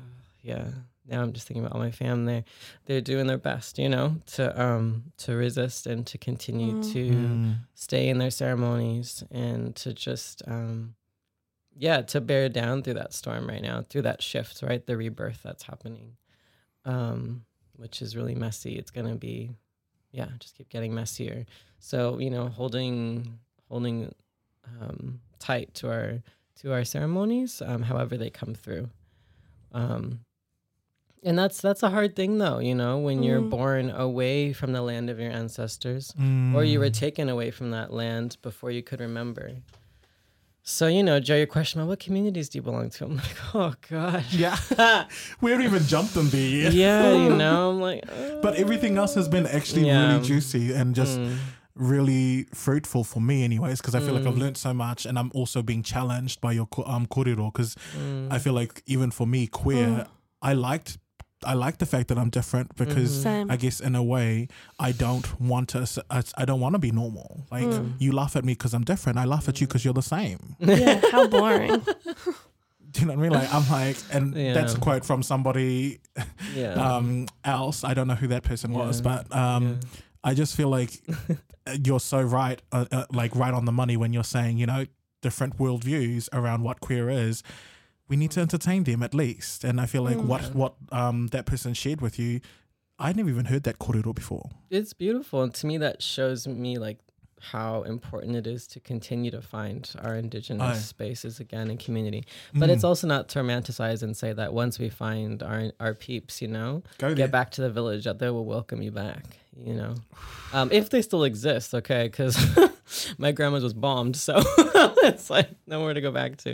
yeah. 0.43 0.67
Now 1.07 1.23
I'm 1.23 1.33
just 1.33 1.47
thinking 1.47 1.63
about 1.65 1.75
all 1.75 1.81
my 1.81 1.91
fam. 1.91 2.25
They're, 2.25 2.43
they're 2.85 3.01
doing 3.01 3.25
their 3.27 3.39
best, 3.39 3.79
you 3.79 3.89
know, 3.89 4.17
to 4.35 4.61
um 4.61 5.11
to 5.17 5.35
resist 5.35 5.87
and 5.87 6.05
to 6.07 6.17
continue 6.19 6.73
Mm. 6.75 6.93
to 6.93 7.09
Mm. 7.11 7.55
stay 7.73 8.09
in 8.09 8.19
their 8.19 8.31
ceremonies 8.31 9.23
and 9.31 9.75
to 9.77 9.91
just 9.91 10.43
um, 10.47 10.93
yeah, 11.77 12.01
to 12.01 12.21
bear 12.21 12.49
down 12.49 12.83
through 12.83 12.95
that 12.95 13.13
storm 13.13 13.47
right 13.47 13.61
now, 13.61 13.83
through 13.89 14.03
that 14.03 14.21
shift, 14.21 14.61
right, 14.61 14.85
the 14.85 14.97
rebirth 14.97 15.41
that's 15.43 15.63
happening, 15.63 16.17
um, 16.85 17.43
which 17.75 18.01
is 18.01 18.15
really 18.15 18.35
messy. 18.35 18.75
It's 18.75 18.91
gonna 18.91 19.15
be, 19.15 19.51
yeah, 20.11 20.27
just 20.39 20.55
keep 20.55 20.69
getting 20.69 20.93
messier. 20.93 21.45
So 21.79 22.19
you 22.19 22.29
know, 22.29 22.47
holding 22.47 23.39
holding 23.69 24.13
um, 24.81 25.21
tight 25.39 25.73
to 25.75 25.89
our 25.89 26.21
to 26.61 26.73
our 26.73 26.83
ceremonies, 26.83 27.61
um, 27.65 27.81
however 27.83 28.17
they 28.17 28.29
come 28.29 28.53
through. 28.53 28.89
Um, 29.71 30.19
and 31.23 31.37
that's 31.37 31.61
that's 31.61 31.83
a 31.83 31.89
hard 31.89 32.15
thing, 32.15 32.37
though. 32.39 32.59
You 32.59 32.75
know, 32.75 32.97
when 32.99 33.23
you're 33.23 33.41
Mm. 33.41 33.49
born 33.49 33.89
away 33.91 34.53
from 34.53 34.73
the 34.73 34.81
land 34.81 35.09
of 35.09 35.19
your 35.19 35.31
ancestors, 35.31 36.13
or 36.53 36.63
you 36.63 36.79
were 36.79 36.89
Mm. 36.89 36.93
taken 36.93 37.29
away 37.29 37.51
from 37.51 37.71
that 37.71 37.93
land 37.93 38.37
before 38.41 38.71
you 38.71 38.81
could 38.83 38.99
remember. 38.99 39.51
So 40.63 40.87
you 40.87 41.01
know, 41.03 41.19
Joe, 41.19 41.35
your 41.37 41.47
question 41.47 41.81
about 41.81 41.89
what 41.89 41.99
communities 41.99 42.49
do 42.49 42.57
you 42.59 42.61
belong 42.61 42.89
to? 42.91 43.05
I'm 43.05 43.15
like, 43.17 43.35
oh 43.55 43.73
god, 43.89 44.23
Yeah, 44.31 44.55
we 45.41 45.51
haven't 45.51 45.65
even 45.65 45.83
jumped 45.87 46.13
them 46.13 46.29
there 46.29 46.47
yet. 46.47 46.73
yeah, 46.73 47.13
you 47.13 47.35
know, 47.35 47.71
I'm 47.71 47.81
like, 47.81 48.03
But 48.41 48.55
everything 48.55 48.97
else 48.97 49.15
has 49.15 49.27
been 49.27 49.47
actually 49.47 49.85
Yeah. 49.85 50.11
really 50.13 50.21
juicy 50.23 50.71
and 50.73 50.93
just 50.95 51.19
mm, 51.19 51.37
really 51.73 52.43
fruitful 52.53 53.03
for 53.03 53.21
me, 53.21 53.43
anyways. 53.43 53.81
Because 53.81 53.95
I 53.95 53.99
feel 54.01 54.13
like 54.13 54.27
I've 54.27 54.35
Mm. 54.35 54.39
learned 54.39 54.57
so 54.57 54.73
much, 54.73 55.05
and 55.07 55.17
I'm 55.17 55.31
also 55.33 55.63
being 55.63 55.81
challenged 55.83 56.41
by 56.41 56.51
your 56.51 56.67
um 56.85 57.07
korero. 57.07 57.51
Because 57.51 57.75
mm, 57.97 58.27
I 58.31 58.37
feel 58.37 58.53
like 58.53 58.83
even 58.85 59.09
for 59.11 59.25
me, 59.25 59.47
queer, 59.47 59.87
Mm. 59.87 60.07
I 60.43 60.53
liked. 60.53 60.97
I 61.45 61.53
like 61.53 61.77
the 61.79 61.85
fact 61.85 62.07
that 62.09 62.17
I'm 62.17 62.29
different 62.29 62.75
because 62.75 63.25
Mhm. 63.25 63.51
I 63.51 63.55
guess 63.55 63.79
in 63.79 63.95
a 63.95 64.03
way 64.03 64.47
I 64.79 64.91
don't 64.91 65.39
want 65.41 65.69
to. 65.69 65.79
s- 65.79 65.97
I, 66.09 66.23
I 66.37 66.45
don't 66.45 66.59
want 66.59 66.73
to 66.75 66.79
be 66.79 66.91
normal. 66.91 67.47
Like 67.51 67.63
Mm. 67.65 67.93
you 67.99 68.11
laugh 68.11 68.35
at 68.35 68.45
me 68.45 68.53
because 68.53 68.73
I'm 68.73 68.83
different. 68.83 69.17
I 69.17 69.25
laugh 69.25 69.49
at 69.49 69.59
you 69.61 69.67
because 69.67 69.83
you're 69.83 69.93
the 69.93 70.01
same. 70.01 70.55
yeah, 70.59 71.01
how 71.11 71.27
boring. 71.27 71.81
Do 72.91 72.99
you 72.99 73.07
know 73.07 73.13
what 73.13 73.19
I 73.19 73.23
mean? 73.23 73.31
Like 73.31 73.53
I'm 73.53 73.69
like, 73.69 73.97
and 74.11 74.33
that's 74.33 74.73
a 74.75 74.79
quote 74.79 75.05
from 75.05 75.23
somebody 75.23 75.99
yeah, 76.53 76.73
um 76.73 77.27
else. 77.45 77.83
I 77.83 77.93
don't 77.93 78.07
know 78.07 78.15
who 78.15 78.27
that 78.27 78.43
person 78.43 78.73
was, 78.73 78.99
Yeah. 79.01 79.23
but 79.27 79.35
um. 79.35 79.79
I 80.23 80.35
just 80.35 80.55
feel 80.55 80.69
like 80.69 81.01
you're 81.83 81.99
so 81.99 82.21
right, 82.21 82.61
uh, 82.71 82.85
uh, 82.91 83.05
like 83.11 83.35
right 83.35 83.55
on 83.55 83.65
the 83.65 83.71
money 83.71 83.97
when 83.97 84.13
you're 84.13 84.23
saying, 84.23 84.59
you 84.59 84.67
know, 84.67 84.85
different 85.23 85.57
worldviews 85.57 86.29
around 86.31 86.61
what 86.61 86.79
queer 86.79 87.09
is. 87.09 87.41
We 88.11 88.17
need 88.17 88.31
to 88.31 88.41
entertain 88.41 88.83
them 88.83 89.01
at 89.03 89.13
least. 89.13 89.63
And 89.67 89.75
I 89.83 89.85
feel 89.93 90.03
like 90.09 90.19
Mm. 90.19 90.27
what 90.31 90.43
what 90.61 90.73
um 91.01 91.17
that 91.35 91.45
person 91.51 91.73
shared 91.73 92.01
with 92.01 92.15
you, 92.23 92.31
I 93.07 93.13
never 93.13 93.29
even 93.35 93.45
heard 93.51 93.63
that 93.63 93.77
korero 93.79 94.11
before. 94.13 94.45
it's 94.69 94.93
beautiful, 95.05 95.37
and 95.43 95.53
to 95.59 95.63
me, 95.69 95.75
that 95.85 95.97
shows 96.01 96.39
me 96.65 96.71
like 96.87 96.99
how 97.41 97.81
important 97.83 98.35
it 98.35 98.45
is 98.47 98.67
to 98.67 98.79
continue 98.79 99.31
to 99.31 99.41
find 99.41 99.89
our 100.03 100.15
indigenous 100.15 100.77
Aye. 100.77 100.81
spaces 100.81 101.39
again 101.39 101.69
in 101.71 101.77
community. 101.77 102.25
But 102.53 102.69
it's 102.69 102.83
Mm. 102.83 102.87
also 102.89 103.07
not 103.07 103.27
to 103.29 103.39
romanticize 103.39 104.03
and 104.03 104.15
say 104.15 104.31
that 104.33 104.53
once 104.53 104.77
we 104.79 104.89
find 104.89 105.41
our 105.43 105.71
our 105.79 105.93
peeps, 105.93 106.41
you 106.41 106.47
know, 106.47 106.83
go 106.97 107.07
there. 107.07 107.15
get 107.15 107.31
back 107.31 107.51
to 107.51 107.61
the 107.61 107.69
village 107.69 108.03
that 108.05 108.19
they 108.19 108.29
will 108.29 108.45
welcome 108.45 108.81
you 108.81 108.91
back 108.91 109.23
you 109.57 109.73
know 109.73 109.93
um, 110.53 110.69
if 110.71 110.89
they 110.89 111.01
still 111.01 111.25
exist 111.25 111.73
okay 111.73 112.03
because 112.07 112.37
my 113.17 113.33
grandma's 113.33 113.63
was 113.63 113.73
bombed 113.73 114.15
so 114.15 114.41
it's 115.03 115.29
like 115.29 115.49
nowhere 115.67 115.93
to 115.93 115.99
go 115.99 116.09
back 116.09 116.37
to 116.37 116.51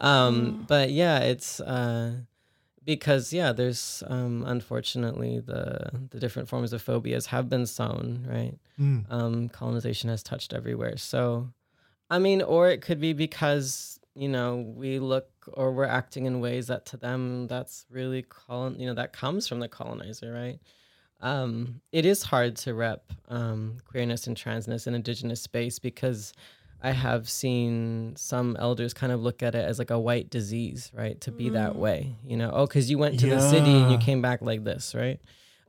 um, 0.00 0.34
Mm. 0.64 0.66
but 0.66 0.90
yeah 0.90 1.18
it's 1.18 1.60
uh, 1.60 2.12
because 2.84 3.32
yeah 3.32 3.52
there's 3.52 4.02
um, 4.08 4.44
unfortunately 4.46 5.40
the 5.40 5.90
the 6.10 6.18
different 6.20 6.48
forms 6.48 6.72
of 6.72 6.82
phobias 6.82 7.26
have 7.26 7.48
been 7.48 7.66
sown 7.66 8.26
right 8.28 8.58
Mm. 8.80 9.04
um, 9.08 9.48
colonization 9.50 10.10
has 10.10 10.22
touched 10.24 10.52
everywhere. 10.52 10.96
So, 10.96 11.48
I 12.10 12.18
mean, 12.18 12.42
or 12.42 12.68
it 12.70 12.80
could 12.82 13.00
be 13.00 13.12
because 13.12 14.00
you 14.16 14.28
know 14.28 14.56
we 14.76 14.98
look 14.98 15.28
or 15.52 15.72
we're 15.72 15.84
acting 15.84 16.26
in 16.26 16.40
ways 16.40 16.66
that 16.66 16.86
to 16.86 16.96
them 16.96 17.46
that's 17.46 17.86
really 17.88 18.22
colon, 18.22 18.78
you 18.80 18.86
know, 18.86 18.94
that 18.94 19.12
comes 19.12 19.46
from 19.46 19.60
the 19.60 19.68
colonizer, 19.68 20.32
right? 20.32 20.58
Um, 21.20 21.80
it 21.92 22.04
is 22.04 22.22
hard 22.24 22.56
to 22.64 22.74
rep 22.74 23.12
um, 23.28 23.76
queerness 23.86 24.26
and 24.26 24.36
transness 24.36 24.86
in 24.88 24.94
indigenous 24.94 25.40
space 25.40 25.78
because 25.78 26.32
I 26.84 26.92
have 26.92 27.28
seen 27.30 28.14
some 28.16 28.56
elders 28.58 28.92
kind 28.92 29.10
of 29.10 29.22
look 29.22 29.42
at 29.42 29.54
it 29.54 29.64
as 29.64 29.78
like 29.78 29.90
a 29.90 29.98
white 29.98 30.28
disease, 30.30 30.92
right? 30.94 31.18
To 31.22 31.32
be 31.32 31.48
that 31.50 31.72
Mm. 31.72 31.76
way, 31.76 32.16
you 32.24 32.36
know, 32.36 32.50
oh, 32.52 32.66
because 32.66 32.90
you 32.90 32.98
went 32.98 33.18
to 33.20 33.26
the 33.26 33.40
city 33.40 33.70
and 33.70 33.90
you 33.90 33.98
came 33.98 34.20
back 34.20 34.42
like 34.42 34.64
this, 34.64 34.94
right? 34.94 35.18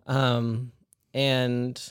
Um, 0.07 0.71
and 1.13 1.81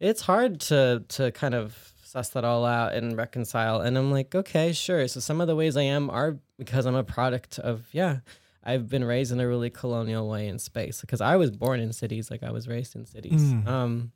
it's 0.00 0.22
hard 0.22 0.60
to 0.70 1.02
to 1.08 1.32
kind 1.32 1.54
of 1.54 1.92
suss 2.04 2.28
that 2.30 2.44
all 2.44 2.64
out 2.64 2.94
and 2.94 3.16
reconcile. 3.16 3.80
And 3.80 3.98
I'm 3.98 4.10
like, 4.12 4.34
okay, 4.34 4.72
sure. 4.72 5.06
So 5.08 5.20
some 5.20 5.40
of 5.42 5.46
the 5.48 5.56
ways 5.56 5.76
I 5.76 5.82
am 5.82 6.08
are 6.08 6.38
because 6.56 6.86
I'm 6.86 6.94
a 6.94 7.04
product 7.04 7.58
of 7.58 7.86
yeah. 7.92 8.20
I've 8.64 8.88
been 8.88 9.04
raised 9.04 9.32
in 9.32 9.40
a 9.40 9.48
really 9.48 9.70
colonial 9.70 10.28
way 10.28 10.46
in 10.46 10.58
space 10.58 11.00
because 11.00 11.20
I 11.22 11.36
was 11.36 11.50
born 11.50 11.80
in 11.80 11.92
cities, 11.92 12.30
like 12.30 12.42
I 12.42 12.50
was 12.50 12.68
raised 12.68 12.94
in 12.96 13.06
cities. 13.06 13.40
Mm. 13.42 13.66
Um, 13.66 14.12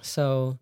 so, 0.00 0.58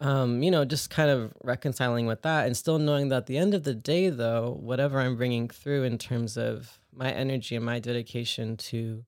um, 0.00 0.42
you 0.42 0.50
know, 0.50 0.64
just 0.64 0.90
kind 0.90 1.10
of 1.10 1.32
reconciling 1.42 2.06
with 2.06 2.22
that 2.22 2.46
and 2.46 2.56
still 2.56 2.78
knowing 2.78 3.08
that 3.08 3.16
at 3.16 3.26
the 3.26 3.38
end 3.38 3.54
of 3.54 3.62
the 3.64 3.74
day, 3.74 4.08
though, 4.10 4.56
whatever 4.60 5.00
I'm 5.00 5.16
bringing 5.16 5.48
through 5.48 5.84
in 5.84 5.96
terms 5.98 6.36
of 6.36 6.78
my 6.92 7.10
energy 7.10 7.56
and 7.56 7.64
my 7.64 7.78
dedication 7.78 8.56
to 8.58 9.04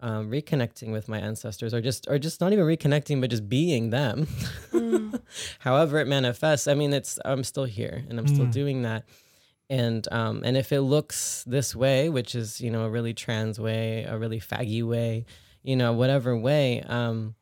um, 0.00 0.30
reconnecting 0.30 0.90
with 0.90 1.06
my 1.08 1.18
ancestors, 1.18 1.72
or 1.72 1.80
just 1.80 2.08
or 2.08 2.18
just 2.18 2.40
not 2.40 2.52
even 2.52 2.64
reconnecting, 2.64 3.20
but 3.20 3.30
just 3.30 3.48
being 3.48 3.90
them, 3.90 4.26
Mm. 4.72 5.20
however 5.60 5.98
it 6.00 6.08
manifests. 6.08 6.66
I 6.66 6.74
mean, 6.74 6.92
it's 6.92 7.18
I'm 7.24 7.44
still 7.44 7.64
here 7.66 8.04
and 8.08 8.18
I'm 8.18 8.26
still 8.26 8.46
Mm. 8.46 8.52
doing 8.52 8.82
that. 8.82 9.04
And 9.70 10.06
um, 10.12 10.42
and 10.44 10.56
if 10.56 10.72
it 10.72 10.80
looks 10.80 11.44
this 11.46 11.76
way, 11.76 12.08
which 12.08 12.34
is 12.34 12.60
you 12.60 12.70
know 12.70 12.82
a 12.84 12.90
really 12.90 13.14
trans 13.14 13.60
way, 13.60 14.02
a 14.04 14.18
really 14.18 14.40
faggy 14.40 14.82
way, 14.82 15.24
you 15.62 15.76
know 15.76 15.92
whatever 15.92 16.36
way, 16.36 16.82
um, 16.82 17.36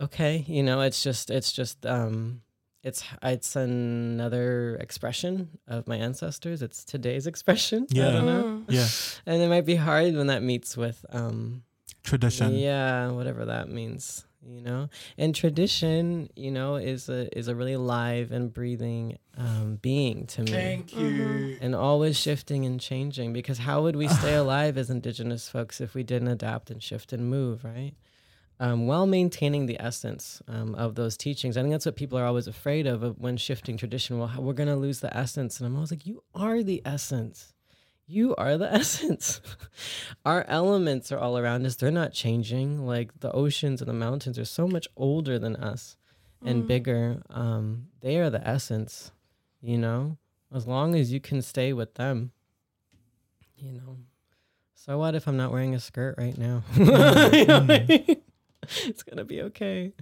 okay, 0.00 0.44
you 0.46 0.62
know 0.62 0.80
it's 0.82 1.02
just 1.02 1.30
it's 1.30 1.52
just 1.52 1.84
um, 1.86 2.42
it's 2.82 3.02
it's 3.22 3.56
another 3.56 4.76
expression 4.80 5.58
of 5.66 5.86
my 5.88 5.96
ancestors. 5.96 6.62
It's 6.62 6.84
today's 6.84 7.26
expression. 7.32 7.86
Yeah. 7.90 8.02
I 8.02 8.06
Yeah. 8.06 8.12
don't 8.12 8.26
know. 8.26 8.42
Mm. 8.44 8.64
Yeah. 8.68 8.88
And 9.32 9.42
it 9.42 9.48
might 9.48 9.66
be 9.66 9.76
hard 9.76 10.14
when 10.14 10.28
that 10.28 10.42
meets 10.42 10.76
with 10.76 11.04
um, 11.10 11.62
Tradition. 12.02 12.54
yeah, 12.54 13.10
whatever 13.10 13.44
that 13.46 13.68
means, 13.68 14.24
you 14.42 14.62
know. 14.62 14.88
And 15.18 15.34
tradition, 15.34 16.30
you 16.36 16.50
know, 16.50 16.76
is 16.76 17.08
a 17.10 17.28
is 17.36 17.48
a 17.48 17.54
really 17.54 17.76
live 17.76 18.32
and 18.32 18.50
breathing 18.52 19.18
um, 19.36 19.76
being 19.82 20.26
to 20.28 20.42
me, 20.42 20.50
Thank 20.52 20.96
you. 20.96 21.58
and 21.60 21.74
always 21.74 22.18
shifting 22.18 22.64
and 22.64 22.80
changing. 22.80 23.32
Because 23.34 23.58
how 23.58 23.82
would 23.82 23.96
we 23.96 24.08
stay 24.08 24.34
alive 24.44 24.78
as 24.78 24.88
Indigenous 24.88 25.48
folks 25.50 25.80
if 25.80 25.94
we 25.94 26.02
didn't 26.02 26.28
adapt 26.28 26.70
and 26.70 26.82
shift 26.82 27.12
and 27.12 27.28
move, 27.28 27.64
right? 27.64 27.92
Um, 28.60 28.86
while 28.88 29.06
maintaining 29.06 29.66
the 29.66 29.80
essence 29.80 30.42
um, 30.48 30.74
of 30.74 30.96
those 30.96 31.16
teachings. 31.16 31.56
I 31.56 31.60
think 31.62 31.72
that's 31.72 31.86
what 31.86 31.94
people 31.94 32.18
are 32.18 32.24
always 32.26 32.48
afraid 32.48 32.88
of, 32.88 33.04
of 33.04 33.16
when 33.18 33.36
shifting 33.36 33.76
tradition. 33.76 34.18
Well, 34.18 34.32
we're 34.38 34.52
going 34.52 34.68
to 34.68 34.74
lose 34.74 34.98
the 34.98 35.16
essence. 35.16 35.60
And 35.60 35.66
I'm 35.68 35.76
always 35.76 35.92
like, 35.92 36.06
you 36.06 36.24
are 36.34 36.62
the 36.64 36.82
essence. 36.84 37.54
You 38.08 38.34
are 38.36 38.58
the 38.58 38.72
essence. 38.80 39.40
Our 40.24 40.44
elements 40.48 41.12
are 41.12 41.18
all 41.18 41.38
around 41.38 41.66
us. 41.66 41.76
They're 41.76 41.92
not 41.92 42.12
changing. 42.12 42.84
Like 42.84 43.20
the 43.20 43.30
oceans 43.30 43.80
and 43.80 43.88
the 43.88 43.92
mountains 43.94 44.38
are 44.40 44.44
so 44.44 44.66
much 44.66 44.88
older 44.96 45.38
than 45.38 45.54
us 45.54 45.96
and 46.44 46.64
Mm. 46.64 46.66
bigger. 46.66 47.22
Um, 47.30 47.88
they 48.00 48.16
are 48.18 48.30
the 48.30 48.44
essence, 48.46 49.12
you 49.60 49.78
know? 49.78 50.16
As 50.52 50.66
long 50.66 50.94
as 50.96 51.12
you 51.12 51.20
can 51.20 51.42
stay 51.42 51.72
with 51.72 51.94
them, 51.94 52.32
you 53.56 53.72
know, 53.72 53.98
so 54.74 54.98
what 54.98 55.14
if 55.14 55.28
I'm 55.28 55.36
not 55.36 55.52
wearing 55.52 55.74
a 55.74 55.80
skirt 55.80 56.16
right 56.18 56.36
now? 56.36 56.62
Mm. 56.76 58.22
it's 58.84 59.02
gonna 59.02 59.24
be 59.24 59.42
okay. 59.42 59.92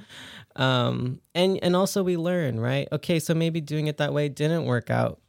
Um, 0.56 1.20
and 1.34 1.58
and 1.62 1.76
also 1.76 2.02
we 2.02 2.16
learn, 2.16 2.58
right? 2.60 2.88
Okay, 2.92 3.18
so 3.18 3.34
maybe 3.34 3.60
doing 3.60 3.86
it 3.86 3.96
that 3.98 4.12
way 4.12 4.28
didn't 4.28 4.64
work 4.66 4.90
out. 4.90 5.20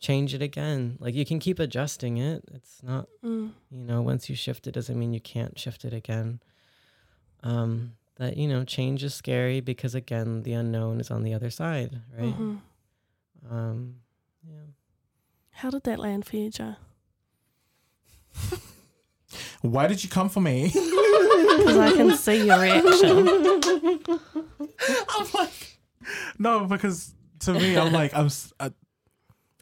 Change 0.00 0.34
it 0.34 0.42
again. 0.42 0.96
Like 1.00 1.14
you 1.14 1.24
can 1.24 1.38
keep 1.38 1.58
adjusting 1.58 2.18
it. 2.18 2.44
It's 2.52 2.82
not, 2.82 3.06
Mm. 3.24 3.52
you 3.70 3.84
know, 3.84 4.02
once 4.02 4.28
you 4.28 4.36
shift 4.36 4.66
it 4.66 4.72
doesn't 4.72 4.98
mean 4.98 5.12
you 5.14 5.20
can't 5.20 5.58
shift 5.58 5.84
it 5.84 5.92
again. 5.94 6.40
Um, 7.42 7.94
that 8.16 8.36
you 8.36 8.46
know, 8.46 8.64
change 8.64 9.02
is 9.02 9.14
scary 9.14 9.60
because 9.60 9.94
again, 9.94 10.42
the 10.42 10.52
unknown 10.52 11.00
is 11.00 11.10
on 11.10 11.22
the 11.22 11.34
other 11.34 11.50
side, 11.50 12.00
right? 12.18 12.34
Mhm. 12.38 12.60
Um, 13.50 13.96
yeah. 14.46 14.60
How 15.50 15.70
did 15.70 15.84
that 15.84 15.98
land 15.98 16.26
for 16.26 16.36
you, 16.36 16.50
Joe? 16.50 16.76
Why 19.62 19.86
did 19.86 20.04
you 20.04 20.10
come 20.10 20.28
for 20.28 20.40
me? 20.40 20.70
Because 21.56 21.76
I 21.76 21.92
can 21.92 22.16
see 22.16 22.46
your 22.46 22.58
reaction. 22.60 23.18
I'm 25.08 25.26
like, 25.34 25.78
no, 26.38 26.66
because 26.66 27.14
to 27.40 27.54
me, 27.54 27.76
I'm 27.76 27.92
like, 27.92 28.14
I'm. 28.14 28.28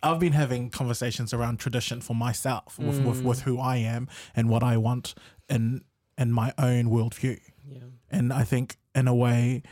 I've 0.05 0.19
been 0.19 0.33
having 0.33 0.69
conversations 0.71 1.33
around 1.33 1.61
tradition 1.61 2.01
for 2.01 2.15
myself, 2.15 2.77
with, 2.77 3.05
with 3.05 3.21
Mm. 3.23 3.25
with 3.25 3.43
who 3.43 3.61
I 3.61 3.77
am 3.77 4.09
and 4.35 4.49
what 4.49 4.63
I 4.65 4.77
want 4.77 5.15
in 5.49 5.83
in 6.19 6.33
my 6.33 6.53
own 6.59 6.87
worldview. 6.87 7.39
Yeah. 7.65 7.79
And 8.11 8.33
I 8.33 8.43
think, 8.43 8.79
in 8.97 9.07
a 9.07 9.15
way, 9.15 9.63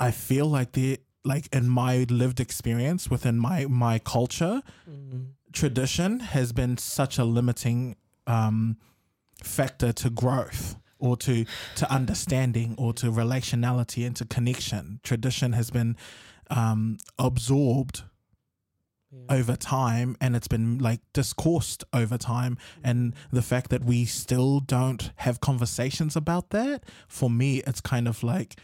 I 0.00 0.10
feel 0.10 0.46
like 0.46 0.72
the 0.72 0.98
like 1.24 1.48
in 1.54 1.68
my 1.68 2.06
lived 2.08 2.40
experience 2.40 3.10
within 3.10 3.38
my 3.38 3.66
my 3.66 3.98
culture, 3.98 4.62
Mm. 4.88 5.32
tradition 5.52 6.20
has 6.20 6.52
been 6.52 6.78
such 6.78 7.18
a 7.18 7.24
limiting 7.24 7.96
um, 8.26 8.76
factor 9.42 9.92
to 9.92 10.10
growth 10.10 10.76
or 10.98 11.16
to 11.16 11.44
to 11.76 11.90
understanding 11.92 12.74
or 12.78 12.92
to 12.94 13.06
relationality 13.06 14.06
and 14.06 14.16
to 14.16 14.24
connection. 14.24 15.00
Tradition 15.02 15.52
has 15.52 15.70
been 15.70 15.96
um, 16.50 16.98
absorbed 17.18 18.02
Yeah. 19.10 19.36
over 19.38 19.56
time 19.56 20.16
and 20.20 20.36
it's 20.36 20.48
been 20.48 20.78
like 20.78 21.00
discoursed 21.14 21.82
over 21.94 22.18
time 22.18 22.58
and 22.84 23.14
the 23.32 23.40
fact 23.42 23.70
that 23.70 23.82
we 23.84 24.04
still 24.04 24.60
don't 24.60 25.12
have 25.16 25.40
conversations 25.40 26.14
about 26.16 26.50
that 26.50 26.84
for 27.08 27.30
me 27.30 27.62
it's 27.66 27.80
kind 27.80 28.06
of 28.06 28.22
like 28.22 28.56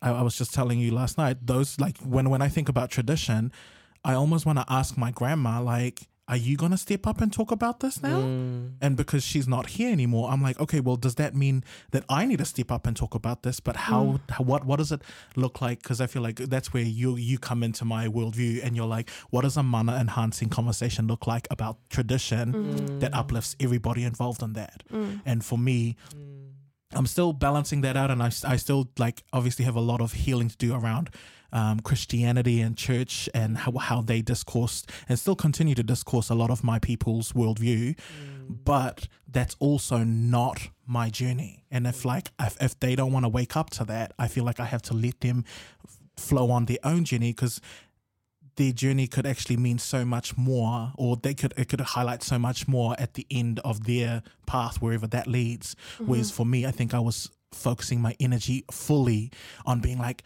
I, 0.00 0.10
I 0.12 0.22
was 0.22 0.36
just 0.38 0.54
telling 0.54 0.78
you 0.78 0.92
last 0.94 1.18
night 1.18 1.46
those 1.46 1.78
like 1.78 1.98
when 1.98 2.30
when 2.30 2.40
i 2.40 2.48
think 2.48 2.68
about 2.70 2.88
tradition 2.90 3.52
i 4.02 4.14
almost 4.14 4.46
want 4.46 4.58
to 4.58 4.64
ask 4.68 4.96
my 4.96 5.10
grandma 5.10 5.60
like 5.60 6.08
are 6.32 6.40
you 6.48 6.54
gonna 6.62 6.78
step 6.86 7.02
up 7.10 7.18
and 7.22 7.30
talk 7.38 7.50
about 7.58 7.76
this 7.84 7.96
now 8.10 8.18
Mm. 8.20 8.72
and 8.84 8.92
because 9.02 9.22
she's 9.30 9.48
not 9.54 9.64
here 9.76 9.90
anymore 9.98 10.24
i'm 10.32 10.42
like 10.48 10.58
okay 10.64 10.80
well 10.86 10.98
does 11.06 11.16
that 11.22 11.32
mean 11.44 11.56
that 11.94 12.04
i 12.18 12.20
need 12.28 12.38
to 12.44 12.48
step 12.54 12.70
up 12.76 12.86
and 12.88 12.94
talk 13.02 13.12
about 13.20 13.38
this 13.46 13.56
but 13.68 13.76
how, 13.88 14.02
how 14.34 14.42
what 14.50 14.62
what 14.68 14.78
does 14.82 14.92
it 14.96 15.02
look 15.42 15.60
like 15.66 15.78
because 15.82 16.00
i 16.04 16.06
feel 16.12 16.22
like 16.28 16.36
that's 16.54 16.68
where 16.74 16.88
you 17.00 17.16
you 17.30 17.36
come 17.48 17.60
into 17.68 17.84
my 17.84 18.04
worldview 18.16 18.54
and 18.64 18.70
you're 18.76 18.92
like 18.96 19.08
what 19.32 19.42
does 19.46 19.56
a 19.62 19.62
mana 19.74 19.94
enhancing 20.04 20.48
conversation 20.58 21.06
look 21.12 21.26
like 21.34 21.46
about 21.56 21.76
tradition 21.96 22.44
Mm. 22.52 23.00
that 23.02 23.12
uplifts 23.22 23.52
everybody 23.66 24.02
involved 24.12 24.42
in 24.42 24.52
that 24.60 24.78
Mm. 24.92 25.20
and 25.30 25.38
for 25.48 25.58
me 25.68 25.78
Mm. 26.14 26.98
i'm 26.98 27.06
still 27.14 27.32
balancing 27.46 27.80
that 27.86 27.96
out 27.96 28.10
and 28.14 28.20
i, 28.22 28.30
I 28.54 28.56
still 28.64 28.82
like 29.04 29.18
obviously 29.38 29.64
have 29.70 29.76
a 29.76 29.86
lot 29.92 30.00
of 30.06 30.10
healing 30.24 30.48
to 30.54 30.56
do 30.66 30.70
around 30.80 31.06
um, 31.52 31.80
Christianity 31.80 32.60
and 32.60 32.76
church 32.76 33.28
and 33.34 33.58
how, 33.58 33.72
how 33.72 34.00
they 34.00 34.22
discoursed 34.22 34.90
and 35.08 35.18
still 35.18 35.36
continue 35.36 35.74
to 35.74 35.82
discourse 35.82 36.30
a 36.30 36.34
lot 36.34 36.50
of 36.50 36.64
my 36.64 36.78
people's 36.78 37.32
worldview. 37.32 37.98
But 38.48 39.08
that's 39.26 39.56
also 39.58 39.98
not 39.98 40.68
my 40.86 41.10
journey. 41.10 41.64
And 41.70 41.86
if 41.86 42.04
like 42.04 42.30
if, 42.40 42.56
if 42.60 42.78
they 42.80 42.96
don't 42.96 43.12
want 43.12 43.24
to 43.24 43.28
wake 43.28 43.56
up 43.56 43.70
to 43.70 43.84
that 43.84 44.12
i 44.18 44.28
feel 44.28 44.44
like 44.44 44.60
i 44.60 44.64
have 44.64 44.82
to 44.82 44.94
let 44.94 45.20
them 45.20 45.44
flow 46.16 46.50
on 46.50 46.66
their 46.66 46.78
own 46.84 47.04
journey 47.04 47.32
because 47.32 47.60
their 48.56 48.72
journey 48.72 49.06
could 49.06 49.26
actually 49.26 49.56
mean 49.56 49.78
so 49.78 50.04
much 50.04 50.36
more 50.36 50.92
or 50.96 51.16
they 51.16 51.34
could 51.34 51.54
it 51.56 51.68
could 51.68 51.80
highlight 51.80 52.22
so 52.22 52.38
much 52.38 52.68
more 52.68 52.94
at 52.98 53.14
the 53.14 53.26
end 53.30 53.60
of 53.60 53.84
their 53.84 54.22
path 54.46 54.82
wherever 54.82 55.06
that 55.06 55.26
leads. 55.26 55.74
Whereas 55.98 56.30
for 56.30 56.44
me 56.44 56.66
i 56.66 56.70
think 56.70 56.92
i 56.94 56.98
was 56.98 57.30
focusing 57.52 58.00
my 58.00 58.16
energy 58.20 58.64
fully 58.70 59.30
on 59.66 59.80
being 59.80 59.98
like 59.98 60.24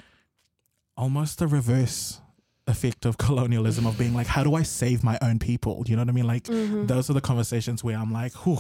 almost 0.97 1.39
the 1.39 1.47
reverse 1.47 2.21
effect 2.67 3.05
of 3.07 3.17
colonialism 3.27 3.87
of 3.87 3.97
being 3.99 4.15
like 4.15 4.27
how 4.27 4.43
do 4.43 4.55
i 4.55 4.63
save 4.63 5.05
my 5.05 5.17
own 5.23 5.39
people 5.39 5.85
you 5.87 5.95
know 5.95 6.03
what 6.03 6.09
i 6.09 6.13
mean 6.13 6.27
like 6.27 6.45
Mhm. 6.45 6.89
those 6.89 7.09
are 7.11 7.13
the 7.13 7.21
conversations 7.21 7.85
where 7.85 7.97
I'm 7.99 8.13
like, 8.13 8.33
whew. 8.45 8.59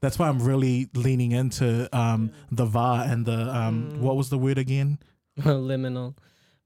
That's 0.00 0.18
why 0.18 0.28
I'm 0.28 0.38
really 0.42 0.88
leaning 0.94 1.32
into 1.32 1.88
um, 1.96 2.30
the 2.52 2.66
va 2.66 3.06
and 3.08 3.24
the 3.24 3.40
um, 3.56 3.90
Mm. 3.92 3.98
what 4.00 4.16
was 4.16 4.28
the 4.28 4.36
word 4.36 4.58
again? 4.58 4.98
liminal. 5.40 6.14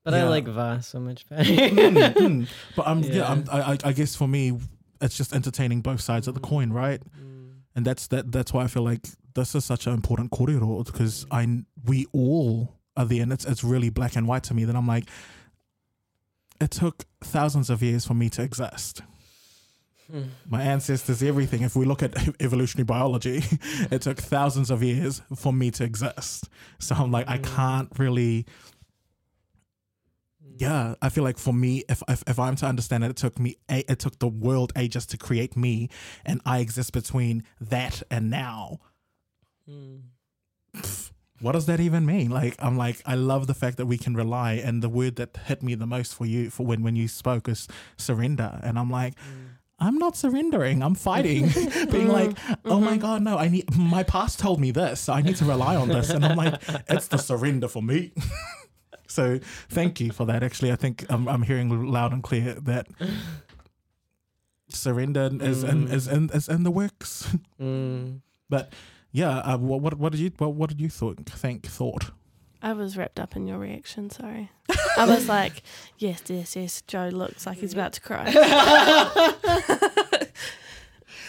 But 0.04 0.14
I 0.14 0.24
like 0.28 0.46
Va 0.48 0.80
so 0.82 0.98
much 0.98 1.28
better. 1.28 1.44
Mm, 1.44 2.14
mm. 2.14 2.48
But 2.76 2.88
I'm 2.88 3.00
yeah, 3.04 3.12
Yeah. 3.14 3.30
I'm, 3.30 3.44
I, 3.52 3.60
I- 3.74 3.78
I 3.84 3.92
guess 3.92 4.16
for 4.16 4.26
me, 4.26 4.58
it's 5.00 5.16
just 5.16 5.32
entertaining 5.32 5.82
both 5.82 6.00
sides 6.00 6.26
of 6.26 6.34
the 6.34 6.40
coin, 6.40 6.72
right? 6.72 7.00
Mm. 7.16 7.50
And 7.76 7.84
that's 7.84 8.08
that. 8.08 8.32
That's 8.32 8.52
why 8.52 8.64
I 8.64 8.66
feel 8.66 8.82
like 8.82 9.06
this 9.34 9.54
is 9.54 9.64
such 9.64 9.86
an 9.86 9.92
important 9.94 10.32
korero 10.32 10.84
because 10.84 11.24
I 11.30 11.62
we 11.84 12.06
all 12.12 12.74
are 12.98 13.06
there, 13.06 13.22
and 13.22 13.32
it's 13.32 13.44
it's 13.46 13.64
really 13.64 13.88
black 13.90 14.16
and 14.16 14.26
white 14.28 14.42
to 14.44 14.54
me. 14.54 14.64
That 14.66 14.76
I'm 14.76 14.86
like, 14.86 15.04
it 16.60 16.70
took 16.70 17.04
thousands 17.22 17.70
of 17.70 17.82
years 17.82 18.04
for 18.04 18.14
me 18.14 18.28
to 18.30 18.42
exist. 18.42 19.02
Mm. 20.12 20.28
my 20.48 20.62
ancestors, 20.62 21.22
everything. 21.22 21.60
If 21.62 21.76
we 21.76 21.84
look 21.84 22.02
at 22.02 22.16
evolutionary 22.40 22.84
biology, 22.86 23.42
it 23.90 24.00
took 24.00 24.18
thousands 24.18 24.70
of 24.70 24.82
years 24.82 25.20
for 25.36 25.52
me 25.52 25.70
to 25.72 25.84
exist. 25.84 26.48
So 26.78 26.94
I'm 26.94 27.10
like, 27.12 27.28
I 27.28 27.36
Mm. 27.38 27.44
can't 27.56 27.98
really. 27.98 28.46
Yeah, 30.56 30.94
I 31.02 31.08
feel 31.10 31.22
like 31.24 31.38
for 31.38 31.52
me, 31.52 31.84
if 31.88 32.02
if, 32.08 32.24
if 32.26 32.38
I'm 32.38 32.56
to 32.56 32.66
understand 32.66 33.04
it, 33.04 33.10
it 33.10 33.16
took 33.16 33.38
me, 33.38 33.58
it 33.68 33.98
took 33.98 34.18
the 34.18 34.26
world 34.28 34.72
ages 34.76 35.06
to 35.06 35.16
create 35.18 35.56
me, 35.56 35.88
and 36.24 36.40
I 36.46 36.58
exist 36.60 36.92
between 36.92 37.44
that 37.60 38.02
and 38.10 38.30
now. 38.30 38.78
Mm. 39.68 40.00
What 41.40 41.52
does 41.52 41.66
that 41.66 41.78
even 41.80 42.04
mean? 42.04 42.30
Like, 42.30 42.56
I'm 42.58 42.76
like, 42.76 43.00
I 43.06 43.14
love 43.14 43.46
the 43.46 43.54
fact 43.54 43.76
that 43.76 43.86
we 43.86 43.96
can 43.98 44.14
rely, 44.14 44.54
and 44.54 44.82
the 44.82 44.88
word 44.88 45.16
that 45.16 45.36
hit 45.46 45.62
me 45.62 45.74
the 45.76 45.86
most 45.86 46.14
for 46.14 46.26
you 46.26 46.50
for 46.50 46.66
when 46.66 46.82
when 46.82 46.96
you 46.96 47.06
spoke 47.08 47.48
is 47.48 47.68
surrender, 47.96 48.58
and 48.62 48.78
I'm 48.78 48.90
like. 48.90 49.14
Mm. 49.16 49.44
I'm 49.80 49.96
not 49.96 50.16
surrendering. 50.16 50.82
I'm 50.82 50.96
fighting, 50.96 51.50
being 51.92 52.08
like, 52.08 52.36
oh 52.64 52.80
my 52.80 52.96
Mhm. 52.96 53.00
god, 53.00 53.22
no! 53.22 53.38
I 53.38 53.46
need 53.46 53.66
my 53.76 54.02
past 54.02 54.40
told 54.40 54.58
me 54.58 54.72
this, 54.72 54.98
so 54.98 55.12
I 55.12 55.22
need 55.22 55.36
to 55.36 55.44
rely 55.44 55.76
on 55.76 55.86
this, 55.88 56.10
and 56.10 56.24
I'm 56.24 56.36
like, 56.36 56.54
it's 56.88 57.06
the 57.06 57.16
surrender 57.16 57.68
for 57.68 57.80
me. 57.80 58.10
so 59.06 59.38
thank 59.68 60.00
you 60.00 60.10
for 60.10 60.26
that. 60.26 60.42
Actually, 60.42 60.72
I 60.72 60.74
think 60.74 61.06
I'm, 61.08 61.28
I'm 61.28 61.42
hearing 61.42 61.68
loud 61.92 62.12
and 62.12 62.24
clear 62.24 62.54
that 62.54 62.88
surrender 64.68 65.30
is 65.40 65.62
in, 65.62 65.86
Mm. 65.86 65.92
is 65.92 66.08
in 66.08 66.30
is 66.34 66.48
in 66.48 66.62
the 66.64 66.72
works. 66.72 67.28
Mm. 67.60 68.20
Yeah. 69.12 69.38
Uh, 69.38 69.58
what, 69.58 69.80
what 69.82 69.98
what 69.98 70.12
did 70.12 70.20
you 70.20 70.30
what, 70.38 70.54
what 70.54 70.68
did 70.70 70.80
you 70.80 70.88
thought 70.88 71.18
think 71.26 71.66
thought? 71.66 72.10
I 72.60 72.72
was 72.72 72.96
wrapped 72.96 73.20
up 73.20 73.36
in 73.36 73.46
your 73.46 73.58
reaction. 73.58 74.10
Sorry. 74.10 74.50
I 74.96 75.04
was 75.06 75.28
like, 75.36 75.62
yes, 75.98 76.22
yes, 76.26 76.56
yes. 76.56 76.82
Joe 76.88 77.08
looks 77.12 77.46
like 77.46 77.58
he's 77.58 77.72
about 77.72 77.92
to 77.92 78.00
cry. 78.00 78.24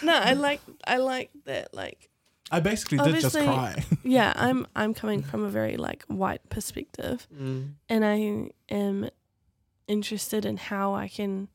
no, 0.02 0.14
I 0.14 0.32
like, 0.32 0.60
I 0.86 0.96
like 0.96 1.30
that. 1.44 1.72
Like, 1.74 2.08
I 2.50 2.60
basically 2.60 2.98
did 2.98 3.20
just 3.20 3.36
cry. 3.36 3.84
yeah, 4.02 4.32
I'm, 4.34 4.66
I'm 4.74 4.92
coming 4.94 5.22
from 5.22 5.44
a 5.44 5.48
very 5.50 5.76
like 5.76 6.02
white 6.08 6.48
perspective, 6.48 7.28
Mm. 7.32 7.74
and 7.88 8.04
I 8.04 8.50
am 8.74 9.08
interested 9.86 10.44
in 10.44 10.56
how 10.56 10.94
I 10.94 11.06
can 11.08 11.48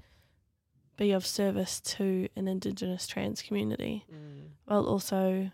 be 0.97 1.11
of 1.11 1.25
service 1.25 1.81
to 1.81 2.29
an 2.37 2.47
Indigenous 2.47 3.07
trans 3.07 3.41
community 3.41 4.05
Mm. 4.09 4.51
while 4.65 4.85
also 4.85 5.51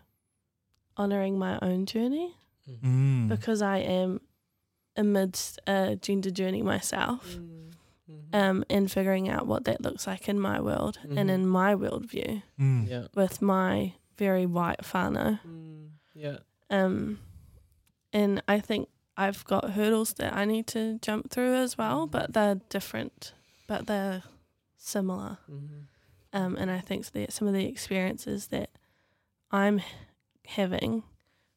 honoring 0.96 1.38
my 1.38 1.58
own 1.62 1.86
journey 1.86 2.36
Mm. 2.68 3.28
because 3.28 3.60
I 3.62 3.78
am 3.78 4.20
amidst 4.96 5.58
a 5.66 5.96
gender 5.96 6.30
journey 6.30 6.62
myself. 6.62 7.36
Mm. 7.36 7.58
Mhm. 8.10 8.34
um, 8.34 8.64
and 8.68 8.90
figuring 8.90 9.28
out 9.28 9.46
what 9.46 9.64
that 9.64 9.80
looks 9.80 10.06
like 10.06 10.28
in 10.28 10.38
my 10.38 10.60
world 10.60 10.98
and 11.02 11.28
Mhm. 11.30 11.34
in 11.34 11.46
my 11.46 11.74
worldview 11.74 12.42
Mm. 12.58 12.88
Yeah. 12.88 13.06
with 13.14 13.40
my 13.40 13.94
very 14.18 14.44
white 14.46 14.80
whānau. 14.82 15.40
Mm. 15.46 15.90
Yeah. 16.14 16.38
Um, 16.68 17.20
and 18.12 18.42
I 18.48 18.58
think 18.60 18.88
I've 19.16 19.44
got 19.44 19.70
hurdles 19.72 20.14
that 20.14 20.34
I 20.34 20.44
need 20.44 20.66
to 20.68 20.98
jump 20.98 21.30
through 21.30 21.54
as 21.54 21.78
well, 21.78 22.06
but 22.06 22.32
they're 22.32 22.56
different, 22.68 23.32
but 23.66 23.86
they're 23.86 24.22
similar. 24.76 25.38
Mhm. 25.50 25.86
Um, 26.32 26.56
and 26.56 26.70
I 26.70 26.80
think 26.80 27.10
that 27.12 27.32
some 27.32 27.46
of 27.48 27.54
the 27.54 27.66
experiences 27.66 28.48
that 28.48 28.70
I'm 29.50 29.80
having 30.46 31.02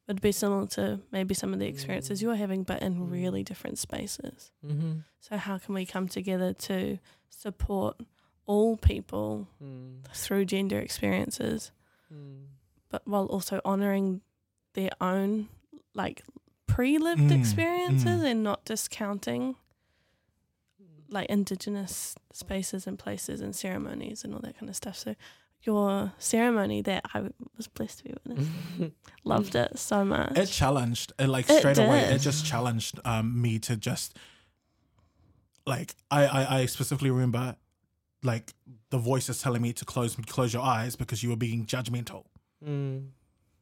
would 0.08 0.22
be 0.22 0.32
similar 0.32 0.68
to 0.68 1.00
maybe 1.12 1.34
some 1.34 1.52
of 1.54 1.60
the 1.60 1.66
experiences 1.66 2.20
Mm. 2.20 2.22
you're 2.22 2.36
having, 2.36 2.64
but 2.64 2.82
in 2.84 2.96
Mm. 2.98 3.12
really 3.12 3.44
different 3.44 3.80
spaces. 3.80 4.52
Mhm. 4.64 5.04
So 5.20 5.38
how 5.38 5.58
can 5.58 5.74
we 5.74 5.86
come 5.86 6.08
together 6.08 6.54
to 6.54 7.00
support 7.30 8.00
all 8.46 8.78
people 8.78 9.48
Mm. 9.62 10.04
through 10.14 10.46
gender 10.46 10.80
experiences, 10.80 11.72
Mm. 12.14 12.46
but 12.90 13.08
while 13.08 13.26
also 13.26 13.60
honoring 13.66 14.22
their 14.74 14.92
own 15.02 15.50
like 15.96 16.24
pre-lived 16.68 17.22
Mm, 17.32 17.40
experiences 17.40 18.22
mm. 18.22 18.26
and 18.32 18.44
not 18.44 18.64
discounting 18.66 19.56
like 21.08 21.30
indigenous 21.30 22.16
spaces 22.34 22.88
and 22.88 22.98
places 23.00 23.40
and 23.40 23.56
ceremonies 23.56 24.24
and 24.24 24.34
all 24.34 24.40
that 24.42 24.58
kind 24.58 24.70
of 24.70 24.76
stuff. 24.76 24.98
So 24.98 25.16
your 25.66 26.14
ceremony 26.18 26.82
that 26.84 27.06
I 27.14 27.30
was 27.58 27.68
blessed 27.68 28.00
to 28.00 28.04
be 28.06 28.14
witness, 28.26 28.48
loved 29.24 29.56
it 29.56 29.78
so 29.78 30.06
much. 30.06 30.38
It 30.38 30.48
challenged, 30.48 31.14
it 31.20 31.28
like 31.28 31.50
It 31.50 31.60
straight 31.60 31.78
away, 31.78 32.00
it 32.00 32.20
just 32.20 32.46
challenged 32.46 33.00
um, 33.06 33.42
me 33.42 33.60
to 33.60 33.76
just 33.76 34.18
like 35.66 35.96
I, 36.12 36.26
I 36.26 36.60
I 36.60 36.66
specifically 36.68 37.12
remember 37.12 37.56
like 38.24 38.54
the 38.90 38.98
voice 38.98 39.28
voices 39.28 39.42
telling 39.42 39.62
me 39.62 39.74
to 39.74 39.86
close 39.86 40.16
close 40.28 40.54
your 40.54 40.64
eyes 40.64 40.96
because 40.96 41.24
you 41.24 41.30
were 41.30 41.36
being 41.36 41.66
judgmental. 41.66 42.26
Mm. 42.66 43.10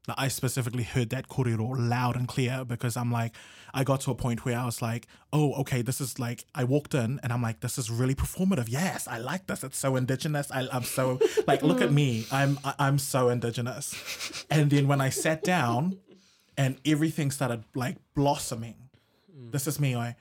Like, 0.08 0.18
I 0.20 0.28
specifically 0.28 0.84
heard 0.84 1.10
that 1.12 1.30
korero 1.30 1.74
loud 1.78 2.16
and 2.16 2.28
clear 2.28 2.66
because 2.66 2.98
I'm 2.98 3.12
like, 3.12 3.34
I 3.74 3.84
got 3.84 4.02
to 4.02 4.12
a 4.12 4.16
point 4.16 4.44
where 4.46 4.58
I 4.60 4.66
was 4.66 4.82
like, 4.82 5.08
oh, 5.32 5.54
okay, 5.62 5.82
this 5.82 6.02
is 6.02 6.20
like, 6.20 6.46
I 6.54 6.64
walked 6.66 6.94
in 6.94 7.20
and 7.24 7.32
I'm 7.32 7.42
like, 7.42 7.62
this 7.62 7.78
is 7.78 7.90
really 7.90 8.14
performative. 8.14 8.66
Yes, 8.68 9.08
I 9.08 9.18
like 9.18 9.48
this. 9.48 9.64
It's 9.64 9.78
so 9.78 9.96
indigenous. 9.96 10.52
I, 10.52 10.68
I'm 10.72 10.84
so 10.84 11.20
like, 11.48 11.62
look 11.64 11.82
at 11.82 11.92
me. 11.92 12.26
I'm 12.32 12.60
I- 12.66 12.76
I'm 12.80 13.00
so 13.00 13.30
indigenous. 13.30 14.46
And 14.52 14.70
then 14.70 14.88
when 14.88 15.00
I 15.02 15.10
sat 15.10 15.44
down, 15.44 15.98
and 16.56 16.78
everything 16.86 17.32
started 17.32 17.64
like 17.74 17.98
blossoming. 18.14 18.76
This 19.52 19.66
is 19.68 19.80
me. 19.80 19.96
I. 19.96 20.16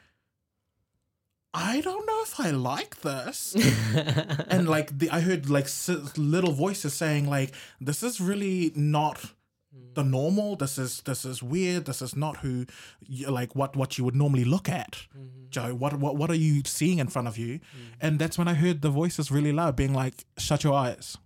I 1.55 1.83
don't 1.83 2.07
know 2.07 2.23
if 2.23 2.41
I 2.41 2.51
like 2.51 3.03
this 3.03 3.55
and 4.49 4.67
like 4.67 4.99
the, 4.99 5.11
I 5.11 5.21
heard 5.21 5.51
like 5.51 5.65
s- 5.67 5.91
little 6.17 6.53
voices 6.53 6.95
saying 6.95 7.29
like 7.29 7.53
this 7.79 8.03
is 8.03 8.19
really 8.23 8.73
not 8.75 9.33
Mm. 9.75 9.95
the 9.95 10.05
normal. 10.05 10.57
This 10.57 10.79
is 10.79 11.01
this 11.03 11.25
is 11.25 11.43
weird. 11.43 11.87
This 11.87 12.03
is 12.03 12.15
not 12.15 12.39
who 12.39 12.67
you, 13.01 13.31
like 13.31 13.55
what 13.55 13.75
what 13.77 13.99
you 13.99 14.05
would 14.05 14.15
normally 14.15 14.45
look 14.45 14.69
at. 14.69 15.07
Mm-hmm. 15.17 15.49
Joe, 15.51 15.75
what 15.75 15.95
what 15.99 16.17
what 16.17 16.31
are 16.31 16.35
you 16.35 16.63
seeing 16.67 16.99
in 16.99 17.09
front 17.09 17.29
of 17.29 17.39
you? 17.39 17.59
Mm. 17.59 17.61
And 18.01 18.19
that's 18.19 18.39
when 18.39 18.49
I 18.49 18.55
heard 18.55 18.83
the 18.83 18.91
voices 18.91 19.31
really 19.31 19.53
loud, 19.53 19.77
being 19.77 19.95
like, 19.95 20.25
"Shut 20.39 20.65
your 20.65 20.75
eyes." 20.75 21.17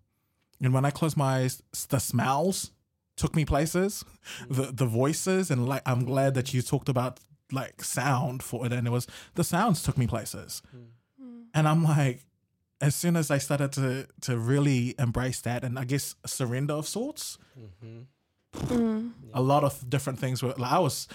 And 0.61 0.73
when 0.73 0.85
I 0.85 0.91
closed 0.91 1.17
my 1.17 1.39
eyes, 1.39 1.63
the 1.89 1.99
smells 1.99 2.71
took 3.17 3.35
me 3.35 3.45
places. 3.45 4.05
Mm. 4.43 4.57
The 4.57 4.73
the 4.73 4.87
voices 4.87 5.51
and 5.51 5.69
like 5.69 5.83
I'm 5.87 6.05
glad 6.05 6.35
that 6.35 6.55
you 6.55 6.63
talked 6.63 6.89
about 6.89 7.21
like 7.53 7.83
sound 7.83 8.43
for 8.43 8.67
it, 8.67 8.73
and 8.73 8.87
it 8.87 8.91
was 8.91 9.07
the 9.35 9.45
sounds 9.45 9.83
took 9.83 9.99
me 9.99 10.07
places. 10.07 10.63
And 11.55 11.67
I'm 11.67 11.85
like, 11.85 12.27
as 12.83 12.95
soon 12.95 13.17
as 13.17 13.31
I 13.31 13.39
started 13.39 13.73
to 13.73 14.07
to 14.23 14.39
really 14.39 14.95
embrace 14.99 15.41
that, 15.43 15.65
and 15.65 15.79
I 15.79 15.85
guess 15.85 16.15
surrender 16.27 16.75
of 16.75 16.87
sorts, 16.87 17.39
mm-hmm. 17.59 18.03
Mm. 18.55 19.13
a 19.35 19.43
lot 19.43 19.65
of 19.65 19.89
different 19.89 20.19
things 20.19 20.43
were. 20.43 20.55
Like 20.57 20.73
I 20.73 20.79
was 20.79 21.09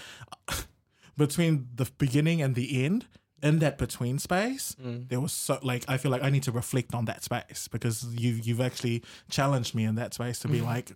between 1.16 1.68
the 1.74 1.90
beginning 1.98 2.42
and 2.42 2.54
the 2.54 2.84
end. 2.84 3.06
In 3.42 3.58
that 3.58 3.76
between 3.76 4.20
space, 4.20 4.76
mm. 4.80 5.08
there 5.08 5.18
was 5.18 5.32
so 5.32 5.58
like 5.64 5.84
I 5.88 5.96
feel 5.96 6.12
like 6.12 6.22
I 6.22 6.30
need 6.30 6.44
to 6.44 6.52
reflect 6.52 6.94
on 6.94 7.06
that 7.06 7.24
space 7.24 7.66
because 7.66 8.04
you 8.14 8.34
you've 8.34 8.60
actually 8.60 9.02
challenged 9.30 9.74
me 9.74 9.82
in 9.82 9.96
that 9.96 10.14
space 10.14 10.38
to 10.40 10.48
be 10.48 10.60
mm. 10.60 10.64
like, 10.64 10.92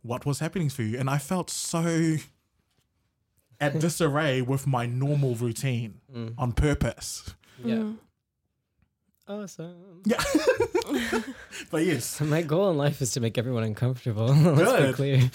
what 0.00 0.24
was 0.24 0.38
happening 0.38 0.70
for 0.70 0.82
you? 0.82 0.98
And 0.98 1.10
I 1.10 1.18
felt 1.18 1.50
so 1.50 2.16
at 3.60 3.78
disarray 3.80 4.40
with 4.40 4.66
my 4.66 4.86
normal 4.86 5.34
routine 5.34 6.00
mm. 6.10 6.32
on 6.38 6.52
purpose. 6.52 7.34
Yeah. 7.62 7.90
Mm. 9.30 9.42
Awesome. 9.44 10.02
Yeah. 10.04 11.22
but 11.70 11.84
yes. 11.84 12.20
My 12.20 12.42
goal 12.42 12.70
in 12.70 12.76
life 12.78 13.00
is 13.00 13.12
to 13.12 13.20
make 13.20 13.38
everyone 13.38 13.62
uncomfortable. 13.64 14.26
Let's 14.34 14.70
Good. 14.70 14.88
be 14.88 14.92
clear. 14.94 15.30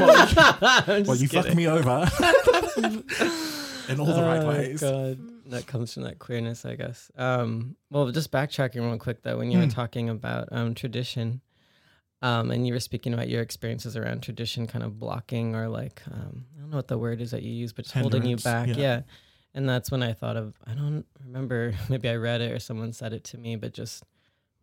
Well, 0.00 0.26
I'm 0.86 1.04
well 1.04 1.16
you 1.16 1.28
fucked 1.28 1.54
me 1.54 1.66
over 1.66 1.80
in 3.88 4.00
all 4.00 4.06
the 4.06 4.22
right 4.22 4.42
Oh, 4.42 4.48
ways. 4.48 4.80
God. 4.80 5.18
That 5.50 5.66
comes 5.66 5.94
from 5.94 6.02
that 6.04 6.18
queerness, 6.18 6.64
I 6.64 6.74
guess. 6.74 7.10
Um, 7.16 7.76
well, 7.90 8.10
just 8.10 8.32
backtracking 8.32 8.76
real 8.80 8.98
quick 8.98 9.22
though, 9.22 9.38
when 9.38 9.50
you 9.52 9.58
were 9.58 9.66
Mm. 9.66 9.72
talking 9.74 10.08
about 10.08 10.48
um, 10.50 10.74
tradition, 10.74 11.40
um, 12.20 12.50
and 12.50 12.66
you 12.66 12.72
were 12.72 12.80
speaking 12.80 13.14
about 13.14 13.28
your 13.28 13.42
experiences 13.42 13.96
around 13.96 14.22
tradition, 14.22 14.66
kind 14.66 14.84
of 14.84 14.98
blocking 14.98 15.54
or 15.54 15.68
like 15.68 16.02
um, 16.10 16.46
I 16.56 16.60
don't 16.60 16.70
know 16.70 16.76
what 16.78 16.88
the 16.88 16.98
word 16.98 17.20
is 17.20 17.30
that 17.30 17.42
you 17.44 17.52
use, 17.52 17.72
but 17.72 17.84
just 17.84 17.94
holding 17.94 18.24
you 18.26 18.36
back. 18.38 18.66
yeah. 18.68 18.74
Yeah. 18.76 19.00
And 19.56 19.66
that's 19.68 19.90
when 19.90 20.02
I 20.02 20.12
thought 20.12 20.36
of 20.36 20.54
I 20.66 20.74
don't 20.74 21.04
remember 21.24 21.72
maybe 21.88 22.08
I 22.08 22.14
read 22.16 22.40
it 22.42 22.52
or 22.52 22.58
someone 22.60 22.92
said 22.92 23.12
it 23.12 23.24
to 23.24 23.38
me, 23.38 23.56
but 23.56 23.72
just 23.72 24.04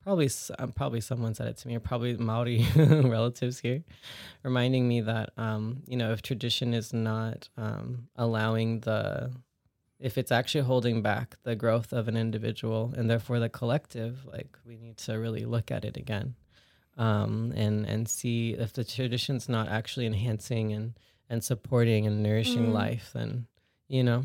probably 0.03 0.29
um, 0.59 0.71
probably 0.71 1.01
someone 1.01 1.33
said 1.33 1.47
it 1.47 1.57
to 1.57 1.67
me 1.67 1.75
or 1.75 1.79
probably 1.79 2.15
Maori 2.29 2.65
relatives 2.75 3.59
here, 3.59 3.83
reminding 4.43 4.87
me 4.87 5.01
that 5.01 5.31
um, 5.35 5.81
you 5.87 5.97
know 5.97 6.11
if 6.11 6.21
tradition 6.21 6.73
is 6.73 6.93
not 6.93 7.49
um, 7.57 8.07
allowing 8.15 8.81
the 8.81 9.31
if 9.99 10.17
it's 10.17 10.31
actually 10.31 10.63
holding 10.65 11.01
back 11.01 11.37
the 11.43 11.55
growth 11.55 11.91
of 11.93 12.07
an 12.07 12.17
individual 12.17 12.93
and 12.97 13.09
therefore 13.09 13.39
the 13.39 13.47
collective, 13.49 14.25
like 14.25 14.57
we 14.65 14.75
need 14.77 14.97
to 14.97 15.13
really 15.13 15.45
look 15.45 15.71
at 15.71 15.85
it 15.85 15.97
again, 15.97 16.35
um, 16.97 17.51
and 17.55 17.85
and 17.87 18.07
see 18.07 18.51
if 18.53 18.73
the 18.73 18.83
tradition's 18.83 19.49
not 19.49 19.69
actually 19.69 20.05
enhancing 20.05 20.71
and 20.71 20.93
and 21.29 21.43
supporting 21.43 22.05
and 22.05 22.21
nourishing 22.21 22.67
Mm. 22.67 22.73
life, 22.73 23.09
then 23.15 23.47
you 23.87 24.03
know. 24.03 24.23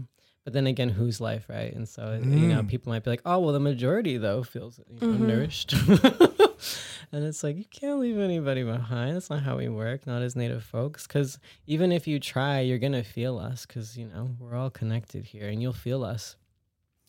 But 0.49 0.55
then 0.55 0.66
again, 0.66 0.88
whose 0.88 1.20
life, 1.20 1.44
right? 1.51 1.74
And 1.74 1.86
so 1.86 2.14
you 2.14 2.49
know, 2.49 2.62
Mm. 2.62 2.68
people 2.68 2.90
might 2.90 3.05
be 3.05 3.11
like, 3.11 3.20
"Oh, 3.26 3.38
well, 3.38 3.53
the 3.53 3.61
majority 3.61 4.16
though 4.16 4.42
feels 4.42 4.80
you 4.88 5.01
know, 5.03 5.18
Mhm. 5.18 5.26
nourished," 5.26 5.74
and 7.12 7.22
it's 7.22 7.44
like 7.44 7.59
you 7.59 7.66
can't 7.66 8.01
leave 8.01 8.16
anybody 8.18 8.62
behind. 8.62 9.14
That's 9.14 9.28
not 9.28 9.42
how 9.42 9.59
we 9.59 9.68
work, 9.68 10.07
not 10.07 10.22
as 10.22 10.34
Native 10.36 10.64
folks. 10.64 11.07
Because 11.07 11.38
even 11.66 11.92
if 11.92 12.07
you 12.09 12.18
try, 12.18 12.61
you're 12.61 12.78
gonna 12.78 13.05
feel 13.05 13.36
us, 13.36 13.66
because 13.66 13.99
you 13.99 14.07
know 14.07 14.36
we're 14.38 14.55
all 14.55 14.70
connected 14.70 15.26
here, 15.26 15.49
and 15.51 15.61
you'll 15.61 15.74
feel 15.74 16.03
us. 16.03 16.36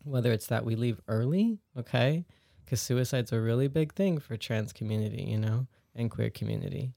Whether 0.03 0.33
it's 0.33 0.47
that 0.47 0.65
we 0.65 0.75
leave 0.75 0.99
early, 1.07 1.59
okay, 1.77 2.25
because 2.65 2.81
suicide's 2.81 3.31
a 3.31 3.39
really 3.39 3.69
big 3.69 3.93
thing 3.93 4.19
for 4.19 4.35
trans 4.35 4.73
community, 4.73 5.23
you 5.23 5.37
know, 5.37 5.67
and 5.95 6.11
queer 6.11 6.29
community. 6.29 6.93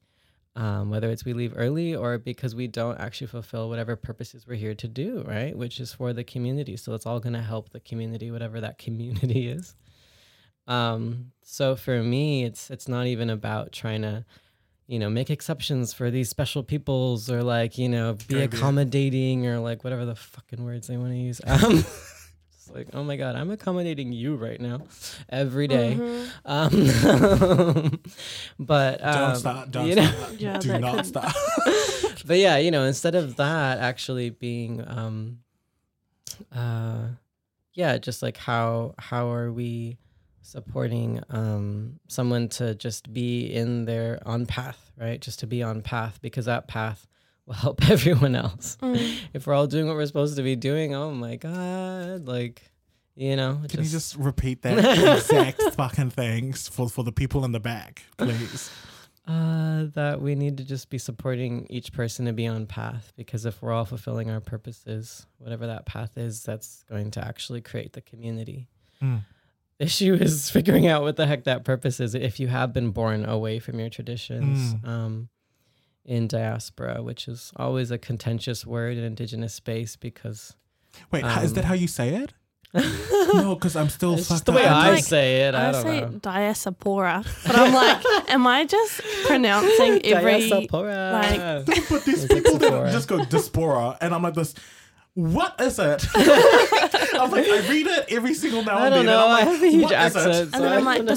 Um, 0.54 0.90
whether 0.90 1.08
it's 1.08 1.24
we 1.24 1.32
leave 1.32 1.54
early 1.56 1.96
or 1.96 2.18
because 2.18 2.54
we 2.54 2.66
don't 2.66 3.00
actually 3.00 3.28
fulfill 3.28 3.70
whatever 3.70 3.96
purposes 3.96 4.46
we're 4.46 4.56
here 4.56 4.74
to 4.74 4.86
do, 4.86 5.24
right? 5.26 5.56
Which 5.56 5.80
is 5.80 5.94
for 5.94 6.12
the 6.12 6.24
community. 6.24 6.76
So 6.76 6.92
it's 6.92 7.06
all 7.06 7.20
going 7.20 7.32
to 7.32 7.40
help 7.40 7.70
the 7.70 7.80
community, 7.80 8.30
whatever 8.30 8.60
that 8.60 8.76
community 8.86 9.48
is. 9.48 9.74
Um, 10.66 11.32
so 11.42 11.74
for 11.74 12.02
me, 12.02 12.44
it's 12.44 12.70
it's 12.70 12.86
not 12.86 13.06
even 13.06 13.30
about 13.30 13.72
trying 13.72 14.02
to, 14.02 14.24
you 14.86 14.98
know, 14.98 15.08
make 15.08 15.30
exceptions 15.30 15.92
for 15.92 16.10
these 16.10 16.28
special 16.28 16.62
peoples 16.62 17.30
or 17.30 17.42
like 17.42 17.78
you 17.78 17.88
know 17.88 18.16
be 18.28 18.42
accommodating 18.42 19.46
or 19.46 19.58
like 19.58 19.84
whatever 19.84 20.04
the 20.04 20.14
fucking 20.14 20.64
words 20.64 20.86
they 20.86 20.96
want 20.96 21.12
to 21.12 21.18
use. 21.18 21.40
Um, 21.46 21.84
it's 22.66 22.74
like 22.74 22.88
oh 22.92 23.02
my 23.02 23.16
god, 23.16 23.34
I'm 23.34 23.50
accommodating 23.50 24.12
you 24.12 24.36
right 24.36 24.60
now, 24.60 24.82
every 25.28 25.66
day. 25.66 25.96
Mhm. 25.98 26.28
Um, 26.44 28.00
but 28.58 29.00
Don't 29.00 29.16
um, 29.16 29.36
start. 29.36 29.70
Don't 29.70 29.86
you 29.88 29.94
know, 29.96 30.04
start. 30.06 30.32
Yeah, 30.40 30.58
Do 30.58 30.78
not 30.78 30.96
could- 30.96 31.06
start. 31.06 31.34
but 32.26 32.38
yeah, 32.38 32.58
you 32.58 32.70
know, 32.70 32.84
instead 32.84 33.14
of 33.14 33.36
that 33.36 33.78
actually 33.78 34.30
being, 34.30 34.84
um, 34.86 35.38
uh, 36.54 37.08
yeah, 37.74 37.98
just 37.98 38.22
like 38.22 38.36
how 38.36 38.94
how 38.98 39.30
are 39.32 39.50
we 39.52 39.98
supporting 40.44 41.20
um 41.30 41.98
someone 42.08 42.48
to 42.48 42.74
just 42.74 43.12
be 43.12 43.46
in 43.52 43.84
their 43.86 44.20
on 44.24 44.46
path, 44.46 44.92
right? 44.96 45.20
Just 45.20 45.40
to 45.40 45.46
be 45.46 45.62
on 45.62 45.82
path 45.82 46.20
because 46.22 46.44
that 46.46 46.68
path 46.68 47.06
will 47.46 47.54
help 47.54 47.88
everyone 47.90 48.34
else. 48.34 48.76
Mm. 48.82 49.16
If 49.32 49.46
we're 49.46 49.54
all 49.54 49.66
doing 49.66 49.86
what 49.86 49.96
we're 49.96 50.06
supposed 50.06 50.36
to 50.36 50.42
be 50.42 50.56
doing, 50.56 50.94
oh 50.94 51.12
my 51.12 51.36
god, 51.36 52.26
like 52.26 52.62
you 53.14 53.36
know, 53.36 53.60
Can 53.68 53.82
you 53.82 53.88
just 53.90 54.16
repeat 54.16 54.62
that 54.62 54.78
exact 55.18 55.60
fucking 55.74 56.10
things 56.10 56.66
for, 56.68 56.88
for 56.88 57.04
the 57.04 57.12
people 57.12 57.44
in 57.44 57.52
the 57.52 57.60
back, 57.60 58.02
please? 58.16 58.70
Uh, 59.28 59.84
that 59.94 60.20
we 60.20 60.34
need 60.34 60.56
to 60.56 60.64
just 60.64 60.88
be 60.90 60.96
supporting 60.98 61.66
each 61.70 61.92
person 61.92 62.24
to 62.26 62.32
be 62.32 62.46
on 62.46 62.66
path 62.66 63.12
because 63.16 63.44
if 63.46 63.60
we're 63.62 63.70
all 63.70 63.84
fulfilling 63.84 64.30
our 64.30 64.40
purposes, 64.40 65.26
whatever 65.38 65.66
that 65.66 65.84
path 65.86 66.16
is, 66.16 66.42
that's 66.42 66.84
going 66.88 67.10
to 67.10 67.24
actually 67.24 67.60
create 67.60 67.92
the 67.92 68.00
community. 68.00 68.66
Mm. 69.02 69.20
The 69.78 69.84
issue 69.84 70.14
is 70.14 70.50
figuring 70.50 70.86
out 70.88 71.02
what 71.02 71.16
the 71.16 71.26
heck 71.26 71.44
that 71.44 71.64
purpose 71.64 72.00
is 72.00 72.14
if 72.14 72.40
you 72.40 72.48
have 72.48 72.72
been 72.72 72.90
born 72.90 73.24
away 73.26 73.58
from 73.58 73.78
your 73.78 73.90
traditions 73.90 74.74
Mm. 74.74 74.88
um, 74.88 75.28
in 76.04 76.26
diaspora, 76.26 77.02
which 77.02 77.28
is 77.28 77.52
always 77.56 77.90
a 77.90 77.98
contentious 77.98 78.66
word 78.66 78.96
in 78.96 79.04
indigenous 79.04 79.54
space 79.54 79.96
because 79.96 80.54
Wait, 81.10 81.24
is 81.24 81.52
that 81.54 81.64
Um, 81.64 81.68
how 81.68 81.74
you 81.74 81.88
say 81.88 82.14
it? 82.16 82.32
no, 82.74 83.54
because 83.54 83.76
I'm 83.76 83.88
still 83.90 84.14
it's 84.14 84.28
fucked 84.28 84.30
just 84.30 84.46
the 84.46 84.52
way 84.52 84.64
up. 84.66 84.76
I 84.76 84.90
like- 84.90 85.04
say 85.04 85.42
it. 85.42 85.54
I, 85.54 85.68
I, 85.68 85.72
don't 85.72 85.82
say 85.82 86.00
know. 86.00 86.08
diaspora, 86.22 87.22
but 87.46 87.54
I'm 87.54 87.72
like, 87.74 88.02
am 88.30 88.46
I 88.46 88.64
just 88.64 89.00
pronouncing 89.26 90.04
every? 90.06 90.48
Diaspora. 90.48 91.10
like- 91.66 91.66
But 91.90 92.04
these 92.04 92.24
It's 92.24 92.32
people 92.34 92.58
that 92.58 92.70
Sephora. 92.70 92.90
just 92.92 93.08
go 93.08 93.24
diaspora, 93.24 93.98
and 94.00 94.14
I'm 94.14 94.22
like 94.22 94.34
this. 94.34 94.54
What 95.14 95.60
is 95.60 95.78
it? 95.78 96.06
I'm 96.14 97.30
like, 97.30 97.46
I 97.46 97.68
read 97.68 97.86
it 97.86 98.06
every 98.08 98.32
single 98.32 98.64
now 98.64 98.78
I 98.78 98.86
and 98.86 98.94
don't 98.94 99.04
then. 99.04 99.14
know. 99.14 99.24
And 99.26 99.32
I 99.34 99.40
I'm 99.40 99.46
like, 99.46 99.54
have 99.54 99.62
a 99.62 99.70
huge 99.70 99.82
"What 99.82 99.92
is 99.92 100.16
it?" 100.16 100.18
accent. 100.18 100.54
And 100.54 100.64
then 100.64 100.72
I 100.72 100.76
I'm 100.76 100.84
like, 100.86 101.04
don't 101.04 101.08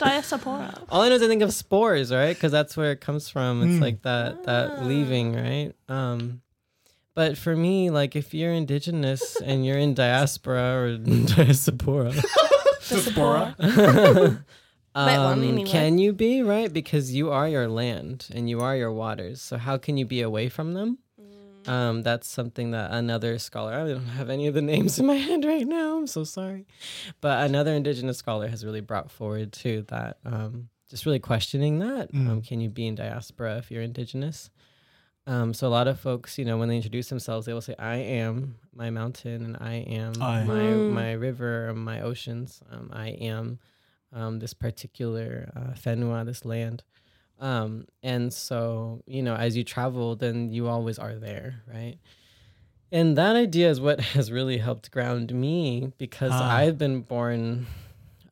know. 0.00 0.06
diaspora. 0.06 0.40
diaspora. 0.58 0.84
All 0.88 1.02
I 1.02 1.08
know 1.08 1.14
is 1.16 1.22
I 1.22 1.28
think 1.28 1.42
of 1.42 1.52
spores, 1.52 2.12
right? 2.12 2.34
Because 2.34 2.52
that's 2.52 2.76
where 2.76 2.92
it 2.92 3.00
comes 3.00 3.28
from. 3.28 3.62
It's 3.62 3.78
Mm. 3.78 3.82
like 3.82 4.02
that 4.02 4.44
that 4.44 4.70
Ah. 4.78 4.84
leaving, 4.84 5.34
right? 5.34 5.72
Um, 5.88 6.42
but 7.14 7.36
for 7.36 7.54
me, 7.56 7.90
like 7.90 8.16
if 8.16 8.32
you're 8.32 8.52
indigenous 8.52 9.36
and 9.40 9.64
you're 9.66 9.78
in 9.78 9.94
diaspora 9.94 10.74
or 10.82 10.96
diaspora, 11.36 12.12
Diaspora. 12.88 13.54
um, 14.94 15.42
anyway. 15.42 15.64
can 15.70 15.98
you 15.98 16.12
be 16.12 16.42
right? 16.42 16.72
Because 16.72 17.12
you 17.14 17.30
are 17.30 17.48
your 17.48 17.68
land 17.68 18.26
and 18.34 18.48
you 18.50 18.60
are 18.60 18.76
your 18.76 18.92
waters. 18.92 19.40
So 19.42 19.56
how 19.58 19.76
can 19.78 19.96
you 19.96 20.04
be 20.06 20.20
away 20.22 20.48
from 20.48 20.74
them? 20.74 20.98
Um, 21.70 22.02
that's 22.02 22.26
something 22.26 22.72
that 22.72 22.90
another 22.90 23.38
scholar, 23.38 23.72
I 23.74 23.86
don't 23.88 24.06
have 24.06 24.28
any 24.28 24.46
of 24.48 24.54
the 24.54 24.62
names 24.62 24.98
in 24.98 25.06
my 25.06 25.14
head 25.14 25.44
right 25.44 25.66
now. 25.66 25.98
I'm 25.98 26.06
so 26.08 26.24
sorry. 26.24 26.66
But 27.20 27.44
another 27.48 27.72
indigenous 27.74 28.18
scholar 28.18 28.48
has 28.48 28.64
really 28.64 28.80
brought 28.80 29.10
forward 29.10 29.52
too 29.52 29.84
that 29.88 30.18
um, 30.24 30.68
just 30.88 31.06
really 31.06 31.20
questioning 31.20 31.78
that. 31.78 32.12
Mm. 32.12 32.28
Um, 32.28 32.42
can 32.42 32.60
you 32.60 32.68
be 32.68 32.86
in 32.88 32.96
diaspora 32.96 33.58
if 33.58 33.70
you're 33.70 33.82
indigenous? 33.82 34.50
Um, 35.26 35.54
so 35.54 35.68
a 35.68 35.74
lot 35.78 35.86
of 35.86 36.00
folks, 36.00 36.38
you 36.38 36.44
know, 36.44 36.56
when 36.58 36.68
they 36.68 36.76
introduce 36.76 37.08
themselves, 37.08 37.46
they 37.46 37.52
will 37.52 37.60
say, 37.60 37.76
"I 37.78 37.96
am 37.96 38.56
my 38.74 38.90
mountain, 38.90 39.44
and 39.44 39.56
I 39.60 39.74
am 39.74 40.14
I. 40.20 40.42
my 40.44 40.54
Mm. 40.54 40.92
my 40.92 41.12
river, 41.12 41.72
my 41.74 42.00
oceans. 42.00 42.60
Um, 42.72 42.90
I 42.92 43.10
am 43.10 43.60
um, 44.12 44.40
this 44.40 44.54
particular 44.54 45.52
uh, 45.54 45.74
Fenua, 45.74 46.24
this 46.24 46.44
land." 46.44 46.82
Um, 47.40 47.86
and 48.02 48.32
so, 48.32 49.02
you 49.06 49.22
know, 49.22 49.34
as 49.34 49.56
you 49.56 49.64
travel, 49.64 50.14
then 50.14 50.52
you 50.52 50.68
always 50.68 50.98
are 50.98 51.14
there, 51.14 51.62
right? 51.72 51.96
And 52.92 53.16
that 53.16 53.34
idea 53.36 53.70
is 53.70 53.80
what 53.80 54.00
has 54.14 54.30
really 54.30 54.58
helped 54.58 54.90
ground 54.90 55.32
me 55.32 55.92
because 55.98 56.32
Ah. 56.34 56.54
I've 56.56 56.76
been 56.76 57.00
born 57.00 57.66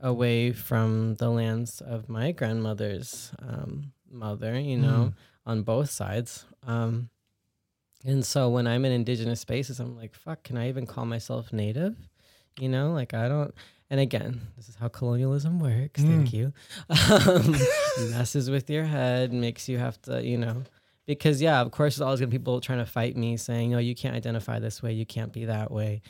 away 0.00 0.52
from 0.52 1.14
the 1.16 1.30
lands 1.30 1.80
of 1.80 2.08
my 2.08 2.32
grandmother's 2.32 3.32
um, 3.40 3.92
mother, 4.10 4.58
you 4.60 4.76
know, 4.76 5.12
on 5.46 5.62
both 5.62 5.90
sides. 5.90 6.44
Um, 6.66 7.08
and 8.04 8.24
so 8.24 8.48
when 8.50 8.66
I'm 8.66 8.84
in 8.84 8.92
indigenous 8.92 9.40
spaces, 9.40 9.80
I'm 9.80 9.96
like, 9.96 10.14
fuck, 10.14 10.42
can 10.44 10.56
I 10.56 10.68
even 10.68 10.86
call 10.86 11.04
myself 11.06 11.52
native? 11.52 11.96
You 12.60 12.68
know, 12.68 12.92
like 12.92 13.14
I 13.14 13.28
don't. 13.28 13.54
And 13.90 14.00
again, 14.00 14.42
this 14.56 14.68
is 14.68 14.74
how 14.76 14.88
colonialism 14.88 15.60
works. 15.60 16.02
Thank 16.02 16.28
Mm. 16.28 16.32
you. 16.32 16.52
Um, 16.90 17.52
messes 18.10 18.50
with 18.50 18.68
your 18.68 18.84
head, 18.84 19.32
makes 19.32 19.68
you 19.68 19.78
have 19.78 20.00
to, 20.02 20.22
you 20.24 20.36
know, 20.38 20.62
because 21.06 21.40
yeah, 21.40 21.60
of 21.60 21.70
course, 21.70 21.96
there's 21.96 22.04
always 22.06 22.20
gonna 22.20 22.28
be 22.30 22.38
people 22.38 22.60
trying 22.60 22.78
to 22.80 22.86
fight 22.86 23.16
me, 23.16 23.36
saying, 23.36 23.74
"Oh, 23.74 23.78
you 23.78 23.94
can't 23.94 24.14
identify 24.14 24.58
this 24.58 24.82
way, 24.82 24.92
you 24.92 25.06
can't 25.06 25.32
be 25.32 25.46
that 25.46 25.70
way," 25.70 26.02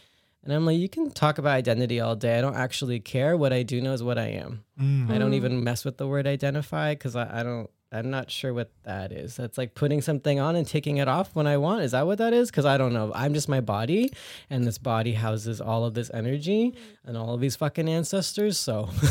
and 0.42 0.52
I'm 0.52 0.66
like, 0.66 0.78
you 0.78 0.88
can 0.88 1.10
talk 1.12 1.38
about 1.38 1.50
identity 1.52 2.00
all 2.00 2.16
day. 2.16 2.36
I 2.38 2.40
don't 2.40 2.56
actually 2.56 2.98
care. 3.00 3.36
What 3.36 3.52
I 3.52 3.62
do 3.62 3.80
know 3.80 3.92
is 3.92 4.02
what 4.02 4.18
I 4.18 4.28
am. 4.28 4.64
Mm. 4.80 5.10
I 5.10 5.18
don't 5.18 5.34
even 5.34 5.62
mess 5.62 5.84
with 5.84 5.98
the 5.98 6.06
word 6.08 6.26
identify 6.26 6.94
because 6.94 7.14
I, 7.14 7.40
I 7.40 7.42
don't. 7.44 7.70
I'm 7.90 8.10
not 8.10 8.30
sure 8.30 8.52
what 8.52 8.70
that 8.82 9.12
is. 9.12 9.36
That's 9.36 9.56
like 9.56 9.74
putting 9.74 10.02
something 10.02 10.38
on 10.38 10.56
and 10.56 10.66
taking 10.66 10.98
it 10.98 11.08
off 11.08 11.34
when 11.34 11.46
I 11.46 11.56
want. 11.56 11.82
Is 11.82 11.92
that 11.92 12.06
what 12.06 12.18
that 12.18 12.34
is? 12.34 12.50
Because 12.50 12.66
I 12.66 12.76
don't 12.76 12.92
know. 12.92 13.10
I'm 13.14 13.32
just 13.32 13.48
my 13.48 13.62
body, 13.62 14.12
and 14.50 14.66
this 14.66 14.76
body 14.76 15.14
houses 15.14 15.58
all 15.58 15.86
of 15.86 15.94
this 15.94 16.10
energy 16.12 16.72
mm. 16.72 16.76
and 17.06 17.16
all 17.16 17.32
of 17.32 17.40
these 17.40 17.56
fucking 17.56 17.88
ancestors. 17.88 18.58
So 18.58 18.90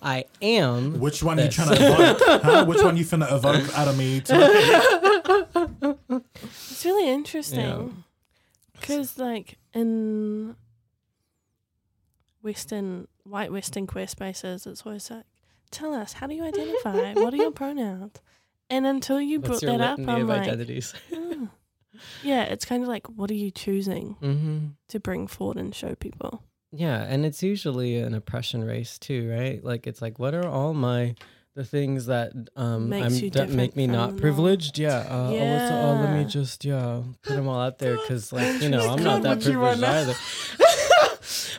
I 0.00 0.26
am. 0.40 1.00
Which 1.00 1.24
one 1.24 1.40
are 1.40 1.44
you 1.44 1.50
trying 1.50 1.76
to 1.76 1.92
evoke? 1.92 2.18
huh? 2.42 2.64
Which 2.66 2.82
one 2.82 2.96
you 2.96 3.04
finna 3.04 3.32
evoke 3.32 3.76
out 3.76 3.88
of 3.88 3.98
me? 3.98 4.20
To 4.20 5.96
It's 6.44 6.84
really 6.84 7.10
interesting 7.10 8.04
because, 8.80 9.18
like, 9.18 9.58
in 9.74 10.54
Western, 12.42 13.08
white 13.24 13.50
Western 13.50 13.88
queer 13.88 14.06
spaces, 14.06 14.66
it's 14.66 14.82
always 14.86 15.10
like, 15.10 15.24
tell 15.72 15.94
us, 15.94 16.12
how 16.12 16.26
do 16.26 16.34
you 16.34 16.44
identify? 16.44 17.14
what 17.14 17.32
are 17.34 17.36
your 17.36 17.50
pronouns? 17.62 18.16
And 18.70 18.86
until 18.86 19.20
you 19.20 19.40
What's 19.40 19.62
brought 19.62 19.78
that 19.78 19.80
up, 19.80 20.08
I'm 20.08 20.26
like, 20.26 20.42
identities? 20.42 20.94
"Oh." 21.12 21.48
yeah, 22.22 22.44
it's 22.44 22.64
kind 22.64 22.82
of 22.82 22.88
like, 22.88 23.06
what 23.08 23.30
are 23.30 23.34
you 23.34 23.50
choosing 23.50 24.16
mm-hmm. 24.22 24.58
to 24.88 25.00
bring 25.00 25.26
forward 25.26 25.58
and 25.58 25.74
show 25.74 25.94
people? 25.94 26.42
Yeah, 26.72 27.02
and 27.02 27.26
it's 27.26 27.42
usually 27.42 27.98
an 27.98 28.14
oppression 28.14 28.64
race 28.64 28.98
too, 28.98 29.30
right? 29.30 29.62
Like 29.62 29.86
it's 29.86 30.00
like, 30.00 30.18
what 30.18 30.34
are 30.34 30.46
all 30.46 30.72
my 30.72 31.14
the 31.54 31.64
things 31.64 32.06
that 32.06 32.32
um 32.56 32.90
I'm, 32.90 33.28
that 33.30 33.50
make 33.50 33.76
me 33.76 33.86
not 33.86 34.16
privileged? 34.16 34.78
Yeah. 34.78 35.00
Uh, 35.00 35.28
Oh, 35.28 35.52
what's, 35.52 35.70
oh, 35.70 36.00
let 36.02 36.18
me 36.18 36.24
just 36.24 36.64
yeah 36.64 37.02
put 37.22 37.36
them 37.36 37.46
all 37.46 37.60
out 37.60 37.78
there 37.78 37.96
because 37.96 38.32
like 38.32 38.62
you 38.62 38.70
know 38.70 38.88
I'm 38.88 39.02
not 39.02 39.22
that 39.22 39.38
would 39.38 39.46
you 39.46 39.60
right 39.60 39.78
privileged 39.78 39.84
either. 39.84 40.14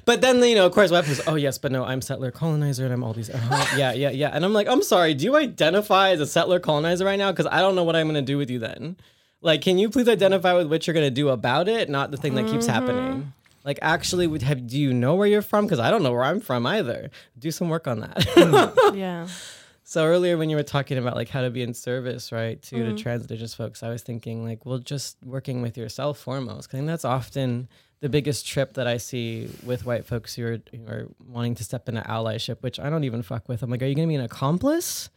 but 0.05 0.21
then 0.21 0.43
you 0.43 0.55
know, 0.55 0.65
of 0.65 0.71
course, 0.71 0.91
what 0.91 1.05
happens? 1.05 1.25
Oh 1.27 1.35
yes, 1.35 1.57
but 1.57 1.71
no, 1.71 1.83
I'm 1.83 2.01
settler 2.01 2.31
colonizer 2.31 2.85
and 2.85 2.93
I'm 2.93 3.03
all 3.03 3.13
these. 3.13 3.29
Uh-huh, 3.29 3.77
yeah, 3.77 3.93
yeah, 3.93 4.09
yeah. 4.09 4.29
And 4.29 4.43
I'm 4.43 4.53
like, 4.53 4.67
I'm 4.67 4.83
sorry. 4.83 5.13
Do 5.13 5.25
you 5.25 5.35
identify 5.35 6.11
as 6.11 6.19
a 6.19 6.27
settler 6.27 6.59
colonizer 6.59 7.05
right 7.05 7.17
now? 7.17 7.31
Because 7.31 7.47
I 7.47 7.59
don't 7.59 7.75
know 7.75 7.83
what 7.83 7.95
I'm 7.95 8.07
gonna 8.07 8.21
do 8.21 8.37
with 8.37 8.49
you 8.49 8.59
then. 8.59 8.97
Like, 9.41 9.61
can 9.61 9.77
you 9.77 9.89
please 9.89 10.07
identify 10.07 10.53
with 10.53 10.67
what 10.69 10.87
you're 10.87 10.93
gonna 10.93 11.11
do 11.11 11.29
about 11.29 11.67
it, 11.67 11.89
not 11.89 12.11
the 12.11 12.17
thing 12.17 12.35
that 12.35 12.47
keeps 12.47 12.65
mm-hmm. 12.65 12.73
happening? 12.73 13.33
Like, 13.63 13.79
actually, 13.81 14.27
would 14.27 14.41
have 14.41 14.67
do 14.67 14.77
you 14.77 14.93
know 14.93 15.15
where 15.15 15.27
you're 15.27 15.41
from? 15.41 15.65
Because 15.65 15.79
I 15.79 15.89
don't 15.89 16.03
know 16.03 16.11
where 16.11 16.23
I'm 16.23 16.41
from 16.41 16.65
either. 16.65 17.09
Do 17.39 17.51
some 17.51 17.69
work 17.69 17.87
on 17.87 18.01
that. 18.01 18.17
Mm-hmm. 18.17 18.97
yeah. 18.97 19.27
so 19.83 20.05
earlier, 20.05 20.37
when 20.37 20.49
you 20.49 20.57
were 20.57 20.63
talking 20.63 20.97
about 20.97 21.15
like 21.15 21.29
how 21.29 21.41
to 21.41 21.49
be 21.49 21.61
in 21.61 21.73
service, 21.73 22.31
right, 22.31 22.61
to 22.63 22.75
the 22.75 22.83
mm-hmm. 22.83 22.95
trans 22.97 23.21
indigenous 23.21 23.53
folks, 23.53 23.81
I 23.83 23.89
was 23.89 24.01
thinking 24.01 24.43
like, 24.43 24.65
well, 24.65 24.79
just 24.79 25.17
working 25.23 25.61
with 25.61 25.77
yourself 25.77 26.17
foremost. 26.17 26.69
I 26.69 26.77
think 26.77 26.87
that's 26.87 27.05
often 27.05 27.69
the 28.03 28.09
biggest 28.09 28.45
trip 28.45 28.73
that 28.73 28.85
I 28.85 28.97
see 28.97 29.49
with 29.65 29.85
white 29.85 30.03
folks 30.03 30.35
who 30.35 30.45
are, 30.45 30.59
who 30.75 30.87
are 30.89 31.07
wanting 31.25 31.55
to 31.55 31.63
step 31.63 31.87
into 31.87 32.01
allyship, 32.01 32.57
which 32.59 32.77
I 32.77 32.89
don't 32.89 33.05
even 33.05 33.23
fuck 33.23 33.47
with. 33.47 33.63
I'm 33.63 33.69
like, 33.69 33.81
are 33.81 33.85
you 33.85 33.95
gonna 33.95 34.09
be 34.09 34.15
an 34.15 34.21
accomplice? 34.21 35.09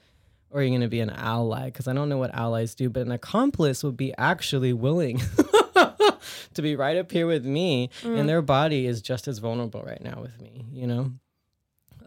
Or 0.51 0.61
are 0.61 0.62
you 0.62 0.70
going 0.70 0.82
to 0.82 0.89
be 0.89 1.01
an 1.01 1.11
ally? 1.11 1.64
Because 1.66 1.89
I 1.89 1.93
don't 1.93 2.09
know 2.09 2.18
what 2.18 2.32
allies 2.32 2.76
do, 2.76 2.89
but 2.89 3.03
an 3.03 3.11
accomplice 3.11 3.82
would 3.82 3.97
be 3.97 4.14
actually 4.16 4.72
willing 4.72 5.18
to 6.55 6.62
be 6.62 6.76
right 6.76 6.97
up 6.97 7.11
here 7.11 7.26
with 7.26 7.45
me, 7.45 7.91
and 8.05 8.14
mm. 8.14 8.26
their 8.26 8.43
body 8.43 8.87
is 8.87 9.03
just 9.03 9.26
as 9.26 9.39
vulnerable 9.39 9.82
right 9.82 10.01
now 10.01 10.20
with 10.22 10.41
me, 10.41 10.64
you 10.72 10.87
know? 10.87 11.11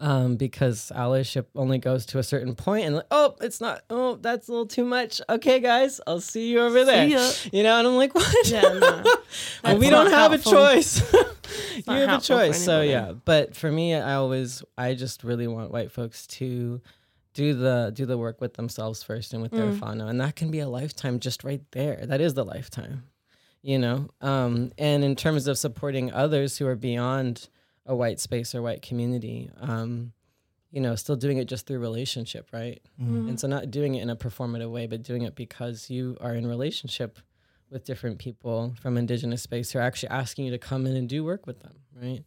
Um, 0.02 0.36
because 0.36 0.90
allyship 0.96 1.44
only 1.54 1.76
goes 1.76 2.06
to 2.06 2.18
a 2.18 2.22
certain 2.22 2.54
point, 2.54 2.86
and 2.86 2.96
like, 2.96 3.06
oh, 3.10 3.36
it's 3.42 3.60
not. 3.60 3.82
Oh, 3.90 4.16
that's 4.16 4.48
a 4.48 4.50
little 4.50 4.64
too 4.66 4.84
much. 4.86 5.20
Okay, 5.28 5.60
guys, 5.60 6.00
I'll 6.06 6.22
see 6.22 6.50
you 6.50 6.60
over 6.60 6.86
there. 6.86 7.06
You 7.06 7.62
know, 7.62 7.78
and 7.78 7.86
I'm 7.86 7.96
like, 7.96 8.14
what? 8.14 8.48
Yeah, 8.50 8.62
no. 8.62 9.04
And 9.62 9.78
we 9.82 9.90
don't 9.90 10.10
have 10.10 10.30
helpful. 10.32 10.52
a 10.52 10.74
choice. 10.74 11.12
you 11.76 11.92
have 11.92 12.20
a 12.22 12.24
choice. 12.24 12.64
So 12.64 12.80
yeah, 12.80 13.12
but 13.26 13.54
for 13.54 13.70
me, 13.70 13.94
I 13.94 14.14
always, 14.14 14.62
I 14.78 14.94
just 14.94 15.22
really 15.22 15.46
want 15.46 15.70
white 15.70 15.92
folks 15.92 16.26
to 16.28 16.80
do 17.34 17.52
the 17.52 17.92
do 17.94 18.06
the 18.06 18.16
work 18.16 18.40
with 18.40 18.54
themselves 18.54 19.02
first 19.02 19.34
and 19.34 19.42
with 19.42 19.52
their 19.52 19.66
Mm. 19.66 19.80
whānau, 19.80 20.08
and 20.08 20.18
that 20.22 20.34
can 20.34 20.50
be 20.50 20.60
a 20.60 20.68
lifetime 20.68 21.20
just 21.20 21.44
right 21.44 21.62
there. 21.72 22.06
That 22.06 22.22
is 22.22 22.32
the 22.32 22.44
lifetime, 22.44 23.04
you 23.60 23.78
know. 23.78 24.08
Um, 24.22 24.72
and 24.78 25.04
in 25.04 25.14
terms 25.14 25.46
of 25.46 25.58
supporting 25.58 26.10
others 26.10 26.56
who 26.56 26.66
are 26.66 26.74
beyond 26.74 27.48
a 27.86 27.94
white 27.96 28.20
space 28.20 28.54
or 28.54 28.62
white 28.62 28.82
community, 28.82 29.50
um, 29.60 30.12
you 30.70 30.80
know, 30.80 30.94
still 30.94 31.16
doing 31.16 31.38
it 31.38 31.46
just 31.46 31.66
through 31.66 31.78
relationship, 31.80 32.48
right? 32.52 32.80
Mm. 33.00 33.28
And 33.30 33.40
so 33.40 33.48
not 33.48 33.70
doing 33.70 33.94
it 33.96 34.02
in 34.02 34.10
a 34.10 34.16
performative 34.16 34.70
way, 34.70 34.86
but 34.86 35.02
doing 35.02 35.22
it 35.22 35.34
because 35.34 35.90
you 35.90 36.16
are 36.20 36.34
in 36.34 36.46
relationship 36.46 37.18
with 37.70 37.84
different 37.84 38.18
people 38.18 38.74
from 38.80 38.96
indigenous 38.96 39.42
space 39.42 39.72
who 39.72 39.78
are 39.78 39.82
actually 39.82 40.10
asking 40.10 40.44
you 40.44 40.50
to 40.52 40.58
come 40.58 40.86
in 40.86 40.96
and 40.96 41.08
do 41.08 41.24
work 41.24 41.46
with 41.46 41.60
them, 41.60 41.74
right? 42.00 42.24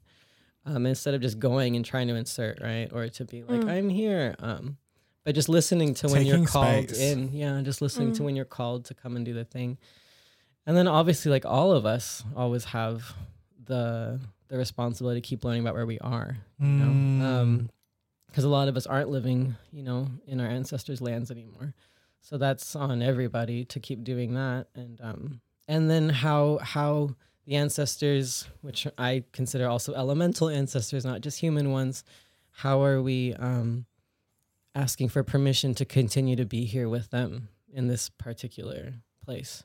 Um, 0.65 0.85
instead 0.85 1.13
of 1.13 1.21
just 1.21 1.39
going 1.39 1.75
and 1.75 1.83
trying 1.85 2.07
to 2.07 2.15
insert, 2.15 2.61
right? 2.61 2.89
Or 2.91 3.07
to 3.09 3.25
be 3.25 3.43
like, 3.43 3.61
Mm. 3.61 3.69
I'm 3.69 3.89
here. 3.89 4.35
Um, 4.39 4.77
but 5.25 5.35
just 5.35 5.47
listening 5.49 5.93
to 5.95 6.07
when 6.09 6.25
you're 6.25 6.45
called 6.45 6.89
space. 6.89 6.99
in. 6.99 7.31
Yeah, 7.33 7.61
just 7.61 7.81
listening 7.81 8.11
to 8.13 8.21
Mm. 8.21 8.25
when 8.25 8.35
you're 8.35 8.45
called 8.45 8.85
to 8.85 8.93
come 8.93 9.15
and 9.15 9.25
do 9.25 9.33
the 9.33 9.45
thing. 9.45 9.77
And 10.65 10.75
then 10.77 10.87
obviously, 10.87 11.29
like 11.31 11.45
all 11.45 11.71
of 11.73 11.85
us 11.85 12.23
always 12.35 12.65
have 12.65 13.13
the 13.65 14.19
the 14.49 14.57
responsibility 14.57 15.21
to 15.21 15.27
keep 15.27 15.43
learning 15.43 15.61
about 15.61 15.73
where 15.73 15.85
we 15.85 15.99
are 15.99 16.37
you 16.59 16.67
know? 16.67 16.91
Mm. 16.91 17.21
um 17.21 17.69
because 18.27 18.43
a 18.43 18.49
lot 18.49 18.67
of 18.67 18.75
us 18.75 18.87
aren't 18.87 19.09
living 19.09 19.55
you 19.71 19.83
know 19.83 20.07
in 20.25 20.39
our 20.41 20.47
ancestors 20.47 21.01
lands 21.01 21.29
anymore. 21.29 21.73
So 22.21 22.37
that's 22.37 22.75
on 22.75 23.01
everybody 23.01 23.65
to 23.65 23.79
keep 23.79 24.03
doing 24.03 24.33
that. 24.35 24.67
And 24.75 24.99
um 25.01 25.41
and 25.67 25.89
then 25.89 26.09
how 26.09 26.59
how 26.61 27.15
the 27.45 27.55
ancestors 27.55 28.47
which 28.61 28.87
i 28.97 29.23
consider 29.31 29.67
also 29.67 29.93
elemental 29.93 30.49
ancestors 30.49 31.03
not 31.05 31.21
just 31.21 31.39
human 31.39 31.71
ones 31.71 32.03
how 32.51 32.81
are 32.81 33.01
we 33.01 33.33
um 33.33 33.85
asking 34.75 35.09
for 35.09 35.23
permission 35.23 35.75
to 35.75 35.85
continue 35.85 36.35
to 36.35 36.45
be 36.45 36.65
here 36.65 36.87
with 36.89 37.09
them 37.11 37.49
in 37.71 37.87
this 37.87 38.09
particular 38.09 38.93
place 39.23 39.63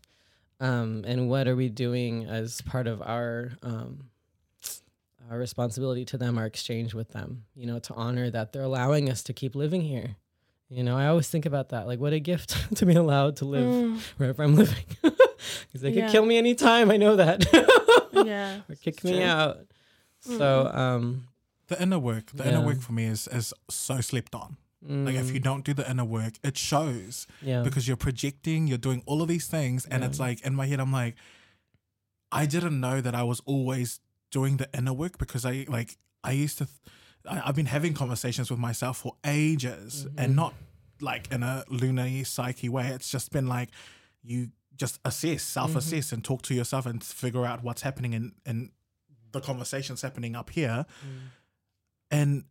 um 0.60 1.04
and 1.06 1.28
what 1.28 1.46
are 1.48 1.56
we 1.56 1.68
doing 1.68 2.24
as 2.24 2.60
part 2.62 2.86
of 2.86 3.00
our 3.02 3.50
um 3.62 4.10
our 5.30 5.38
responsibility 5.38 6.04
to 6.06 6.16
them, 6.16 6.38
our 6.38 6.46
exchange 6.46 6.94
with 6.94 7.10
them, 7.10 7.44
you 7.54 7.66
know, 7.66 7.78
to 7.78 7.92
honor 7.94 8.30
that 8.30 8.52
they're 8.52 8.62
allowing 8.62 9.10
us 9.10 9.22
to 9.24 9.34
keep 9.34 9.54
living 9.54 9.82
here. 9.82 10.16
You 10.70 10.82
know, 10.82 10.96
I 10.96 11.06
always 11.08 11.28
think 11.28 11.44
about 11.44 11.68
that. 11.70 11.86
Like, 11.86 11.98
what 12.00 12.14
a 12.14 12.18
gift 12.20 12.56
to 12.76 12.86
be 12.86 12.94
allowed 12.94 13.36
to 13.36 13.44
live 13.44 13.66
Mm. 13.74 13.98
wherever 14.16 14.42
I'm 14.42 14.54
living. 14.56 14.84
Because 15.66 15.82
they 15.82 15.90
Yeah. 15.90 16.06
could 16.06 16.12
kill 16.12 16.24
me 16.26 16.36
anytime. 16.38 16.90
I 16.90 16.96
know 16.96 17.16
that. 17.16 17.44
yeah. 18.12 18.60
or 18.68 18.74
kick 18.74 19.04
me 19.04 19.12
true. 19.18 19.22
out. 19.22 19.58
So, 20.20 20.66
um, 20.72 21.28
The 21.68 21.80
inner 21.80 21.98
work, 21.98 22.32
the 22.32 22.48
inner 22.48 22.64
work 22.64 22.80
for 22.80 22.92
me 22.92 23.04
is 23.04 23.28
is 23.28 23.52
so 23.70 24.00
slept 24.00 24.34
on. 24.34 24.56
Like 24.80 25.16
if 25.16 25.32
you 25.32 25.40
mm, 25.40 25.42
don't 25.42 25.64
do 25.64 25.74
the 25.74 25.88
inner 25.90 26.04
work, 26.04 26.34
it 26.44 26.56
shows 26.56 27.26
yeah, 27.42 27.62
because 27.62 27.88
you're 27.88 27.96
projecting, 27.96 28.68
you're 28.68 28.78
doing 28.78 29.02
all 29.06 29.22
of 29.22 29.28
these 29.28 29.46
things, 29.48 29.84
and 29.86 30.02
Yeah. 30.02 30.08
it's 30.08 30.20
like 30.20 30.40
in 30.46 30.54
my 30.54 30.66
head, 30.66 30.78
I'm 30.78 30.92
like, 30.92 31.16
I 32.30 32.46
didn't 32.46 32.78
know 32.80 33.00
that 33.00 33.14
I 33.14 33.22
was 33.24 33.40
always 33.44 34.00
doing 34.30 34.56
the 34.58 34.68
inner 34.72 34.92
work 34.92 35.18
because 35.18 35.44
I 35.44 35.66
like 35.68 35.96
I 36.22 36.32
used 36.32 36.58
to. 36.58 36.66
Th- 36.66 36.78
I, 37.28 37.48
I've 37.48 37.56
been 37.56 37.66
having 37.66 37.92
conversations 37.94 38.50
with 38.50 38.60
myself 38.60 38.98
for 38.98 39.16
ages, 39.24 40.06
and 40.16 40.32
Mhm. 40.32 40.36
not 40.36 40.54
like 41.00 41.32
in 41.32 41.42
a 41.42 41.64
lunar 41.68 42.24
psyche 42.24 42.68
way. 42.68 42.88
It's 42.88 43.10
just 43.10 43.32
been 43.32 43.46
like 43.48 43.70
you 44.22 44.50
just 44.76 45.00
assess, 45.04 45.42
self 45.42 45.74
assess, 45.74 46.12
and 46.12 46.22
talk 46.24 46.42
to 46.42 46.54
yourself 46.54 46.86
and 46.86 47.02
figure 47.02 47.44
out 47.44 47.64
what's 47.64 47.82
happening 47.82 48.12
in 48.12 48.32
in 48.46 48.70
the 49.32 49.40
conversations 49.40 50.02
happening 50.02 50.36
up 50.36 50.50
here. 50.50 50.86
Mm. 51.04 51.18
And 52.10 52.44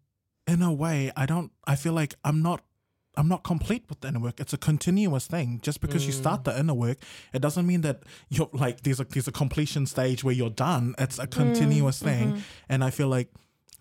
in 0.47 0.61
a 0.61 0.71
way, 0.73 1.11
I 1.15 1.25
don't. 1.25 1.51
I 1.65 1.75
feel 1.75 1.93
like 1.93 2.15
I'm 2.23 2.41
not. 2.41 2.61
I'm 3.15 3.27
not 3.27 3.43
complete 3.43 3.85
with 3.89 4.01
the 4.01 4.09
inner 4.09 4.19
work. 4.19 4.39
It's 4.39 4.53
a 4.53 4.59
continuous 4.59 5.25
thing. 5.25 5.59
Just 5.63 5.81
because 5.81 6.05
you 6.05 6.11
start 6.11 6.43
the 6.43 6.57
inner 6.57 6.75
work, 6.75 6.99
it 7.33 7.41
doesn't 7.41 7.65
mean 7.65 7.81
that 7.81 8.03
you're 8.29 8.49
like 8.53 8.81
there's 8.81 8.99
a 8.99 9.05
there's 9.05 9.27
a 9.27 9.31
completion 9.31 9.85
stage 9.87 10.23
where 10.23 10.35
you're 10.35 10.51
done. 10.51 10.93
It's 10.99 11.17
a 11.19 11.25
continuous 11.27 11.99
thing, 11.99 12.43
and 12.69 12.83
I 12.83 12.91
feel 12.91 13.07
like 13.07 13.29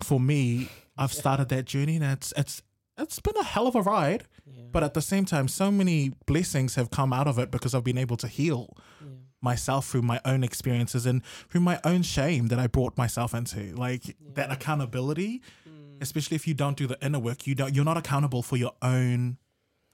for 0.02 0.18
me, 0.18 0.68
I've 0.96 1.12
started 1.12 1.50
that 1.50 1.66
journey, 1.66 1.96
and 1.96 2.04
it's 2.04 2.32
it's 2.36 2.62
it's 2.98 3.20
been 3.20 3.36
a 3.36 3.44
hell 3.44 3.66
of 3.66 3.74
a 3.74 3.82
ride. 3.82 4.24
yeah, 4.46 4.62
But 4.72 4.82
at 4.82 4.94
the 4.94 5.02
same 5.02 5.26
time, 5.26 5.48
so 5.48 5.70
many 5.70 6.12
blessings 6.24 6.76
have 6.76 6.90
come 6.90 7.12
out 7.12 7.26
of 7.26 7.38
it 7.38 7.50
because 7.50 7.74
I've 7.74 7.84
been 7.84 7.98
able 7.98 8.16
to 8.16 8.28
heal 8.28 8.74
yeah. 9.02 9.08
myself 9.42 9.86
through 9.86 10.00
my 10.00 10.18
own 10.24 10.42
experiences 10.42 11.04
and 11.04 11.22
through 11.50 11.60
my 11.60 11.78
own 11.84 12.00
shame 12.02 12.46
that 12.48 12.58
I 12.58 12.68
brought 12.68 12.96
myself 12.96 13.34
into. 13.34 13.74
Like 13.74 14.16
that 14.34 14.50
accountability, 14.50 15.42
Mm. 15.65 15.65
Mm. 15.97 16.03
especially 16.03 16.34
if 16.34 16.47
you 16.47 16.55
don't 16.55 16.76
do 16.76 16.86
the 16.86 16.99
inner 17.05 17.18
work, 17.18 17.47
you 17.47 17.55
don't 17.55 17.74
you're 17.74 17.84
not 17.84 17.97
accountable 17.97 18.42
for 18.42 18.57
your 18.57 18.72
own 18.82 19.38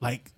like 0.01 0.33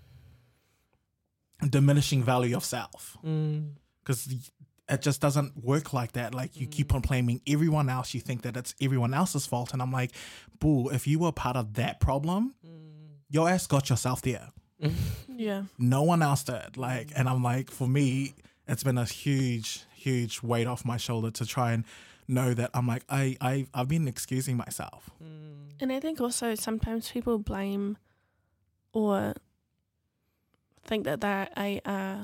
diminishing 1.68 2.22
value 2.22 2.56
of 2.56 2.64
self. 2.64 3.16
Mm. 3.24 3.72
Because 4.02 4.50
it 4.88 5.00
just 5.00 5.20
doesn't 5.20 5.64
work 5.64 5.92
like 5.92 6.12
that. 6.12 6.34
Like 6.34 6.60
you 6.60 6.66
keep 6.66 6.88
mm. 6.88 6.96
on 6.96 7.00
blaming 7.00 7.40
everyone 7.46 7.88
else. 7.88 8.14
You 8.14 8.20
think 8.20 8.42
that 8.42 8.56
it's 8.56 8.74
everyone 8.80 9.14
else's 9.14 9.46
fault. 9.46 9.72
And 9.72 9.80
I'm 9.80 9.92
like, 9.92 10.12
boo, 10.60 10.90
if 10.90 11.06
you 11.06 11.18
were 11.18 11.32
part 11.32 11.56
of 11.56 11.74
that 11.74 12.00
problem, 12.00 12.54
mm. 12.66 13.16
your 13.30 13.48
ass 13.48 13.66
got 13.66 13.88
yourself 13.90 14.22
there 14.22 14.50
Yeah. 15.28 15.64
no 15.78 16.02
one 16.02 16.22
else 16.22 16.44
did. 16.44 16.76
Like, 16.76 17.10
and 17.16 17.28
I'm 17.28 17.42
like, 17.42 17.70
for 17.70 17.88
me, 17.88 18.34
it's 18.68 18.82
been 18.84 18.98
a 18.98 19.04
huge, 19.04 19.84
huge 19.94 20.42
weight 20.42 20.66
off 20.66 20.84
my 20.84 20.96
shoulder 20.96 21.30
to 21.32 21.46
try 21.46 21.72
and 21.72 21.84
know 22.28 22.54
that 22.54 22.70
I'm 22.74 22.86
like, 22.86 23.04
I, 23.08 23.36
I, 23.40 23.66
I've 23.74 23.88
been 23.88 24.08
excusing 24.08 24.56
myself. 24.56 25.10
And 25.80 25.92
I 25.92 26.00
think 26.00 26.20
also 26.20 26.54
sometimes 26.54 27.10
people 27.10 27.38
blame 27.38 27.98
or 28.92 29.34
think 30.84 31.04
that 31.04 31.20
they're 31.20 31.48
a 31.56 31.80
uh, 31.84 32.16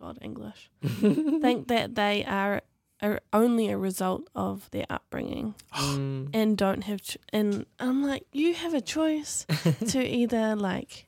God 0.00 0.18
English 0.22 0.70
think 0.82 1.68
that 1.68 1.94
they 1.94 2.24
are 2.24 2.62
are 3.02 3.20
only 3.32 3.68
a 3.68 3.76
result 3.76 4.28
of 4.34 4.70
their 4.70 4.86
upbringing 4.88 5.54
Mm. 5.74 6.30
and 6.32 6.56
don't 6.56 6.82
have 6.84 7.02
ch- 7.02 7.18
and 7.32 7.66
I'm 7.80 8.02
like 8.06 8.24
you 8.32 8.54
have 8.54 8.74
a 8.74 8.80
choice 8.80 9.44
to 9.88 10.00
either 10.06 10.54
like 10.56 11.06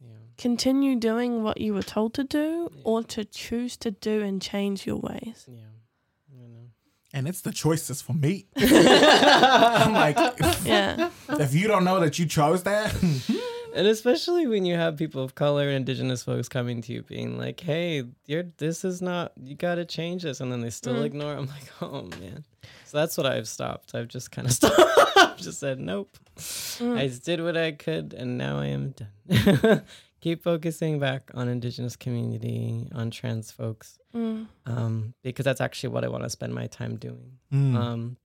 yeah. 0.00 0.08
continue 0.38 0.96
doing 0.96 1.42
what 1.42 1.60
you 1.60 1.74
were 1.74 1.82
told 1.82 2.14
to 2.14 2.24
do 2.24 2.70
Yeah. 2.74 2.80
or 2.84 3.02
to 3.04 3.24
choose 3.24 3.76
to 3.78 3.90
do 3.90 4.22
and 4.22 4.40
change 4.40 4.86
your 4.86 4.96
ways. 4.96 5.46
Yeah. 5.46 5.54
I 7.16 7.20
know. 7.20 7.20
And 7.20 7.28
it's 7.28 7.40
the 7.40 7.52
choices 7.52 8.02
for 8.02 8.12
me. 8.12 8.46
I'm 8.56 9.92
like, 9.92 10.16
Yeah. 10.64 11.10
if 11.30 11.54
you 11.54 11.66
don't 11.68 11.84
know 11.84 12.00
that 12.00 12.18
you 12.18 12.26
chose 12.26 12.62
that, 12.64 12.94
And 13.76 13.86
especially 13.86 14.46
when 14.46 14.64
you 14.64 14.74
have 14.74 14.96
people 14.96 15.22
of 15.22 15.34
color 15.34 15.64
and 15.68 15.76
indigenous 15.76 16.22
folks 16.22 16.48
coming 16.48 16.80
to 16.80 16.92
you 16.94 17.02
being 17.02 17.36
like, 17.36 17.60
"Hey, 17.60 18.04
you're 18.24 18.44
this 18.56 18.86
is 18.86 19.02
not 19.02 19.32
you 19.42 19.54
got 19.54 19.74
to 19.74 19.84
change 19.84 20.22
this," 20.22 20.40
and 20.40 20.50
then 20.50 20.62
they 20.62 20.70
still 20.70 20.94
Mm. 20.94 21.04
ignore. 21.04 21.34
I'm 21.34 21.46
like, 21.46 21.70
"Oh 21.82 22.08
man." 22.18 22.42
So 22.86 22.96
that's 22.96 23.18
what 23.18 23.26
I've 23.26 23.46
stopped. 23.46 23.94
I've 23.94 24.08
just 24.08 24.30
kind 24.30 24.46
of 24.48 24.54
stopped. 24.54 25.36
just 25.42 25.60
said, 25.60 25.78
"Nope." 25.78 26.16
Mm. 26.38 26.96
I 26.96 27.06
just 27.06 27.24
did 27.26 27.42
what 27.44 27.58
I 27.58 27.72
could, 27.72 28.14
and 28.14 28.38
now 28.38 28.58
I 28.60 28.68
am 28.68 28.94
done. 29.28 29.82
Keep 30.26 30.42
focusing 30.42 30.98
back 30.98 31.30
on 31.34 31.46
indigenous 31.48 31.94
community, 31.94 32.88
on 32.92 33.12
trans 33.12 33.52
folks, 33.52 34.00
Mm. 34.12 34.48
um, 34.66 35.14
because 35.22 35.44
that's 35.44 35.60
actually 35.60 35.90
what 35.90 36.02
I 36.02 36.08
want 36.08 36.24
to 36.24 36.30
spend 36.30 36.52
my 36.52 36.66
time 36.66 36.96
doing 36.96 37.38
Mm. 37.52 37.76
um 37.76 38.16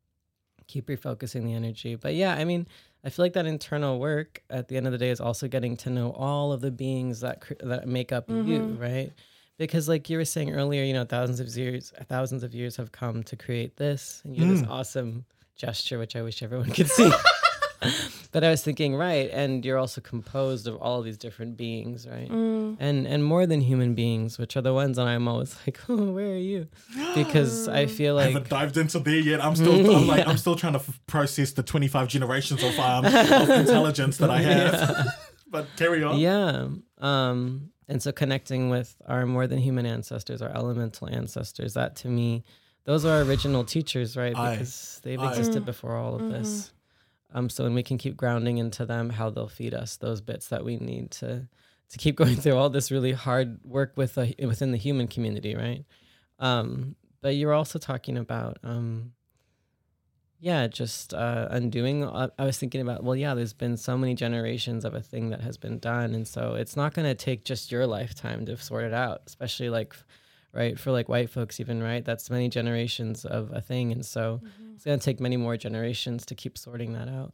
keep 0.67 0.87
refocusing 0.87 1.43
the 1.43 1.53
energy 1.53 1.95
but 1.95 2.15
yeah 2.15 2.33
i 2.33 2.45
mean 2.45 2.65
i 3.03 3.09
feel 3.09 3.25
like 3.25 3.33
that 3.33 3.45
internal 3.45 3.99
work 3.99 4.41
at 4.49 4.67
the 4.69 4.77
end 4.77 4.85
of 4.87 4.91
the 4.93 4.97
day 4.97 5.09
is 5.09 5.19
also 5.19 5.47
getting 5.47 5.75
to 5.75 5.89
know 5.89 6.11
all 6.13 6.53
of 6.53 6.61
the 6.61 6.71
beings 6.71 7.19
that 7.19 7.41
cr- 7.41 7.53
that 7.59 7.87
make 7.87 8.11
up 8.13 8.29
you 8.29 8.35
Mhm. 8.61 8.79
right 8.79 9.11
because 9.57 9.89
like 9.89 10.09
you 10.09 10.17
were 10.17 10.23
saying 10.25 10.49
earlier 10.53 10.83
you 10.83 10.93
know 10.93 11.03
thousands 11.03 11.39
of 11.41 11.47
years 11.57 11.91
thousands 12.07 12.41
of 12.43 12.55
years 12.55 12.77
have 12.77 12.91
come 12.93 13.21
to 13.23 13.35
create 13.35 13.75
this 13.75 14.21
and 14.23 14.35
you 14.35 14.45
have 14.45 14.55
this 14.55 14.65
Mm. 14.65 14.69
awesome 14.71 15.25
gesture 15.57 15.99
which 15.99 16.15
i 16.15 16.21
wish 16.21 16.41
everyone 16.41 16.71
could 16.71 16.87
see 16.97 17.11
but 18.31 18.43
i 18.43 18.49
was 18.49 18.61
thinking 18.63 18.95
right 18.95 19.29
and 19.31 19.65
you're 19.65 19.77
also 19.77 19.99
composed 20.01 20.67
of 20.67 20.75
all 20.77 21.01
these 21.01 21.17
different 21.17 21.57
beings 21.57 22.07
right 22.07 22.29
Mm. 22.29 22.77
and 22.79 23.07
and 23.07 23.23
more 23.23 23.45
than 23.47 23.61
human 23.61 23.95
beings 23.95 24.37
which 24.37 24.55
are 24.55 24.61
the 24.61 24.73
ones 24.73 24.97
that 24.97 25.07
i'm 25.07 25.27
always 25.27 25.55
like 25.67 25.79
oh 25.89 26.11
where 26.11 26.31
are 26.33 26.37
you 26.37 26.67
because 27.15 27.67
i 27.67 27.85
feel 27.97 28.15
like 28.15 28.27
I 28.27 28.31
haven't 28.31 28.49
dived 28.49 28.77
into 28.77 28.99
there 28.99 29.15
yet. 29.19 29.43
I'm 29.43 29.55
still, 29.55 29.95
I'm 29.95 30.07
like, 30.07 30.27
I'm 30.27 30.37
still 30.37 30.55
trying 30.55 30.73
to 30.73 30.79
f- 30.79 30.99
process 31.07 31.51
the 31.51 31.63
25 31.63 32.07
generations 32.07 32.63
of, 32.63 32.77
um, 32.79 33.05
of 33.05 33.49
intelligence 33.63 34.17
that 34.17 34.29
I 34.29 34.41
have. 34.41 35.07
but 35.49 35.65
carry 35.75 36.03
on. 36.03 36.17
Yeah. 36.19 36.67
Um, 36.99 37.71
and 37.89 38.01
so 38.01 38.11
connecting 38.11 38.69
with 38.69 38.95
our 39.07 39.25
more 39.25 39.47
than 39.47 39.59
human 39.59 39.85
ancestors, 39.85 40.41
our 40.41 40.49
elemental 40.55 41.09
ancestors, 41.09 41.73
that 41.73 41.95
to 41.97 42.07
me, 42.07 42.43
those 42.85 43.03
are 43.05 43.17
our 43.17 43.21
original 43.23 43.63
teachers, 43.65 44.15
right? 44.15 44.35
Aye. 44.35 44.51
Because 44.53 45.01
they've 45.03 45.19
Aye. 45.19 45.29
existed 45.29 45.63
Mm. 45.63 45.65
before 45.65 45.95
all 45.97 46.15
of 46.15 46.29
this. 46.29 46.71
Um, 47.33 47.49
so 47.49 47.63
when 47.63 47.73
we 47.73 47.83
can 47.83 47.97
keep 47.97 48.17
grounding 48.17 48.57
into 48.57 48.85
them, 48.85 49.09
how 49.09 49.29
they'll 49.29 49.47
feed 49.47 49.73
us 49.73 49.97
those 49.97 50.21
bits 50.21 50.47
that 50.49 50.65
we 50.65 50.77
need 50.77 51.11
to 51.11 51.47
to 51.89 51.97
keep 51.97 52.15
going 52.21 52.35
through 52.35 52.57
all 52.57 52.69
this 52.69 52.91
really 52.91 53.11
hard 53.11 53.59
work 53.63 53.93
with 53.95 54.17
within 54.17 54.71
the 54.71 54.77
human 54.77 55.07
community, 55.07 55.55
right? 55.55 55.85
Um, 56.39 56.95
but 57.21 57.35
you're 57.35 57.53
also 57.53 57.79
talking 57.79 58.17
about 58.17 58.57
um, 58.63 59.13
yeah, 60.41 60.65
just 60.65 61.13
uh, 61.13 61.47
undoing. 61.51 62.03
Uh, 62.03 62.29
I 62.39 62.45
was 62.45 62.57
thinking 62.57 62.81
about, 62.81 63.03
well, 63.03 63.15
yeah, 63.15 63.35
there's 63.35 63.53
been 63.53 63.77
so 63.77 63.95
many 63.95 64.15
generations 64.15 64.83
of 64.83 64.95
a 64.95 65.01
thing 65.01 65.29
that 65.29 65.41
has 65.41 65.55
been 65.55 65.77
done. 65.77 66.15
And 66.15 66.27
so 66.27 66.55
it's 66.55 66.75
not 66.75 66.95
going 66.95 67.07
to 67.07 67.13
take 67.13 67.45
just 67.45 67.71
your 67.71 67.85
lifetime 67.85 68.47
to 68.47 68.57
sort 68.57 68.85
it 68.85 68.93
out, 68.93 69.21
especially 69.27 69.69
like, 69.69 69.95
right, 70.53 70.77
for 70.79 70.91
like 70.91 71.07
white 71.09 71.29
folks, 71.29 71.59
even, 71.59 71.81
right? 71.81 72.03
That's 72.03 72.29
many 72.29 72.49
generations 72.49 73.25
of 73.25 73.51
a 73.53 73.61
thing. 73.61 73.91
And 73.91 74.05
so 74.05 74.41
it's 74.75 74.83
going 74.85 74.99
to 74.99 75.03
take 75.03 75.19
many 75.19 75.37
more 75.37 75.57
generations 75.57 76.25
to 76.27 76.35
keep 76.35 76.57
sorting 76.57 76.93
that 76.93 77.07
out. 77.07 77.33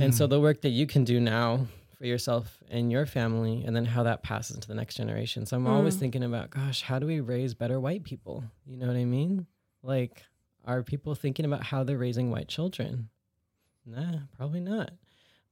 And 0.00 0.12
Mm. 0.12 0.14
so 0.14 0.26
the 0.26 0.40
work 0.40 0.60
that 0.62 0.70
you 0.70 0.86
can 0.86 1.04
do 1.04 1.20
now 1.20 1.66
for 1.96 2.06
yourself 2.06 2.62
and 2.68 2.90
your 2.90 3.06
family, 3.06 3.62
and 3.64 3.74
then 3.76 3.84
how 3.86 4.02
that 4.02 4.22
passes 4.22 4.56
into 4.56 4.68
the 4.68 4.74
next 4.74 4.96
generation. 4.96 5.46
So 5.46 5.56
I'm 5.56 5.66
always 5.66 5.96
Mm. 5.96 6.00
thinking 6.00 6.24
about, 6.24 6.50
gosh, 6.50 6.82
how 6.82 6.98
do 6.98 7.06
we 7.06 7.20
raise 7.20 7.54
better 7.54 7.78
white 7.80 8.02
people? 8.02 8.44
You 8.66 8.76
know 8.76 8.86
what 8.88 8.96
I 8.96 9.04
mean? 9.04 9.46
Like, 9.82 10.24
are 10.64 10.82
people 10.82 11.14
thinking 11.14 11.44
about 11.44 11.62
how 11.64 11.84
they're 11.84 11.98
raising 11.98 12.30
white 12.30 12.48
children? 12.48 13.08
Nah, 13.86 14.20
probably 14.36 14.60
not. 14.60 14.92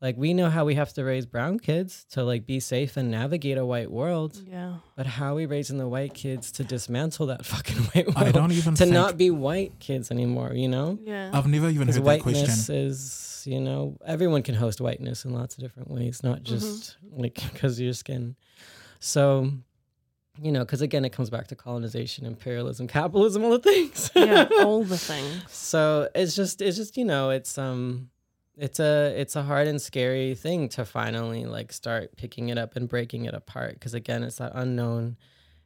Like 0.03 0.17
we 0.17 0.33
know 0.33 0.49
how 0.49 0.65
we 0.65 0.77
have 0.77 0.93
to 0.95 1.05
raise 1.05 1.27
brown 1.27 1.59
kids 1.59 2.07
to 2.13 2.25
like 2.25 2.47
be 2.47 2.59
safe 2.59 2.97
and 2.97 3.11
navigate 3.11 3.59
a 3.59 3.67
white 3.67 3.91
world, 3.91 4.41
Yeah. 4.49 4.77
but 4.97 5.07
how 5.07 5.33
are 5.33 5.35
we 5.35 5.45
raising 5.45 5.77
the 5.77 5.87
white 5.89 6.15
kids 6.15 6.51
to 6.53 6.65
dismantle 6.65 7.27
that 7.27 7.45
fucking 7.55 7.77
white 7.77 8.07
world? 8.07 8.29
I 8.29 8.33
don't 8.33 8.53
even 8.53 8.75
to 8.77 8.85
think, 8.85 8.95
not 8.95 9.19
be 9.19 9.31
white 9.31 9.79
kids 9.79 10.11
anymore, 10.11 10.53
you 10.55 10.69
know? 10.69 10.99
Yeah. 11.03 11.31
I've 11.35 11.47
never 11.47 11.69
even 11.69 11.89
heard 11.89 11.97
that 11.97 12.03
whiteness 12.03 12.67
question. 12.67 12.75
is, 12.77 13.43
you 13.47 13.61
know, 13.61 13.99
everyone 14.07 14.43
can 14.43 14.55
host 14.55 14.81
whiteness 14.81 15.27
in 15.27 15.35
lots 15.35 15.57
of 15.57 15.61
different 15.63 15.91
ways, 15.91 16.23
not 16.23 16.43
just 16.45 16.97
like 17.13 17.35
because 17.53 17.79
of 17.79 17.85
your 17.85 17.93
skin. 17.93 18.37
So, 19.01 19.51
you 20.43 20.51
know, 20.53 20.61
because 20.61 20.81
again, 20.81 21.05
it 21.05 21.11
comes 21.13 21.29
back 21.29 21.49
to 21.49 21.57
colonization, 21.57 22.25
imperialism, 22.25 22.87
capitalism, 22.87 23.45
all 23.45 23.51
the 23.51 23.59
things. 23.59 24.11
yeah. 24.15 24.49
All 24.63 24.83
the 24.83 24.97
things. 24.97 25.43
so 25.49 26.09
it's 26.15 26.35
just, 26.35 26.63
it's 26.63 26.79
just, 26.79 26.97
you 26.97 27.05
know, 27.05 27.29
it's 27.29 27.59
um, 27.59 28.09
it's 28.61 28.79
a, 28.81 29.15
it's 29.21 29.37
a 29.37 29.43
hard 29.43 29.67
and 29.69 29.81
scary 29.81 30.35
thing 30.35 30.69
to 30.71 30.85
finally 30.85 31.45
like 31.47 31.73
start 31.73 32.17
picking 32.17 32.49
it 32.51 32.59
up 32.59 32.77
and 32.77 32.89
breaking 32.89 33.25
it 33.25 33.35
apart. 33.35 33.75
Because 33.75 33.95
again, 33.95 34.23
it's 34.23 34.37
that 34.37 34.53
unknown, 34.55 35.17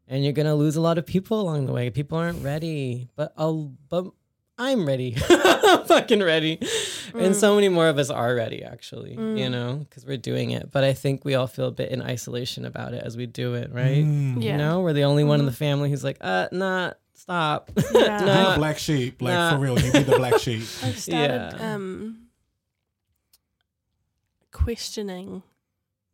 and 0.09 0.23
you're 0.25 0.33
gonna 0.33 0.55
lose 0.55 0.77
a 0.77 0.81
lot 0.81 0.97
of 0.99 1.05
people 1.07 1.41
along 1.41 1.67
the 1.67 1.73
way. 1.73 1.91
People 1.91 2.19
aren't 2.19 2.43
ready, 2.45 3.09
but 3.17 3.33
I'll, 3.37 3.73
but 3.89 4.07
I'm 4.57 4.87
ready. 4.87 5.17
I'm 5.29 5.85
fucking 5.85 6.23
ready. 6.23 6.59
And 7.15 7.33
Mm. 7.33 7.35
so 7.35 7.55
many 7.57 7.69
more 7.69 7.89
of 7.89 7.99
us 7.99 8.11
are 8.11 8.35
ready, 8.35 8.63
actually, 8.63 9.13
you 9.13 9.19
Mm. 9.19 9.51
know, 9.51 9.75
because 9.89 10.05
we're 10.07 10.17
doing 10.17 10.51
it. 10.53 10.71
But 10.71 10.85
I 10.85 10.93
think 10.93 11.25
we 11.25 11.35
all 11.35 11.47
feel 11.49 11.67
a 11.69 11.73
bit 11.73 11.91
in 11.91 12.01
isolation 12.03 12.65
about 12.65 12.93
it 12.95 13.03
as 13.05 13.17
we 13.17 13.27
do 13.27 13.55
it, 13.55 13.73
right? 13.73 14.05
Mm. 14.05 14.43
Yeah. 14.43 14.53
You 14.53 14.59
know, 14.59 14.81
we're 14.81 14.93
the 14.93 15.05
only 15.05 15.25
one 15.25 15.41
in 15.41 15.47
the 15.47 15.53
family 15.53 15.91
who's 15.91 16.05
like, 16.05 16.19
uh, 16.21 16.49
nah, 16.53 16.93
stop. 17.15 17.71
Yeah. 17.77 18.19
Be 18.21 18.51
the 18.51 18.55
black 18.57 18.79
sheep, 18.79 19.21
like 19.23 19.33
Nah. 19.35 19.51
for 19.57 19.59
real. 19.59 19.79
You 19.81 19.91
be 19.93 20.03
the 20.05 20.17
black 20.17 20.39
sheep. 20.45 20.63
I've 20.83 20.99
started 20.99 21.57
Yeah. 21.59 21.75
um, 21.75 22.19
questioning 24.55 25.43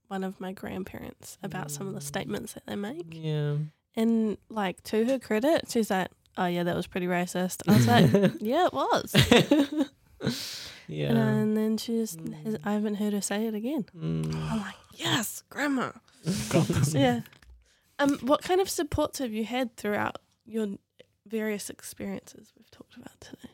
one 0.09 0.25
of 0.25 0.41
my 0.41 0.51
grandparents 0.53 1.39
about 1.45 1.71
some 1.71 1.87
of 1.87 1.95
the 1.95 2.01
Mm. 2.01 2.11
statements 2.15 2.55
that 2.55 2.65
they 2.67 2.75
make. 2.75 3.07
yeah. 3.13 3.57
And 3.95 4.37
like 4.49 4.83
to 4.85 5.05
her 5.05 5.19
credit, 5.21 5.67
she's 5.71 5.91
like, 5.91 6.09
"Oh 6.37 6.47
yeah, 6.47 6.63
that 6.65 6.75
was 6.77 6.87
pretty 6.89 7.07
racist." 7.07 7.63
I 7.69 7.75
was 7.77 7.87
like, 7.87 8.33
"Yeah, 8.41 8.67
it 8.67 8.73
was." 8.73 9.15
yeah. 10.89 11.09
And, 11.11 11.19
and 11.19 11.57
then 11.57 11.77
she 11.77 11.93
just, 11.99 12.19
has, 12.19 12.55
Mm. 12.55 12.61
I 12.65 12.73
haven't 12.73 12.97
heard 12.97 13.13
her 13.13 13.21
say 13.21 13.47
it 13.47 13.55
again. 13.55 13.85
Mm. 13.97 14.35
I'm 14.51 14.59
like, 14.61 14.75
"Yes, 14.95 15.43
grandma." 15.51 15.93
Yeah. 16.93 17.21
Um, 17.99 18.19
what 18.23 18.43
kind 18.43 18.61
of 18.61 18.69
supports 18.71 19.19
have 19.19 19.33
you 19.33 19.45
had 19.45 19.77
throughout 19.77 20.19
your 20.47 20.69
various 21.27 21.69
experiences 21.71 22.53
we've 22.57 22.71
talked 22.71 22.97
about 22.97 23.21
today? 23.21 23.51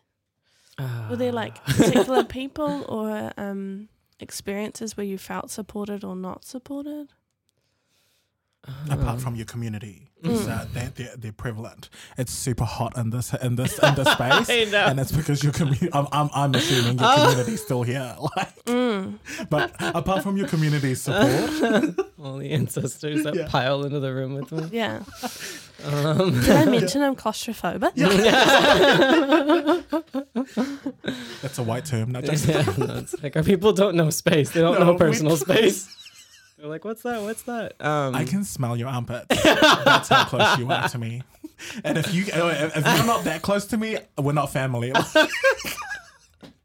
Were 1.11 1.17
there 1.17 1.33
like 1.33 1.57
Ah. 1.67 1.73
particular 1.77 2.25
people 2.25 2.85
or 2.89 3.33
um, 3.39 3.89
experiences 4.21 4.97
where 4.97 5.07
you 5.07 5.19
felt 5.19 5.51
supported 5.51 6.05
or 6.05 6.17
not 6.17 6.45
supported? 6.45 7.09
Apart 8.91 9.09
Um, 9.09 9.19
from 9.19 9.37
your 9.37 9.47
community, 9.47 10.03
Mm. 10.25 10.39
so 10.45 10.67
they're, 10.73 10.91
they're 10.97 11.17
they're 11.17 11.33
prevalent. 11.33 11.89
It's 12.17 12.33
super 12.33 12.65
hot 12.65 12.97
in 12.97 13.11
this 13.11 13.33
in 13.35 13.57
this 13.57 13.79
in 13.79 13.95
this 13.95 14.09
space. 14.17 14.49
I 14.51 14.67
know. 14.71 14.87
And 14.87 14.99
it's 14.99 15.13
because 15.13 15.45
your 15.45 15.53
community. 15.53 15.89
I'm, 15.93 16.07
I'm, 16.11 16.31
I'm 16.35 16.55
assuming 16.55 16.99
your 16.99 17.09
Oh. 17.09 17.29
community's 17.29 17.63
still 17.63 17.83
here. 17.83 18.17
Like, 18.37 18.55
Mm. 18.67 19.19
but 19.49 19.73
apart 19.79 20.23
from 20.25 20.37
your 20.37 20.49
community 20.49 20.95
support, 20.97 21.95
all 22.23 22.39
the 22.39 22.51
ancestors 22.51 23.23
that 23.25 23.35
Yeah. 23.37 23.47
pile 23.49 23.85
into 23.85 24.01
the 24.01 24.13
room 24.13 24.35
with 24.35 24.51
me. 24.51 24.69
Yeah. 24.73 25.03
Um, 25.85 26.41
Did 26.41 26.51
I 26.51 26.65
mention 26.65 27.03
I'm 27.03 27.15
claustrophobic? 27.15 27.93
that's 31.43 31.59
a 31.59 31.63
white 31.63 31.85
term. 31.85 32.11
Not 32.13 32.25
just 32.25 32.47
yeah, 32.49 32.65
no, 32.79 33.05
like 33.23 33.37
our 33.37 33.43
people 33.43 33.73
don't 33.73 33.95
know 33.95 34.11
space. 34.11 34.51
They 34.51 34.61
don't 34.61 34.79
No, 34.79 34.87
know 34.87 34.93
we- 34.93 34.99
personal 34.99 35.37
space. 35.37 35.89
They're 36.59 36.69
like, 36.69 36.85
what's 36.85 37.03
that? 37.03 37.21
What's 37.23 37.43
that? 37.43 37.75
Um, 37.85 38.15
I 38.15 38.25
can 38.25 38.43
smell 38.45 38.77
your 38.77 38.89
armpits. 38.89 39.27
That's 39.43 40.09
how 40.09 40.25
close 40.25 40.59
you 40.59 40.71
are 40.71 40.89
to 40.89 40.99
me. 40.99 41.23
And 41.85 41.99
if 41.99 42.13
you 42.15 42.25
if 42.27 42.75
you're 42.75 43.07
not 43.07 43.25
that 43.25 43.43
close 43.43 43.67
to 43.67 43.77
me, 43.77 43.99
we're 44.19 44.33
not 44.33 44.53
family. 44.53 44.93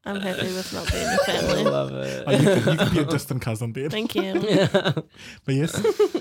I'm 0.03 0.19
happy 0.19 0.47
with 0.47 0.73
not 0.73 0.91
being 0.91 1.05
a 1.05 1.11
I 1.11 1.17
family. 1.25 1.59
I 1.59 1.63
love 1.69 1.91
you, 1.91 1.97
it. 1.99 2.25
can, 2.63 2.71
you 2.73 2.77
can 2.79 2.93
be 2.93 2.99
a 3.01 3.05
distant 3.05 3.41
cousin, 3.43 3.71
dude. 3.71 3.91
Thank 3.91 4.15
you. 4.15 4.23
yeah. 4.49 4.93
But 5.45 5.55
yes, 5.55 5.71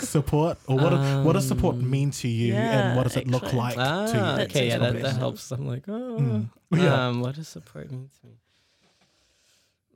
support 0.06 0.58
or 0.66 0.76
what? 0.76 0.90
do- 0.90 1.22
what 1.24 1.32
does 1.32 1.48
support 1.48 1.76
Um, 1.76 1.88
mean 1.88 2.10
to 2.10 2.28
you, 2.28 2.52
yeah, 2.52 2.88
and 2.88 2.96
what 2.96 3.04
does 3.04 3.16
it 3.16 3.26
look 3.26 3.52
like 3.54 3.78
Ah, 3.78 4.06
to 4.06 4.16
you? 4.16 4.42
Okay, 4.44 4.68
yeah, 4.68 4.76
that, 4.78 5.00
that 5.00 5.16
helps. 5.16 5.50
I'm 5.50 5.66
like, 5.66 5.84
oh, 5.88 6.18
Mm. 6.20 6.48
Yeah. 6.72 7.06
um, 7.08 7.20
what 7.22 7.36
does 7.36 7.48
support 7.48 7.90
mean 7.90 8.10
to 8.20 8.26
me? 8.26 8.34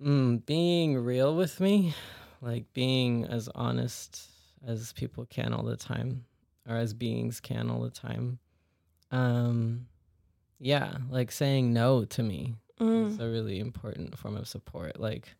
Mm, 0.02 0.46
being 0.46 0.96
real 0.98 1.36
with 1.36 1.60
me, 1.60 1.94
like 2.44 2.72
being 2.74 3.24
as 3.24 3.48
honest 3.54 4.22
as 4.66 4.92
people 4.92 5.24
can 5.26 5.52
all 5.52 5.62
the 5.64 5.76
time, 5.76 6.24
or 6.68 6.76
as 6.76 6.92
beings 6.94 7.40
can 7.40 7.70
all 7.70 7.80
the 7.82 7.90
time. 7.90 8.38
Um, 9.10 9.86
yeah, 10.58 10.96
like 11.10 11.30
saying 11.32 11.72
no 11.72 12.04
to 12.04 12.22
me 12.22 12.54
is 12.80 13.16
Mm. 13.18 13.20
a 13.20 13.30
really 13.30 13.60
important 13.60 14.18
form 14.18 14.36
of 14.36 14.46
support. 14.48 14.98
Like 15.00 15.34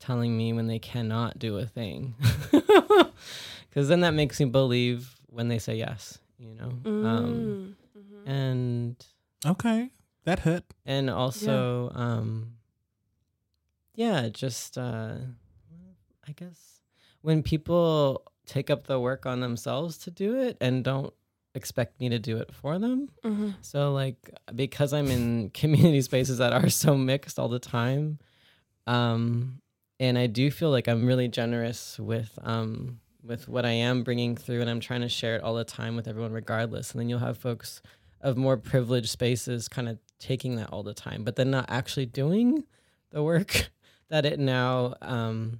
telling 0.00 0.36
me 0.36 0.52
when 0.52 0.66
they 0.66 0.78
cannot 0.78 1.38
do 1.38 1.58
a 1.58 1.66
thing, 1.66 2.14
because 2.50 3.88
then 3.88 4.00
that 4.00 4.14
makes 4.14 4.40
me 4.40 4.46
believe 4.46 5.16
when 5.26 5.48
they 5.48 5.58
say 5.58 5.76
yes. 5.76 6.18
You 6.38 6.54
know. 6.54 6.72
Um, 7.06 7.76
Mm. 7.96 8.02
Mhm. 8.02 8.26
and 8.28 9.06
Okay, 9.46 9.90
that 10.24 10.40
hurt. 10.40 10.64
and 10.86 11.08
also 11.10 11.90
um 11.94 12.54
yeah 13.94 14.28
just 14.28 14.78
uh 14.78 15.16
i 16.30 16.32
guess 16.32 16.80
when 17.22 17.42
people 17.42 18.22
take 18.46 18.70
up 18.70 18.86
the 18.86 18.98
work 18.98 19.26
on 19.26 19.40
themselves 19.40 19.98
to 19.98 20.10
do 20.10 20.38
it 20.40 20.56
and 20.60 20.82
don't 20.84 21.12
expect 21.54 22.00
me 22.00 22.08
to 22.08 22.18
do 22.18 22.36
it 22.38 22.54
for 22.54 22.78
them 22.78 23.08
Mhm. 23.24 23.54
so 23.60 23.92
like 23.92 24.18
because 24.54 24.92
i'm 24.92 25.08
in 25.08 25.50
community 25.62 26.00
spaces 26.02 26.38
that 26.38 26.52
are 26.52 26.68
so 26.70 26.96
mixed 26.96 27.38
all 27.40 27.48
the 27.48 27.58
time 27.58 28.18
um 28.86 29.60
and 29.98 30.16
i 30.18 30.26
do 30.26 30.50
feel 30.50 30.70
like 30.70 30.88
i'm 30.88 31.04
really 31.06 31.28
generous 31.28 31.98
with 31.98 32.38
um 32.42 33.00
with 33.22 33.48
what 33.48 33.66
i 33.66 33.70
am 33.72 34.02
bringing 34.02 34.36
through 34.36 34.60
and 34.60 34.70
i'm 34.70 34.80
trying 34.80 35.00
to 35.02 35.08
share 35.08 35.36
it 35.36 35.42
all 35.42 35.54
the 35.54 35.64
time 35.64 35.96
with 35.96 36.08
everyone 36.08 36.32
regardless 36.32 36.92
and 36.92 37.00
then 37.00 37.08
you'll 37.08 37.18
have 37.18 37.36
folks 37.36 37.82
of 38.20 38.36
more 38.36 38.56
privileged 38.56 39.08
spaces 39.08 39.68
kind 39.68 39.88
of 39.88 39.98
taking 40.18 40.56
that 40.56 40.70
all 40.70 40.82
the 40.82 40.94
time 40.94 41.24
but 41.24 41.36
then 41.36 41.50
not 41.50 41.64
actually 41.68 42.06
doing 42.06 42.64
the 43.10 43.22
work 43.22 43.70
that 44.08 44.24
it 44.24 44.38
now 44.38 44.94
um 45.02 45.58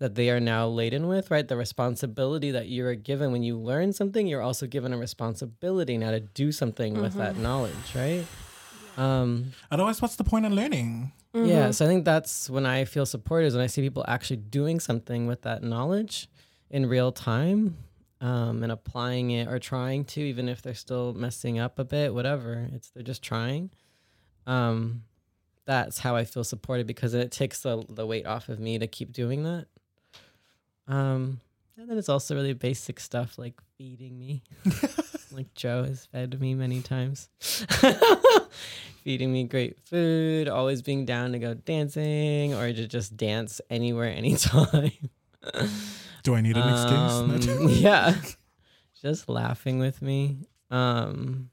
that 0.00 0.14
they 0.16 0.28
are 0.30 0.40
now 0.40 0.66
laden 0.66 1.06
with 1.06 1.30
right 1.30 1.46
the 1.46 1.56
responsibility 1.56 2.50
that 2.50 2.68
you're 2.68 2.94
given 2.96 3.30
when 3.32 3.42
you 3.42 3.56
learn 3.56 3.92
something 3.92 4.26
you're 4.26 4.42
also 4.42 4.66
given 4.66 4.92
a 4.92 4.98
responsibility 4.98 5.96
now 5.96 6.10
to 6.10 6.20
do 6.20 6.50
something 6.50 7.00
with 7.00 7.14
that 7.16 7.36
knowledge 7.36 7.88
right 7.94 8.26
um 8.96 9.52
Otherwise, 9.70 10.02
what's 10.02 10.16
the 10.16 10.24
point 10.24 10.44
in 10.44 10.54
learning? 10.54 11.12
yeah, 11.32 11.68
Mhm. 11.68 11.74
so 11.74 11.84
I 11.84 11.88
think 11.88 12.04
that's 12.04 12.50
when 12.50 12.66
I 12.66 12.84
feel 12.84 13.06
supported 13.06 13.46
is 13.46 13.54
when 13.54 13.62
I 13.62 13.68
see 13.68 13.82
people 13.82 14.04
actually 14.08 14.38
doing 14.38 14.80
something 14.80 15.28
with 15.28 15.42
that 15.42 15.62
knowledge 15.62 16.28
in 16.70 16.86
real 16.86 17.12
time 17.12 17.76
um, 18.20 18.62
and 18.64 18.70
applying 18.72 19.30
it 19.30 19.46
or 19.48 19.58
trying 19.58 20.04
to, 20.06 20.20
even 20.20 20.48
if 20.48 20.60
they're 20.60 20.74
still 20.74 21.14
messing 21.14 21.58
up 21.58 21.78
a 21.78 21.84
bit, 21.84 22.12
whatever. 22.12 22.68
It's 22.74 22.90
they're 22.90 23.02
just 23.04 23.22
trying. 23.22 23.70
Um, 24.46 25.04
that's 25.66 25.98
how 26.00 26.16
I 26.16 26.24
feel 26.24 26.42
supported 26.44 26.86
because 26.86 27.14
it 27.14 27.30
takes 27.30 27.60
the 27.62 27.84
the 27.88 28.06
weight 28.06 28.26
off 28.26 28.48
of 28.48 28.58
me 28.58 28.78
to 28.78 28.86
keep 28.86 29.12
doing 29.12 29.44
that. 29.44 29.66
Um, 30.90 31.40
and 31.76 31.88
then 31.88 31.96
it's 31.96 32.08
also 32.08 32.34
really 32.34 32.52
basic 32.52 32.98
stuff 33.00 33.38
like 33.38 33.54
feeding 33.78 34.18
me, 34.18 34.42
like 35.32 35.54
Joe 35.54 35.84
has 35.84 36.04
fed 36.06 36.38
me 36.40 36.54
many 36.54 36.82
times. 36.82 37.28
feeding 39.04 39.32
me 39.32 39.44
great 39.44 39.78
food, 39.78 40.48
always 40.48 40.82
being 40.82 41.04
down 41.06 41.32
to 41.32 41.38
go 41.38 41.54
dancing 41.54 42.54
or 42.54 42.72
to 42.72 42.86
just 42.86 43.16
dance 43.16 43.60
anywhere, 43.70 44.10
anytime. 44.10 44.90
Do 46.22 46.34
I 46.34 46.40
need 46.42 46.56
an 46.56 46.68
excuse? 46.68 47.50
Um, 47.52 47.68
yeah. 47.70 48.16
Just 49.00 49.28
laughing 49.28 49.78
with 49.78 50.02
me. 50.02 50.48
Um 50.70 51.50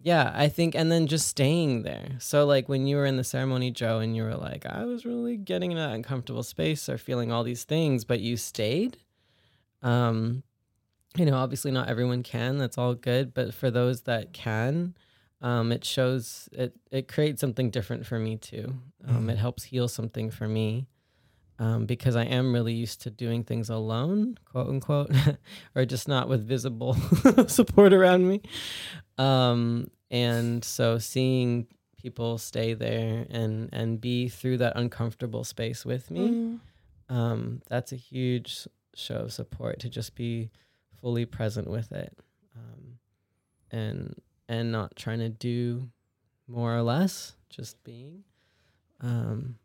yeah, 0.00 0.32
I 0.34 0.48
think 0.48 0.74
and 0.74 0.90
then 0.92 1.06
just 1.06 1.26
staying 1.28 1.82
there. 1.82 2.10
So 2.18 2.44
like 2.46 2.68
when 2.68 2.86
you 2.86 2.96
were 2.96 3.04
in 3.06 3.16
the 3.16 3.24
ceremony, 3.24 3.70
Joe, 3.70 3.98
and 3.98 4.14
you 4.16 4.22
were 4.22 4.36
like, 4.36 4.64
I 4.66 4.84
was 4.84 5.04
really 5.04 5.36
getting 5.36 5.72
in 5.72 5.76
that 5.78 5.92
uncomfortable 5.94 6.42
space 6.42 6.88
or 6.88 6.98
feeling 6.98 7.32
all 7.32 7.42
these 7.44 7.64
things, 7.64 8.04
but 8.04 8.20
you 8.20 8.36
stayed. 8.36 8.98
Um, 9.82 10.42
you 11.16 11.24
know, 11.24 11.36
obviously 11.36 11.70
not 11.70 11.88
everyone 11.88 12.22
can, 12.22 12.58
that's 12.58 12.78
all 12.78 12.94
good, 12.94 13.34
but 13.34 13.54
for 13.54 13.70
those 13.70 14.02
that 14.02 14.32
can, 14.32 14.94
um, 15.40 15.72
it 15.72 15.84
shows 15.84 16.48
it 16.52 16.74
it 16.90 17.08
creates 17.08 17.40
something 17.40 17.70
different 17.70 18.06
for 18.06 18.18
me 18.18 18.36
too. 18.36 18.74
Um, 19.06 19.26
Mm. 19.26 19.32
it 19.32 19.38
helps 19.38 19.64
heal 19.64 19.88
something 19.88 20.30
for 20.30 20.48
me 20.48 20.88
um, 21.60 21.86
because 21.86 22.14
I 22.16 22.24
am 22.24 22.52
really 22.52 22.72
used 22.74 23.02
to 23.02 23.10
doing 23.10 23.44
things 23.44 23.70
alone, 23.70 24.38
quote 24.44 24.68
unquote, 24.68 25.10
or 25.76 25.84
just 25.84 26.08
not 26.08 26.28
with 26.28 26.46
visible 26.46 26.94
support 27.46 27.92
around 27.92 28.28
me. 28.28 28.42
Um, 29.18 29.90
and 30.10 30.64
so 30.64 30.98
seeing 30.98 31.66
people 32.00 32.38
stay 32.38 32.74
there 32.74 33.26
and 33.30 33.68
and 33.72 34.00
be 34.00 34.28
through 34.28 34.58
that 34.58 34.74
uncomfortable 34.76 35.44
space 35.44 35.84
with 35.84 36.10
me, 36.10 36.30
Mm. 36.30 36.60
um, 37.08 37.62
that's 37.68 37.92
a 37.92 37.96
huge 37.96 38.66
show 38.94 39.16
of 39.16 39.32
support 39.32 39.80
to 39.80 39.88
just 39.88 40.14
be 40.14 40.50
fully 41.00 41.26
present 41.26 41.68
with 41.68 41.92
it, 41.92 42.16
um, 42.56 42.98
and 43.70 44.14
and 44.48 44.72
not 44.72 44.96
trying 44.96 45.18
to 45.18 45.28
do 45.28 45.90
more 46.46 46.74
or 46.76 46.82
less, 46.82 47.34
just 47.50 47.82
being. 47.84 48.24
Um, 49.00 49.58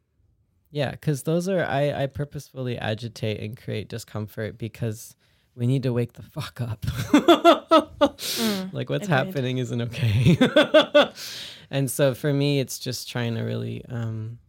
yeah, 0.72 0.92
because 0.92 1.24
those 1.24 1.48
are 1.48 1.64
I 1.64 2.04
I 2.04 2.08
purposefully 2.08 2.78
agitate 2.78 3.40
and 3.40 3.56
create 3.56 3.88
discomfort 3.88 4.58
because 4.58 5.16
we 5.56 5.68
need 5.68 5.84
to 5.84 5.94
wake 5.94 6.14
the 6.14 6.24
fuck 6.24 6.60
up. 6.62 6.86
like 8.74 8.90
what's 8.90 9.06
agreed. 9.08 9.10
happening 9.10 9.58
isn't 9.60 9.82
okay. 9.82 10.38
and 11.72 11.90
so 11.92 12.14
for 12.14 12.34
me, 12.34 12.60
it's 12.60 12.80
just 12.80 13.10
trying 13.10 13.36
to 13.36 13.42
really 13.42 13.84
um, 13.90 14.40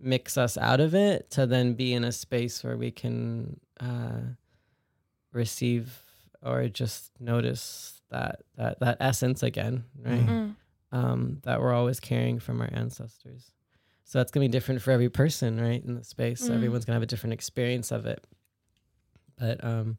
mix 0.00 0.36
us 0.36 0.58
out 0.58 0.80
of 0.80 0.94
it 0.94 1.30
to 1.32 1.46
then 1.46 1.74
be 1.74 1.92
in 1.92 2.04
a 2.04 2.12
space 2.12 2.64
where 2.64 2.76
we 2.76 2.90
can 2.90 3.60
uh, 3.80 4.20
receive 5.32 6.02
or 6.42 6.68
just 6.68 7.10
notice 7.20 8.00
that 8.10 8.40
that 8.56 8.80
that 8.80 8.96
essence 9.00 9.42
again, 9.42 9.84
right? 10.04 10.26
Mm. 10.26 10.54
um, 10.90 11.38
that 11.44 11.60
we're 11.60 11.72
always 11.72 12.00
carrying 12.00 12.40
from 12.40 12.60
our 12.60 12.68
ancestors. 12.72 13.52
So 14.04 14.18
that's 14.18 14.32
gonna 14.32 14.44
be 14.44 14.48
different 14.48 14.82
for 14.82 14.90
every 14.90 15.08
person, 15.08 15.60
right? 15.60 15.84
In 15.84 15.94
the 15.94 16.02
space, 16.02 16.48
Mm. 16.48 16.54
everyone's 16.56 16.84
gonna 16.84 16.96
have 16.96 17.02
a 17.02 17.06
different 17.06 17.34
experience 17.34 17.92
of 17.92 18.06
it. 18.06 18.26
But 19.38 19.62
um, 19.64 19.98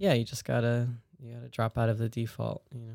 yeah, 0.00 0.14
you 0.14 0.24
just 0.24 0.44
gotta 0.44 0.88
you 1.22 1.32
gotta 1.34 1.48
drop 1.48 1.78
out 1.78 1.88
of 1.88 1.98
the 1.98 2.08
default, 2.08 2.62
you 2.74 2.80
know. 2.80 2.94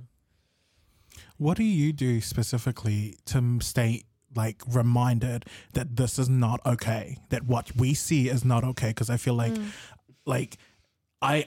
What 1.37 1.55
do 1.57 1.63
you 1.63 1.93
do 1.93 2.19
specifically 2.19 3.17
to 3.27 3.59
stay 3.61 4.03
like 4.35 4.61
reminded 4.67 5.45
that 5.73 5.95
this 5.95 6.19
is 6.19 6.27
not 6.27 6.59
okay? 6.65 7.17
That 7.29 7.45
what 7.45 7.73
we 7.77 7.93
see 7.93 8.27
is 8.27 8.43
not 8.43 8.63
okay? 8.65 8.89
Because 8.89 9.09
I 9.09 9.15
feel 9.17 9.35
like, 9.35 9.53
Mm. 9.53 9.71
like, 10.25 10.57
I. 11.21 11.45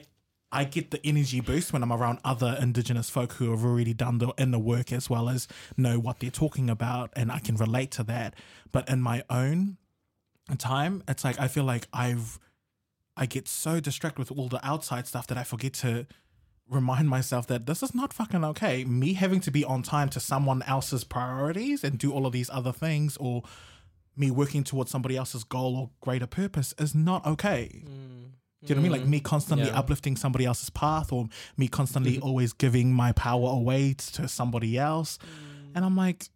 I 0.51 0.63
get 0.63 0.89
the 0.89 0.99
energy 1.05 1.41
boost 1.41 1.73
when 1.73 1.83
I'm 1.83 1.93
around 1.93 2.17
other 2.25 2.57
Indigenous 2.59 3.07
folk 3.07 3.33
who 3.33 3.51
have 3.51 3.63
already 3.63 3.93
done 3.93 4.17
the 4.17 4.29
in 4.39 4.49
the 4.49 4.57
work 4.57 4.91
as 4.91 5.07
well 5.07 5.29
as 5.29 5.47
know 5.77 5.99
what 5.99 6.19
they're 6.21 6.31
talking 6.31 6.71
about, 6.71 7.11
and 7.15 7.31
I 7.31 7.37
can 7.37 7.55
relate 7.55 7.91
to 7.91 8.03
that. 8.05 8.33
But 8.71 8.89
in 8.89 8.99
my 8.99 9.21
own 9.29 9.77
time, 10.57 11.03
it's 11.07 11.23
like 11.23 11.39
I 11.39 11.47
feel 11.47 11.65
like 11.65 11.87
I've 11.93 12.39
I 13.21 13.25
get 13.25 13.47
so 13.47 13.79
distracted 13.79 14.19
with 14.19 14.31
all 14.37 14.47
the 14.47 14.65
outside 14.65 15.05
stuff 15.05 15.27
that 15.27 15.37
I 15.37 15.43
forget 15.43 15.73
to 15.85 16.07
remind 16.69 17.09
myself 17.09 17.47
that 17.47 17.65
this 17.65 17.83
is 17.83 17.93
not 17.93 18.13
fucking 18.13 18.43
okay. 18.51 18.85
Me 18.85 19.13
having 19.13 19.41
to 19.41 19.51
be 19.51 19.63
on 19.65 19.81
time 19.83 20.07
to 20.09 20.19
someone 20.19 20.61
else's 20.63 21.03
priorities 21.03 21.83
and 21.83 21.97
do 21.99 22.11
all 22.13 22.25
of 22.25 22.31
these 22.31 22.49
other 22.49 22.71
things, 22.71 23.17
or 23.17 23.43
me 24.15 24.31
working 24.31 24.63
towards 24.63 24.89
somebody 24.91 25.15
else's 25.17 25.43
goal 25.43 25.75
or 25.77 25.89
greater 26.01 26.27
purpose 26.27 26.73
is 26.77 26.93
not 26.95 27.25
okay. 27.25 27.83
Do 27.83 28.67
you 28.67 28.75
know 28.75 28.81
what 28.81 28.87
I 28.87 28.89
mean? 28.89 28.91
Like 29.01 29.07
me 29.09 29.19
constantly 29.19 29.67
Mm. 29.67 29.73
Yeah. 29.73 29.79
uplifting 29.79 30.15
somebody 30.17 30.45
else's 30.45 30.69
path, 30.69 31.11
or 31.11 31.27
me 31.57 31.67
constantly 31.67 32.19
always 32.19 32.53
giving 32.53 32.93
my 32.93 33.11
power 33.13 33.49
away 33.51 33.93
to 34.15 34.27
somebody 34.27 34.77
else. 34.77 35.17
And 35.75 35.83
I'm 35.85 35.95
like, 35.95 36.29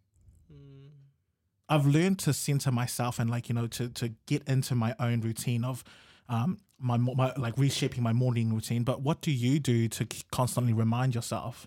I've 1.68 1.86
learned 1.86 2.18
to 2.20 2.32
center 2.32 2.70
myself 2.70 3.18
and 3.18 3.30
like 3.30 3.48
you 3.48 3.54
know 3.54 3.66
to 3.68 3.88
to 3.90 4.10
get 4.26 4.42
into 4.46 4.74
my 4.74 4.94
own 5.00 5.20
routine 5.20 5.64
of 5.64 5.82
um 6.28 6.58
my, 6.84 6.96
my 6.98 7.32
like 7.36 7.54
reshaping 7.56 8.02
my 8.02 8.12
morning 8.12 8.52
routine. 8.54 8.84
But 8.84 9.00
what 9.02 9.20
do 9.20 9.30
you 9.32 9.58
do 9.58 9.88
to 9.88 10.06
constantly 10.30 10.72
remind 10.72 11.14
yourself? 11.14 11.66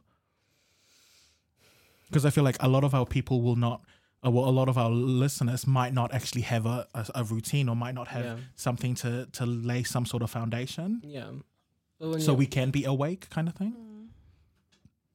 Because 2.10 2.26
I 2.26 2.30
feel 2.30 2.44
like 2.44 2.58
a 2.62 2.68
lot 2.68 2.84
of 2.84 2.94
our 2.96 3.06
people 3.06 3.42
will 3.42 3.56
not. 3.58 3.82
Uh, 4.26 4.32
well, 4.32 4.46
a 4.50 4.52
lot 4.52 4.68
of 4.70 4.78
our 4.78 4.90
listeners 4.90 5.68
might 5.68 5.94
not 5.94 6.14
actually 6.14 6.42
have 6.42 6.66
a, 6.66 6.88
a, 6.96 7.06
a 7.16 7.24
routine 7.24 7.70
or 7.70 7.76
might 7.76 7.94
not 7.94 8.08
have 8.08 8.26
Yeah. 8.26 8.36
something 8.56 8.96
to 8.96 9.28
to 9.34 9.46
lay 9.46 9.84
some 9.84 10.06
sort 10.06 10.24
of 10.24 10.30
foundation, 10.32 11.02
Yeah. 11.04 11.30
So 12.20 12.34
we 12.34 12.46
can 12.46 12.70
be 12.72 12.84
awake, 12.86 13.28
kind 13.30 13.48
of 13.48 13.56
thing. 13.56 13.74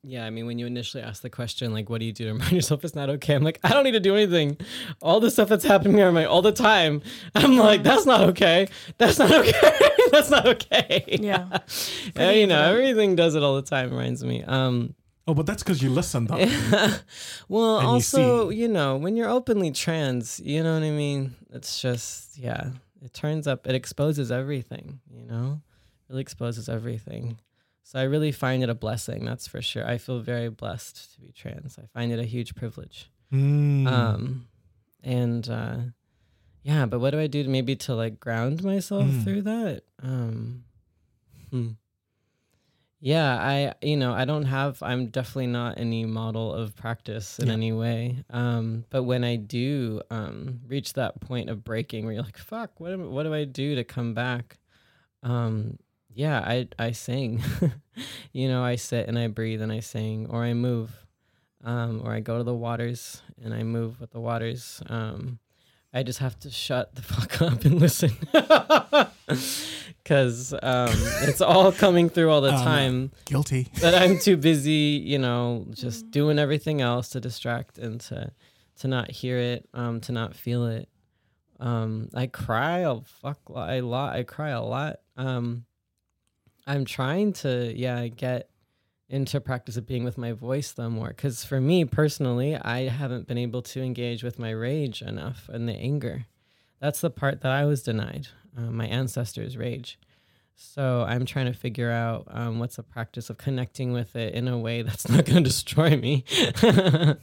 Yeah, 0.04 0.26
I 0.26 0.30
mean, 0.30 0.46
when 0.46 0.58
you 0.58 0.66
initially 0.66 1.00
asked 1.00 1.22
the 1.22 1.30
question, 1.30 1.72
like, 1.72 1.88
what 1.88 2.00
do 2.00 2.04
you 2.06 2.12
do 2.12 2.24
to 2.24 2.32
remind 2.32 2.50
yourself 2.52 2.84
it's 2.84 2.96
not 2.96 3.08
okay? 3.08 3.34
I'm 3.36 3.44
like, 3.44 3.60
I 3.62 3.68
don't 3.68 3.84
need 3.84 3.92
to 3.92 4.00
do 4.00 4.16
anything. 4.16 4.56
All 5.00 5.20
the 5.20 5.30
stuff 5.30 5.48
that's 5.48 5.64
happening 5.64 6.00
around 6.00 6.14
me 6.14 6.24
all 6.24 6.42
the 6.42 6.50
time, 6.50 7.02
I'm 7.36 7.56
like, 7.56 7.84
that's 7.84 8.04
not 8.04 8.20
okay. 8.30 8.66
That's 8.98 9.18
not 9.20 9.30
okay. 9.40 9.70
that's 10.16 10.30
not 10.30 10.46
okay. 10.46 11.04
Yeah. 11.20 11.58
Yeah, 12.14 12.30
you 12.32 12.46
know, 12.46 12.62
everything 12.62 13.16
does 13.16 13.34
it 13.34 13.42
all 13.42 13.56
the 13.56 13.62
time. 13.62 13.90
Reminds 13.90 14.22
me. 14.24 14.44
Um, 14.44 14.94
Oh, 15.26 15.34
but 15.34 15.46
that's 15.46 15.62
because 15.62 15.80
you 15.80 15.88
listen, 15.90 16.26
though. 16.26 16.34
well, 17.48 17.78
And 17.78 17.86
also, 17.86 18.50
see. 18.50 18.56
you 18.56 18.66
know, 18.68 18.96
when 18.96 19.14
you're 19.16 19.28
openly 19.28 19.70
trans, 19.70 20.40
you 20.40 20.62
know 20.64 20.74
what 20.74 20.82
I 20.82 20.90
mean. 20.90 21.36
It's 21.52 21.80
just, 21.80 22.36
yeah, 22.36 22.70
it 23.00 23.14
turns 23.14 23.46
up. 23.46 23.66
It 23.68 23.76
exposes 23.76 24.32
everything. 24.32 24.98
You 25.08 25.24
know, 25.24 25.60
really 26.08 26.22
exposes 26.22 26.68
everything. 26.68 27.38
So 27.84 28.00
I 28.00 28.02
really 28.02 28.32
find 28.32 28.64
it 28.64 28.68
a 28.68 28.74
blessing. 28.74 29.24
That's 29.24 29.46
for 29.46 29.62
sure. 29.62 29.86
I 29.86 29.98
feel 29.98 30.18
very 30.18 30.48
blessed 30.48 31.14
to 31.14 31.20
be 31.20 31.30
trans. 31.30 31.78
I 31.78 31.86
find 31.86 32.10
it 32.10 32.18
a 32.18 32.24
huge 32.24 32.56
privilege. 32.56 33.08
Mm. 33.32 33.86
Um, 33.86 34.48
and 35.04 35.48
uh, 35.48 35.76
yeah, 36.62 36.86
but 36.86 37.00
what 37.00 37.10
do 37.10 37.18
I 37.20 37.26
do 37.26 37.42
to 37.42 37.48
maybe 37.48 37.76
to 37.76 37.94
like 37.94 38.18
ground 38.20 38.62
myself 38.62 39.06
Mm. 39.08 39.24
through 39.24 39.42
that? 39.42 39.82
Um, 40.02 40.64
hmm. 41.50 41.68
Yeah, 43.04 43.34
I 43.36 43.74
you 43.84 43.96
know 43.96 44.12
I 44.12 44.24
don't 44.24 44.44
have. 44.44 44.80
I'm 44.80 45.08
definitely 45.08 45.48
not 45.48 45.76
any 45.78 46.04
model 46.04 46.54
of 46.54 46.76
practice 46.76 47.40
in 47.40 47.48
Yeah. 47.48 47.54
any 47.54 47.72
way. 47.72 48.22
Um, 48.30 48.84
but 48.90 49.02
when 49.02 49.24
I 49.24 49.34
do 49.36 50.02
um 50.10 50.60
reach 50.68 50.92
that 50.92 51.20
point 51.20 51.50
of 51.50 51.64
breaking, 51.64 52.04
where 52.04 52.14
you're 52.14 52.22
like, 52.22 52.38
"Fuck, 52.38 52.78
what 52.78 52.92
am, 52.92 53.10
what 53.10 53.24
do 53.24 53.34
I 53.34 53.44
do 53.44 53.74
to 53.74 53.82
come 53.82 54.14
back?" 54.14 54.58
Um, 55.24 55.78
yeah, 56.14 56.38
I 56.40 56.68
I 56.78 56.92
sing. 56.92 57.42
you 58.32 58.46
know, 58.48 58.62
I 58.62 58.76
sit 58.76 59.08
and 59.08 59.18
I 59.18 59.26
breathe 59.26 59.62
and 59.62 59.72
I 59.72 59.80
sing, 59.80 60.26
or 60.30 60.44
I 60.44 60.54
move 60.54 61.04
um, 61.64 62.02
or 62.04 62.12
I 62.12 62.20
go 62.20 62.38
to 62.38 62.44
the 62.44 62.54
waters 62.54 63.20
and 63.42 63.52
I 63.52 63.64
move 63.64 64.00
with 64.00 64.12
the 64.12 64.20
waters. 64.20 64.80
Um, 64.86 65.40
I 65.94 66.02
just 66.02 66.20
have 66.20 66.38
to 66.40 66.50
shut 66.50 66.94
the 66.94 67.02
fuck 67.12 67.42
up 67.42 67.64
and 67.64 67.80
listen 67.80 68.10
because 70.02 70.52
um, 70.62 70.90
it's 71.22 71.40
all 71.40 71.70
coming 71.72 72.08
through 72.08 72.30
all 72.30 72.40
the 72.40 72.54
Um, 72.54 72.64
time. 72.64 73.12
Guilty. 73.24 73.68
But 73.80 73.94
I'm 73.94 74.18
too 74.18 74.36
busy, 74.36 75.02
you 75.04 75.18
know, 75.18 75.66
just 75.70 76.10
doing 76.10 76.38
everything 76.38 76.80
else 76.80 77.08
to 77.10 77.20
distract 77.20 77.78
and 77.78 78.00
to 78.02 78.32
to 78.78 78.88
not 78.88 79.10
hear 79.10 79.38
it, 79.38 79.68
um, 79.74 80.00
to 80.00 80.12
not 80.12 80.34
feel 80.34 80.66
it. 80.66 80.88
Um, 81.60 82.08
I 82.14 82.26
cry 82.26 82.78
a 82.80 83.00
fuck 83.02 83.38
li- 83.50 83.78
a 83.78 83.80
lot. 83.82 84.16
I 84.16 84.22
cry 84.24 84.48
a 84.50 84.62
lot. 84.62 84.96
Um, 85.16 85.66
I'm 86.66 86.84
trying 86.84 87.34
to 87.34 87.72
yeah 87.76 88.08
get 88.08 88.48
into 89.12 89.40
practice 89.40 89.76
of 89.76 89.86
being 89.86 90.04
with 90.04 90.16
my 90.16 90.32
voice 90.32 90.72
though 90.72 90.88
more 90.88 91.08
because 91.08 91.44
for 91.44 91.60
me 91.60 91.84
personally, 91.84 92.56
I 92.56 92.88
haven't 92.88 93.28
been 93.28 93.38
able 93.38 93.62
to 93.62 93.82
engage 93.82 94.24
with 94.24 94.38
my 94.38 94.50
rage 94.50 95.02
enough 95.02 95.48
and 95.52 95.68
the 95.68 95.74
anger. 95.74 96.26
That's 96.80 97.02
the 97.02 97.10
part 97.10 97.42
that 97.42 97.52
I 97.52 97.64
was 97.66 97.82
denied. 97.82 98.28
Uh, 98.56 98.62
my 98.62 98.86
ancestors' 98.86 99.56
rage. 99.56 99.98
So 100.54 101.04
I'm 101.06 101.26
trying 101.26 101.46
to 101.46 101.52
figure 101.52 101.90
out 101.90 102.26
um, 102.30 102.58
what's 102.58 102.78
a 102.78 102.82
practice 102.82 103.30
of 103.30 103.38
connecting 103.38 103.92
with 103.92 104.16
it 104.16 104.34
in 104.34 104.48
a 104.48 104.58
way 104.58 104.82
that's 104.86 105.08
not 105.08 105.24
going 105.24 105.42
to 105.42 105.48
destroy 105.48 105.96
me, 105.96 106.24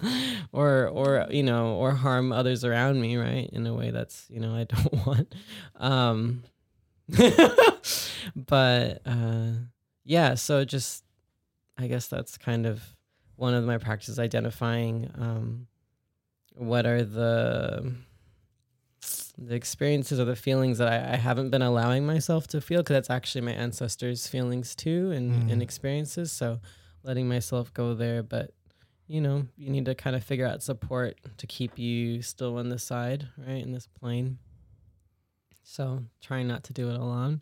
or 0.51 0.87
or 0.87 1.27
you 1.29 1.43
know, 1.43 1.75
or 1.75 1.91
harm 1.91 2.31
others 2.31 2.63
around 2.63 3.01
me, 3.01 3.17
right? 3.17 3.49
In 3.51 3.65
a 3.65 3.73
way 3.73 3.91
that's 3.91 4.27
you 4.29 4.39
know 4.39 4.55
I 4.55 4.65
don't 4.65 4.93
want. 5.07 5.35
Um, 5.75 6.43
but 8.35 9.01
uh, 9.05 9.51
yeah, 10.03 10.35
so 10.35 10.65
just 10.65 11.03
I 11.79 11.87
guess 11.87 12.07
that's 12.07 12.37
kind 12.37 12.65
of 12.65 12.83
one 13.37 13.53
of 13.53 13.63
my 13.63 13.77
practices 13.77 14.19
identifying 14.19 15.09
um, 15.17 15.67
what 16.53 16.85
are 16.85 17.03
the 17.03 17.93
the 19.37 19.55
experiences 19.55 20.19
or 20.19 20.25
the 20.25 20.35
feelings 20.35 20.77
that 20.79 20.89
I, 20.89 21.13
I 21.13 21.15
haven't 21.15 21.49
been 21.51 21.61
allowing 21.61 22.05
myself 22.05 22.47
to 22.47 22.59
feel 22.59 22.79
because 22.79 22.95
that's 22.95 23.09
actually 23.09 23.41
my 23.41 23.53
ancestors' 23.53 24.27
feelings 24.27 24.75
too 24.75 25.11
and, 25.11 25.49
and 25.49 25.61
Mm. 25.61 25.63
experiences. 25.63 26.33
So 26.33 26.59
letting 27.03 27.29
myself 27.29 27.73
go 27.73 27.93
there, 27.93 28.21
but 28.21 28.51
you 29.07 29.21
know, 29.21 29.47
you 29.57 29.69
need 29.71 29.85
to 29.85 29.95
kind 29.95 30.15
of 30.17 30.23
figure 30.23 30.45
out 30.45 30.61
support 30.61 31.17
to 31.37 31.47
keep 31.47 31.79
you 31.79 32.21
still 32.21 32.57
on 32.57 32.67
this 32.67 32.83
side, 32.83 33.29
right, 33.37 33.63
in 33.63 33.71
this 33.71 33.87
plane. 33.87 34.37
So 35.63 36.03
trying 36.21 36.47
not 36.49 36.65
to 36.65 36.73
do 36.73 36.89
it 36.89 36.95
alone. 36.99 37.41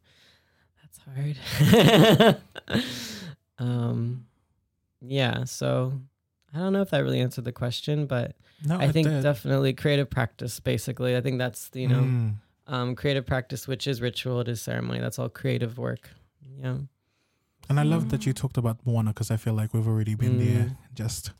That's 0.83 0.99
hard. 0.99 2.37
um, 3.59 4.26
yeah. 5.01 5.43
So 5.45 5.93
I 6.53 6.59
don't 6.59 6.73
know 6.73 6.81
if 6.81 6.89
that 6.91 6.99
really 7.03 7.19
answered 7.19 7.45
the 7.45 7.51
question, 7.51 8.05
but 8.07 8.35
No, 8.65 8.77
I 8.77 8.91
think 8.91 9.07
did. 9.07 9.23
definitely 9.23 9.73
creative 9.73 10.09
practice. 10.09 10.59
Basically, 10.59 11.15
I 11.17 11.21
think 11.21 11.37
that's 11.37 11.69
you 11.73 11.87
know 11.87 12.01
Mm. 12.03 12.35
um, 12.67 12.95
creative 12.95 13.25
practice, 13.25 13.67
which 13.67 13.87
is 13.87 14.01
ritual, 14.01 14.39
it 14.41 14.47
is 14.47 14.61
ceremony. 14.61 14.99
That's 14.99 15.19
all 15.19 15.29
creative 15.29 15.77
work. 15.77 16.09
Yeah. 16.61 16.77
And 17.69 17.79
I 17.81 17.83
love 17.83 18.09
that 18.11 18.25
you 18.25 18.31
talked 18.33 18.57
about 18.57 18.77
Moana 18.85 19.09
because 19.11 19.29
I 19.29 19.35
feel 19.37 19.53
like 19.53 19.73
we've 19.73 19.87
already 19.87 20.15
been 20.15 20.37
there, 20.39 20.65
Mm. 20.65 20.75
just 20.95 21.31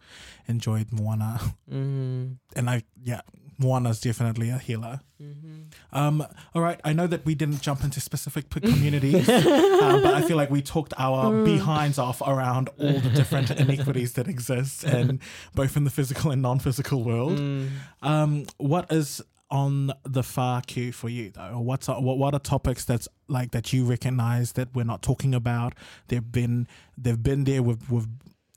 enjoyed 0.48 0.92
Moana. 0.92 1.40
Mm-hmm. 1.72 2.34
And 2.56 2.70
I, 2.70 2.84
yeah, 3.02 3.22
Moana's 3.60 4.00
definitely 4.00 4.50
a 4.50 4.58
healer. 4.58 5.02
Mm-hmm. 5.22 5.54
Um, 5.92 6.26
all 6.54 6.62
right, 6.62 6.80
I 6.84 6.94
know 6.94 7.08
that 7.08 7.26
we 7.26 7.34
didn't 7.36 7.62
jump 7.62 7.84
into 7.84 8.00
specific 8.00 8.50
communities, 8.52 9.28
um, 9.28 10.04
but 10.04 10.14
I 10.14 10.22
feel 10.22 10.38
like 10.38 10.52
we 10.52 10.62
talked 10.62 10.94
our 10.98 11.32
Mm. 11.32 11.46
behinds 11.46 11.98
off 11.98 12.22
around 12.22 12.70
all 12.78 13.00
the 13.00 13.10
different 13.10 13.50
inequities 13.60 14.14
that 14.14 14.28
exist, 14.28 14.84
and 14.84 15.20
both 15.56 15.76
in 15.76 15.84
the 15.84 15.90
physical 15.90 16.32
and 16.32 16.42
non-physical 16.42 17.04
world. 17.04 17.38
Mm. 17.40 17.70
Um, 18.02 18.46
what 18.58 18.92
is 18.92 19.22
on 19.50 19.92
the 20.04 20.24
far 20.24 20.62
queue 20.62 20.92
for 20.92 21.08
you 21.10 21.32
though? 21.32 21.60
What's 21.60 21.88
what 21.88 22.18
what 22.18 22.34
are 22.34 22.40
topics 22.40 22.84
that's 22.86 23.08
like 23.28 23.52
that 23.52 23.72
you 23.74 23.86
recognize 23.86 24.52
that 24.54 24.76
we're 24.76 24.84
not 24.84 25.02
talking 25.02 25.34
about? 25.34 25.74
They've 26.10 26.32
been 26.32 26.68
they've 26.98 27.22
been 27.22 27.46
there 27.46 27.64
with 27.64 27.90
with 27.90 28.08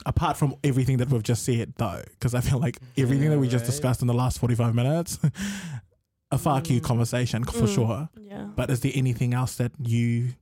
apart 0.06 0.36
from 0.36 0.54
everything 0.64 0.96
that 0.98 1.08
we've 1.10 1.22
just 1.22 1.44
said 1.44 1.74
though, 1.76 2.02
because 2.10 2.34
I 2.34 2.40
feel 2.40 2.58
like 2.58 2.78
everything 2.96 3.30
that 3.30 3.38
we 3.38 3.48
just 3.48 3.62
Right. 3.62 3.70
discussed 3.70 4.00
in 4.02 4.08
the 4.08 4.14
last 4.14 4.38
forty 4.38 4.54
five 4.54 4.74
minutes, 4.74 5.18
a 6.30 6.38
far 6.38 6.60
Mm. 6.62 6.82
conversation 6.82 7.44
for 7.44 7.66
Mm. 7.66 7.74
sure. 7.74 8.08
Yeah. 8.20 8.44
But 8.56 8.70
is 8.70 8.80
there 8.80 8.92
anything 8.94 9.34
else 9.34 9.56
that 9.56 9.72
you 9.78 10.34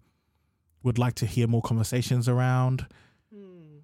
would 0.82 0.98
like 0.98 1.14
to 1.16 1.26
hear 1.26 1.46
more 1.46 1.62
conversations 1.62 2.28
around? 2.28 2.86
Hmm. 3.32 3.78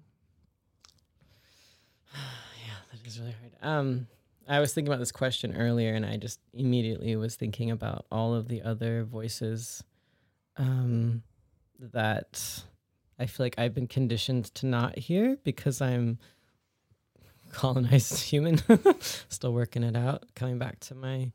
yeah, 2.13 2.75
that 2.91 3.05
is 3.07 3.19
really 3.19 3.31
hard. 3.33 3.51
Um, 3.61 4.07
I 4.47 4.59
was 4.59 4.73
thinking 4.73 4.89
about 4.93 4.99
this 4.99 5.11
question 5.11 5.55
earlier, 5.55 5.93
and 5.95 6.05
I 6.05 6.17
just 6.17 6.39
immediately 6.53 7.15
was 7.15 7.35
thinking 7.35 7.71
about 7.71 8.05
all 8.11 8.33
of 8.35 8.47
the 8.47 8.61
other 8.61 9.03
voices 9.03 9.83
um, 10.57 11.23
that 11.79 12.63
I 13.17 13.25
feel 13.25 13.45
like 13.45 13.55
I've 13.57 13.73
been 13.73 13.87
conditioned 13.87 14.53
to 14.55 14.65
not 14.65 14.97
hear 14.97 15.37
because 15.43 15.81
I'm 15.81 16.19
colonized 17.51 18.19
human, 18.31 18.59
still 19.29 19.53
working 19.53 19.83
it 19.83 19.95
out, 19.95 20.23
coming 20.35 20.59
back 20.59 20.79
to 20.81 20.95
my 20.95 21.31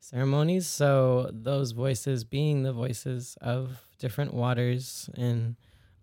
ceremonies. 0.00 0.66
So 0.66 1.30
those 1.32 1.72
voices 1.72 2.24
being 2.24 2.62
the 2.62 2.72
voices 2.72 3.36
of 3.40 3.86
different 3.98 4.34
waters 4.34 5.10
and 5.14 5.56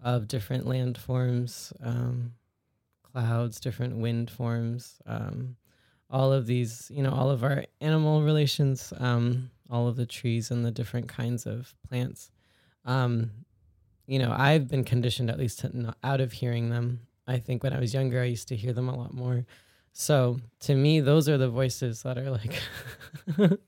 of 0.03 0.27
different 0.27 0.67
land 0.67 0.97
forms, 0.97 1.71
um, 1.81 2.33
clouds, 3.01 3.59
different 3.59 3.97
wind 3.97 4.29
forms, 4.29 4.99
um, 5.05 5.55
all 6.09 6.33
of 6.33 6.45
these, 6.45 6.91
you 6.93 7.01
know, 7.01 7.11
all 7.11 7.29
of 7.29 7.43
our 7.43 7.63
animal 7.79 8.21
relations, 8.21 8.91
um, 8.97 9.49
all 9.69 9.87
of 9.87 9.95
the 9.95 10.05
trees 10.05 10.51
and 10.51 10.65
the 10.65 10.71
different 10.71 11.07
kinds 11.07 11.45
of 11.45 11.73
plants. 11.87 12.29
You 14.05 14.19
know, 14.19 14.33
I've 14.37 14.67
been 14.67 14.83
conditioned 14.83 15.29
at 15.29 15.37
least 15.39 15.59
to 15.59 15.77
not, 15.77 15.97
out 16.03 16.19
of 16.21 16.33
hearing 16.33 16.69
them. 16.69 17.01
I 17.25 17.37
think 17.39 17.63
when 17.63 17.71
I 17.73 17.79
was 17.79 17.93
younger, 17.93 18.21
I 18.21 18.25
used 18.25 18.49
to 18.49 18.55
hear 18.55 18.73
them 18.73 18.89
a 18.89 18.95
lot 18.97 19.13
more. 19.13 19.45
So 19.93 20.39
to 20.61 20.75
me, 20.75 20.99
those 20.99 21.29
are 21.29 21.37
the 21.37 21.49
voices 21.49 22.03
that 22.03 22.17
are 22.17 22.29
like, 22.31 22.59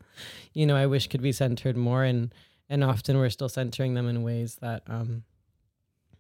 you 0.54 0.66
know, 0.66 0.76
I 0.76 0.88
wish 0.88 1.08
could 1.08 1.22
be 1.22 1.32
centered 1.32 1.78
more, 1.78 2.04
and 2.04 2.34
and 2.70 2.84
often 2.84 3.18
we're 3.18 3.30
still 3.30 3.48
centering 3.50 3.94
them 3.94 4.08
in 4.08 4.24
ways 4.24 4.56
that, 4.56 4.82
um, 4.88 5.24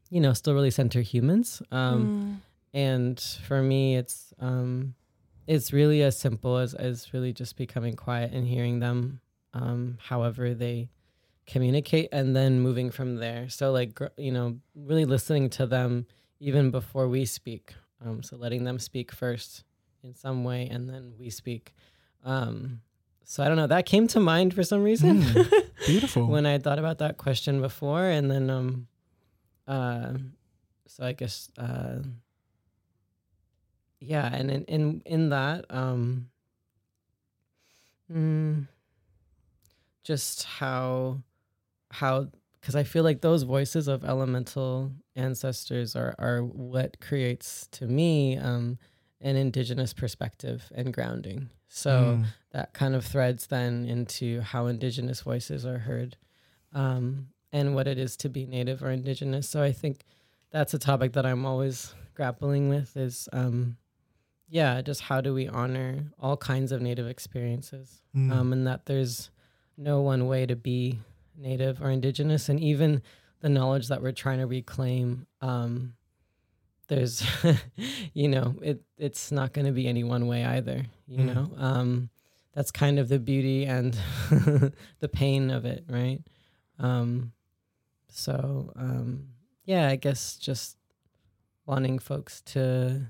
you 0.09 0.22
know, 0.22 0.34
still 0.34 0.53
really 0.53 0.72
center 0.72 1.01
humans. 1.01 1.61
Um, 1.72 2.09
Mm. 2.09 2.41
and 2.74 3.20
for 3.47 3.61
me, 3.61 3.95
it's 3.95 4.34
um, 4.39 4.93
it's 5.47 5.74
really 5.74 6.03
as 6.03 6.18
simple 6.18 6.57
as 6.57 6.74
as 6.74 7.13
really 7.13 7.34
just 7.34 7.57
becoming 7.57 7.95
quiet 7.95 8.32
and 8.32 8.47
hearing 8.47 8.80
them, 8.80 9.20
um, 9.53 9.97
however 10.01 10.53
they 10.53 10.89
communicate, 11.47 12.09
and 12.11 12.35
then 12.35 12.59
moving 12.59 12.91
from 12.91 13.15
there. 13.17 13.49
So 13.49 13.71
like 13.71 13.99
you 14.17 14.31
know, 14.31 14.57
really 14.75 15.05
listening 15.05 15.49
to 15.51 15.65
them 15.65 16.05
even 16.39 16.71
before 16.71 17.07
we 17.07 17.25
speak. 17.25 17.73
Um, 18.05 18.21
so 18.23 18.35
letting 18.35 18.63
them 18.65 18.77
speak 18.79 19.11
first 19.11 19.63
in 20.03 20.13
some 20.15 20.43
way, 20.43 20.67
and 20.69 20.89
then 20.89 21.13
we 21.19 21.29
speak. 21.29 21.73
Um, 22.23 22.81
so 23.23 23.43
I 23.43 23.47
don't 23.47 23.57
know. 23.57 23.67
That 23.67 23.85
came 23.85 24.07
to 24.09 24.19
mind 24.19 24.53
for 24.53 24.63
some 24.63 24.83
reason 24.83 25.21
Mm, 25.21 25.61
Beautiful. 25.85 26.27
when 26.27 26.45
I 26.45 26.57
thought 26.59 26.77
about 26.79 26.99
that 26.99 27.17
question 27.17 27.61
before, 27.61 28.03
and 28.05 28.29
then 28.29 28.49
um, 28.49 28.87
uh, 29.67 30.13
so 30.87 31.03
I 31.05 31.13
guess 31.13 31.49
uh, 31.57 31.99
yeah, 33.99 34.29
and 34.33 34.51
in 34.51 34.63
in 34.65 35.01
in 35.05 35.29
that 35.29 35.65
um, 35.69 36.29
mm, 38.11 38.67
just 40.03 40.43
how 40.43 41.19
how 41.99 42.27
because 42.59 42.75
I 42.75 42.83
feel 42.83 43.03
like 43.03 43.21
those 43.21 43.43
voices 43.43 43.87
of 43.87 44.03
elemental 44.03 44.91
ancestors 45.15 45.95
are 45.95 46.15
are 46.17 46.43
what 46.43 46.99
creates 46.99 47.67
to 47.71 47.85
me 47.87 48.37
um, 48.37 48.77
an 49.21 49.35
indigenous 49.35 49.93
perspective 49.93 50.71
and 50.75 50.93
grounding. 50.93 51.49
So 51.67 51.91
Mm, 51.91 52.25
that 52.51 52.73
kind 52.73 52.95
of 52.95 53.03
threads 53.05 53.47
then 53.47 53.85
into 53.85 54.41
how 54.41 54.67
indigenous 54.67 55.21
voices 55.21 55.65
are 55.65 55.79
heard 55.79 56.15
um, 56.73 57.27
and 57.51 57.75
what 57.75 57.87
it 57.87 57.97
is 57.97 58.15
to 58.17 58.29
be 58.29 58.45
native 58.45 58.81
or 58.83 58.91
indigenous. 58.91 59.47
So 59.49 59.61
i 59.61 59.71
think 59.71 60.03
that's 60.51 60.73
a 60.73 60.79
topic 60.79 61.13
that 61.13 61.25
i'm 61.25 61.45
always 61.45 61.93
grappling 62.13 62.69
with 62.69 62.95
is 62.95 63.27
um, 63.33 63.77
yeah 64.47 64.81
just 64.81 65.01
how 65.01 65.19
do 65.21 65.33
we 65.33 65.47
honor 65.49 66.05
all 66.19 66.37
kinds 66.37 66.71
of 66.71 66.81
native 66.81 67.07
experiences? 67.07 68.01
Mm, 68.15 68.31
um, 68.31 68.53
and 68.53 68.67
that 68.67 68.85
there's 68.85 69.29
no 69.77 70.01
one 70.01 70.27
way 70.27 70.45
to 70.45 70.55
be 70.55 70.99
native 71.38 71.81
or 71.81 71.89
indigenous 71.89 72.49
and 72.49 72.59
even 72.59 73.01
the 73.41 73.49
knowledge 73.49 73.88
that 73.89 74.01
we're 74.01 74.11
trying 74.11 74.39
to 74.39 74.45
reclaim 74.47 75.27
um, 75.41 75.93
there's 76.88 77.25
you 78.13 78.27
know 78.27 78.55
it 78.61 78.81
it's 78.97 79.31
not 79.31 79.53
going 79.53 79.65
to 79.65 79.71
be 79.71 79.88
any 79.88 80.03
one 80.03 80.27
way 80.27 80.43
either 80.45 80.86
you 81.07 81.19
Mm. 81.23 81.33
know 81.36 81.51
um, 81.57 82.09
that's 82.53 82.71
kind 82.71 82.99
of 82.99 83.09
the 83.09 83.19
beauty 83.19 83.65
and 83.65 83.93
the 84.99 85.09
pain 85.11 85.49
of 85.51 85.65
it 85.65 85.83
right 85.89 86.21
um, 86.79 87.31
so 88.09 88.71
um, 88.75 89.27
yeah 89.65 89.88
i 89.89 89.95
guess 89.95 90.38
just 90.38 90.77
wanting 91.65 91.99
folks 91.99 92.41
to 92.41 93.07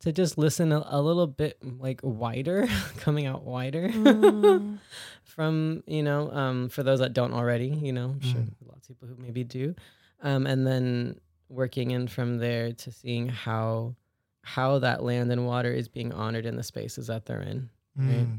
to 0.00 0.12
just 0.12 0.38
listen 0.38 0.72
a, 0.72 0.82
a 0.86 1.00
little 1.02 1.26
bit 1.26 1.58
like 1.78 2.00
wider 2.02 2.66
coming 2.98 3.26
out 3.26 3.44
wider 3.44 3.88
Mm. 3.88 4.78
from 5.24 5.82
you 5.86 6.02
know 6.02 6.30
um 6.32 6.68
for 6.68 6.82
those 6.82 6.98
that 7.00 7.12
don't 7.12 7.32
already 7.32 7.68
you 7.68 7.92
know 7.92 8.10
I'm 8.10 8.20
sure 8.20 8.40
Mm. 8.42 8.52
lots 8.68 8.88
of 8.88 8.96
people 9.00 9.08
who 9.14 9.22
maybe 9.22 9.44
do 9.44 9.74
um 10.22 10.46
and 10.46 10.66
then 10.66 11.20
working 11.48 11.90
in 11.92 12.08
from 12.08 12.38
there 12.38 12.72
to 12.72 12.90
seeing 12.92 13.28
how 13.28 13.94
how 14.42 14.78
that 14.80 15.02
land 15.02 15.30
and 15.30 15.46
water 15.46 15.72
is 15.72 15.88
being 15.88 16.12
honored 16.12 16.46
in 16.46 16.56
the 16.56 16.62
spaces 16.62 17.06
that 17.08 17.26
they're 17.26 17.42
in 17.42 17.68
right. 17.96 18.26
mm, 18.26 18.38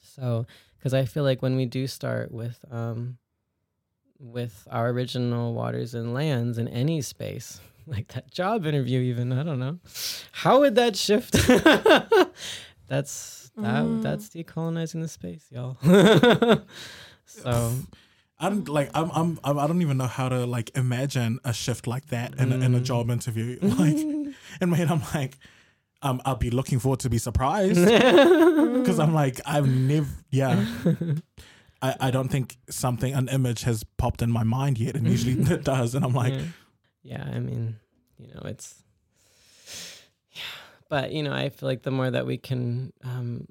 so 0.00 0.46
because 0.78 0.92
i 0.94 1.04
feel 1.04 1.24
like 1.24 1.42
when 1.42 1.56
we 1.56 1.64
do 1.66 1.86
start 1.86 2.30
with 2.32 2.64
um 2.70 3.16
with 4.18 4.68
our 4.70 4.90
original 4.90 5.52
waters 5.54 5.94
and 5.94 6.14
lands 6.14 6.58
in 6.58 6.68
any 6.68 7.00
space 7.02 7.60
like 7.86 8.08
that 8.14 8.30
job 8.30 8.64
interview 8.66 9.00
even 9.00 9.32
i 9.32 9.42
don't 9.42 9.58
know 9.58 9.78
how 10.32 10.60
would 10.60 10.74
that 10.74 10.96
shift 10.96 11.32
that's 12.88 13.50
that 13.56 13.84
Mm. 13.84 14.02
that's 14.02 14.28
decolonizing 14.30 15.02
the 15.02 15.08
space 15.08 15.44
y'all 15.50 15.76
so 17.26 17.72
I 18.38 18.48
don't 18.48 18.68
like. 18.68 18.90
I'm, 18.92 19.08
I'm. 19.12 19.38
I'm. 19.44 19.56
I 19.58 19.66
don't 19.68 19.82
even 19.82 19.98
know 19.98 20.06
how 20.08 20.28
to 20.28 20.46
like 20.46 20.70
imagine 20.76 21.38
a 21.44 21.52
shift 21.52 21.86
like 21.86 22.06
that 22.06 22.34
in, 22.40 22.50
a, 22.50 22.56
in 22.56 22.74
a 22.74 22.80
Mm. 22.80 22.82
job 22.82 23.08
interview. 23.08 23.56
Like, 23.62 23.94
in 23.96 24.34
my 24.68 24.76
head, 24.76 24.90
I'm 24.90 25.02
like, 25.14 25.38
um, 26.02 26.20
I'll 26.24 26.34
be 26.34 26.50
looking 26.50 26.80
forward 26.80 26.98
to 27.00 27.10
be 27.10 27.18
surprised 27.18 27.78
Mm. 27.78 28.80
because 28.80 28.98
I'm 28.98 29.14
like, 29.14 29.40
I've 29.46 29.68
never. 29.68 30.08
Yeah, 30.30 30.64
I, 31.80 31.94
I 32.00 32.10
don't 32.10 32.28
think 32.30 32.56
something 32.68 33.14
an 33.14 33.28
image 33.28 33.62
has 33.62 33.84
popped 33.96 34.22
in 34.22 34.30
my 34.32 34.42
mind 34.42 34.78
yet, 34.78 34.96
and 34.96 35.06
usually 35.06 35.34
it 35.54 35.62
does, 35.62 35.94
and 35.94 36.04
I'm 36.04 36.14
like, 36.14 36.32
yeah. 36.34 36.42
Yeah 37.02 37.24
i 37.34 37.38
mean 37.38 37.76
you 38.18 38.28
know 38.28 38.42
it's 38.44 38.82
yeah 40.32 40.40
but 40.88 41.12
you 41.12 41.22
know 41.22 41.32
i 41.32 41.48
feel 41.48 41.68
like 41.68 41.82
the 41.82 41.90
more 41.90 42.10
that 42.10 42.26
we 42.26 42.36
can 42.38 42.92
um 43.04 43.46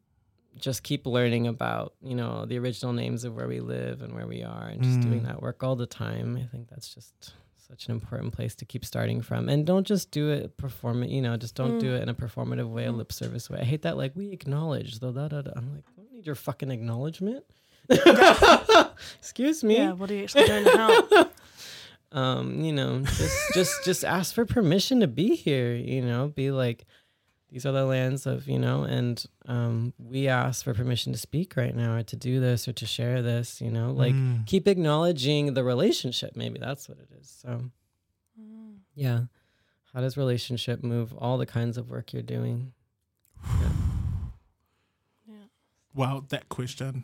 just 0.57 0.83
keep 0.83 1.05
learning 1.05 1.47
about 1.47 1.93
you 2.01 2.13
know 2.15 2.45
the 2.45 2.57
original 2.59 2.93
names 2.93 3.23
of 3.23 3.35
where 3.35 3.47
we 3.47 3.59
live 3.59 4.01
and 4.01 4.13
where 4.13 4.27
we 4.27 4.43
are 4.43 4.67
and 4.67 4.83
just 4.83 4.99
doing 5.01 5.21
Mm. 5.21 5.27
that 5.27 5.41
work 5.41 5.63
all 5.63 5.75
the 5.75 5.85
time 5.85 6.37
i 6.37 6.45
think 6.45 6.69
that's 6.69 6.93
just 6.93 7.33
such 7.57 7.85
an 7.87 7.91
important 7.93 8.33
place 8.33 8.53
to 8.55 8.65
keep 8.65 8.83
starting 8.83 9.21
from 9.21 9.47
and 9.47 9.65
don't 9.65 9.87
just 9.87 10.11
do 10.11 10.29
it 10.29 10.57
perform 10.57 11.03
you 11.03 11.21
know 11.21 11.37
just 11.37 11.55
don't 11.55 11.79
do 11.79 11.93
Mm. 11.93 11.97
it 11.97 12.03
in 12.03 12.09
a 12.09 12.13
performative 12.13 12.69
way 12.69 12.85
a 12.85 12.91
Mm. 12.91 12.97
lip 12.97 13.11
service 13.13 13.49
way 13.49 13.59
i 13.61 13.63
hate 13.63 13.83
that 13.83 13.95
like 13.97 14.13
we 14.15 14.31
acknowledge 14.31 14.99
the 14.99 15.11
da 15.11 15.27
da 15.29 15.41
da 15.41 15.51
i'm 15.55 15.73
like 15.73 15.85
i 15.87 16.01
don't 16.01 16.11
need 16.11 16.25
your 16.25 16.35
fucking 16.35 16.69
acknowledgement 16.69 17.45
excuse 19.19 19.63
me 19.63 19.75
Yeah, 19.77 19.93
what 19.93 20.11
are 20.11 20.15
you 20.15 20.23
actually 20.23 20.45
doing 20.45 20.65
help? 20.65 21.11
um 22.13 22.61
you 22.61 22.73
know 22.73 23.01
just 23.01 23.53
just 23.53 23.73
just 23.85 24.03
ask 24.05 24.33
for 24.35 24.45
permission 24.45 24.99
to 24.99 25.07
be 25.07 25.35
here 25.35 25.73
you 25.73 26.01
know 26.01 26.27
be 26.27 26.51
like 26.51 26.85
these 27.49 27.65
are 27.65 27.71
the 27.73 27.85
lands 27.85 28.25
of 28.25 28.47
you 28.47 28.57
know 28.59 28.83
and 28.83 29.25
um 29.47 29.93
we 29.97 30.27
ask 30.27 30.63
for 30.63 30.73
permission 30.73 31.11
to 31.13 31.17
speak 31.19 31.55
right 31.55 31.75
now 31.75 31.95
or 31.95 32.03
to 32.03 32.15
do 32.15 32.39
this 32.39 32.67
or 32.67 32.73
to 32.73 32.85
share 32.85 33.21
this 33.21 33.61
you 33.61 33.69
know 33.71 33.91
like 33.91 34.13
mm, 34.13 34.45
keep 34.45 34.67
acknowledging 34.67 35.53
the 35.53 35.63
relationship 35.63 36.35
maybe 36.35 36.59
that's 36.59 36.87
what 36.89 36.97
it 36.99 37.09
is 37.19 37.29
so 37.41 37.61
Mm. 38.39 38.77
yeah 38.95 39.21
how 39.93 39.99
does 39.99 40.15
relationship 40.17 40.81
move 40.83 41.13
all 41.17 41.37
the 41.37 41.45
kinds 41.45 41.77
of 41.77 41.89
work 41.89 42.13
you're 42.13 42.21
doing 42.23 42.71
Yeah. 45.27 45.35
wow, 45.93 46.23
that 46.29 46.47
question. 46.47 47.03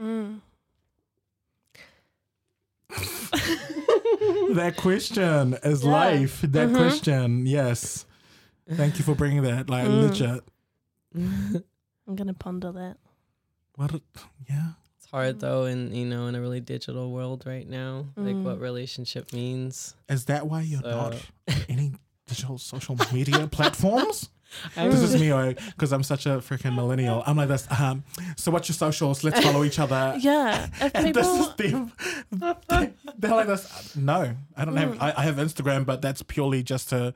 Mm. 0.00 0.40
that 4.54 4.74
question 4.76 5.54
is 5.64 5.82
Yeah. 5.84 5.90
life. 5.90 6.40
That 6.42 6.68
Mhm. 6.68 6.76
question, 6.76 7.46
yes. 7.46 8.06
Thank 8.70 8.98
you 8.98 9.04
for 9.04 9.14
bringing 9.14 9.42
that. 9.42 9.68
Like 9.70 9.86
Mm. 9.88 10.02
legit. 10.08 10.44
I'm 11.14 12.16
gonna 12.16 12.34
ponder 12.34 12.72
that. 12.72 12.96
What? 13.74 13.94
a- 13.94 14.02
yeah. 14.48 14.72
it's 14.96 15.06
hard 15.10 15.40
though 15.40 15.64
in 15.64 15.94
you 15.94 16.04
know 16.04 16.26
in 16.26 16.34
a 16.34 16.40
really 16.40 16.60
digital 16.60 17.10
world 17.10 17.44
right 17.46 17.66
now 17.68 18.06
like 18.16 18.36
what 18.36 18.58
Mm. 18.58 18.60
relationship 18.60 19.32
means 19.32 19.94
Is 20.08 20.26
that 20.26 20.46
why 20.46 20.60
you're 20.62 20.82
not 20.82 21.14
So- 21.14 21.20
on 21.48 21.54
any 21.68 21.92
digital 22.26 22.58
social 22.58 22.96
media 23.12 23.46
platforms? 23.52 24.28
I 24.76 24.88
This 24.90 25.00
is 25.00 25.20
really- 25.20 25.54
me, 25.54 25.56
because 25.70 25.92
I'm 25.92 26.02
such 26.02 26.26
a 26.26 26.38
freaking 26.38 26.74
millennial. 26.74 27.22
I'm 27.26 27.36
like 27.36 27.48
this. 27.48 27.66
Um, 27.70 28.04
so 28.36 28.50
what's 28.50 28.68
your 28.68 28.74
socials? 28.74 29.22
Let's 29.24 29.40
follow 29.40 29.64
each 29.64 29.78
other. 29.78 30.16
Yeah, 30.20 30.66
if 30.80 30.90
And 30.94 31.14
this 31.14 31.26
is 31.26 31.46
people, 31.54 31.90
them. 32.30 32.56
They- 32.68 32.92
They're 33.18 33.30
like 33.30 33.46
this. 33.46 33.94
No, 33.96 34.34
I 34.56 34.64
don't 34.64 34.76
have. 34.76 34.90
Mm. 34.94 35.00
I, 35.02 35.14
I 35.16 35.22
have 35.24 35.36
Instagram, 35.36 35.84
but 35.86 36.02
that's 36.02 36.22
purely 36.22 36.62
just 36.62 36.88
to 36.90 37.14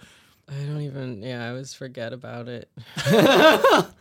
I 0.48 0.52
don't 0.64 0.82
even. 0.82 1.22
Yeah, 1.22 1.44
I 1.46 1.48
always 1.50 1.72
forget 1.72 2.12
about 2.12 2.48
it. 2.48 2.68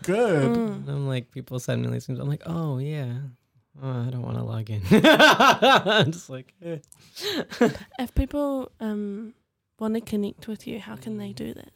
good. 0.04 0.58
Mm. 0.58 0.88
I'm 0.90 1.08
like, 1.08 1.32
people 1.32 1.60
send 1.60 1.82
me 1.86 1.92
these 1.92 2.06
things. 2.06 2.20
I'm 2.20 2.28
like, 2.28 2.44
oh 2.46 2.80
yeah, 2.80 3.14
oh, 3.82 4.02
I 4.08 4.10
don't 4.10 4.22
want 4.24 4.38
to 4.38 4.44
log 4.44 4.70
in. 4.70 4.82
I'm 4.92 6.12
just 6.12 6.30
like, 6.30 6.54
eh. 6.64 6.78
if 8.00 8.14
people 8.14 8.72
um 8.80 9.34
want 9.80 9.94
to 9.96 10.02
connect 10.02 10.48
with 10.48 10.68
you, 10.68 10.80
how 10.80 10.96
can 10.98 11.18
they 11.18 11.32
do 11.32 11.54
that? 11.54 11.72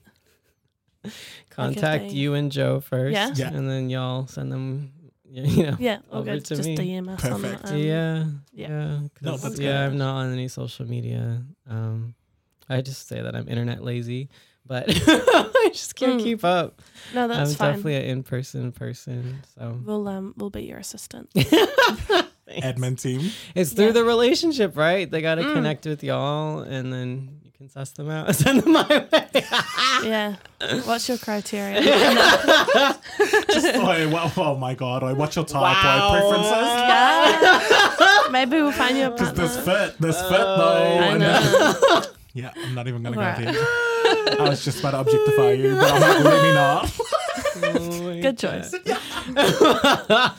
contact 1.49 2.05
they- 2.09 2.13
you 2.15 2.33
and 2.33 2.51
Joe 2.51 2.79
first, 2.79 3.13
Yeah? 3.13 3.31
Yeah. 3.35 3.53
and 3.53 3.69
then 3.69 3.89
y'all 3.89 4.27
send 4.27 4.51
them. 4.51 4.91
You 5.29 5.43
know, 5.65 5.75
Yeah, 5.77 5.99
all 6.09 6.19
Over 6.21 6.35
good. 6.35 6.45
to 6.45 6.55
Just 6.55 6.69
me. 6.69 6.77
DM 6.77 7.09
us 7.09 7.25
on 7.25 7.41
Perfect. 7.41 7.63
the, 7.63 7.69
um, 7.73 7.77
yeah, 7.77 8.23
yeah. 8.53 8.69
yeah, 8.69 8.99
No, 9.21 9.31
'cause, 9.33 9.43
that's 9.43 9.59
yeah. 9.59 9.71
good. 9.85 9.91
I'm 9.91 9.97
not 9.97 10.15
on 10.15 10.31
any 10.31 10.47
social 10.47 10.85
media. 10.87 11.43
Um, 11.69 12.15
I 12.69 12.79
just 12.81 13.07
say 13.09 13.21
that 13.21 13.35
I'm 13.35 13.47
internet 13.49 13.83
lazy, 13.83 14.29
but 14.65 14.85
I 14.89 15.69
just 15.73 15.95
can't 15.97 16.21
Mm. 16.21 16.23
keep 16.23 16.45
up. 16.45 16.81
No, 17.13 17.27
that's 17.27 17.51
I'm 17.51 17.55
fine. 17.57 17.69
definitely 17.71 17.95
an 17.97 18.03
in-person 18.05 18.71
person, 18.71 19.39
so 19.57 19.77
We'll 19.85 20.07
um 20.07 20.33
we'll 20.37 20.49
be 20.49 20.63
your 20.63 20.77
assistant. 20.79 21.29
Thanks. 21.35 22.65
Admin 22.65 22.99
team. 22.99 23.29
It's 23.53 23.73
through 23.73 23.87
Yeah. 23.87 23.91
the 23.91 24.03
relationship, 24.05 24.77
right? 24.77 25.09
They 25.11 25.21
got 25.21 25.35
to 25.35 25.41
Mm. 25.43 25.53
connect 25.53 25.85
with 25.85 26.03
y'all, 26.03 26.59
and 26.61 26.91
then 26.93 27.41
you 27.43 27.46
can 27.57 27.69
suss 27.69 27.89
them 27.91 28.09
out, 28.09 28.33
send 28.43 28.61
them 28.61 28.71
my 28.73 28.87
way. 28.87 29.07
yeah. 30.07 30.35
What's 30.85 31.09
your 31.09 31.17
criteria? 31.17 31.81
Just 31.81 33.75
oh, 33.75 33.81
like, 33.83 34.11
well, 34.13 34.31
oh 34.37 34.55
my 34.57 34.75
god, 34.75 35.01
like, 35.03 35.17
what's 35.17 35.35
your 35.35 35.45
type 35.45 35.61
Wow. 35.61 36.09
like 36.11 36.21
preferences? 36.21 36.67
yeah. 37.99 38.31
Maybe 38.31 38.57
we'll 38.57 38.71
find 38.71 38.97
you 38.97 39.05
a 39.05 39.09
Because 39.11 39.27
partner. 39.29 39.43
this 39.47 39.57
fit, 39.65 39.97
this 39.99 40.21
fit 40.21 40.39
Oh, 40.39 40.57
though. 40.57 40.99
I 40.99 41.17
know. 41.17 42.03
yeah, 42.33 42.51
I'm 42.55 42.75
not 42.75 42.87
even 42.87 43.01
gonna 43.03 43.17
Right. 43.17 43.37
go 43.45 43.51
there. 43.51 44.39
I 44.39 44.49
was 44.49 44.63
just 44.63 44.79
about 44.79 44.91
to 44.91 44.99
objectify 44.99 45.51
you, 45.51 45.75
but 45.75 45.91
I'm 45.91 46.01
like, 46.01 46.23
let 46.23 46.43
me 46.43 46.53
not. 46.53 46.91
Oh 47.59 48.21
Good 48.21 48.37
choice. 48.37 48.73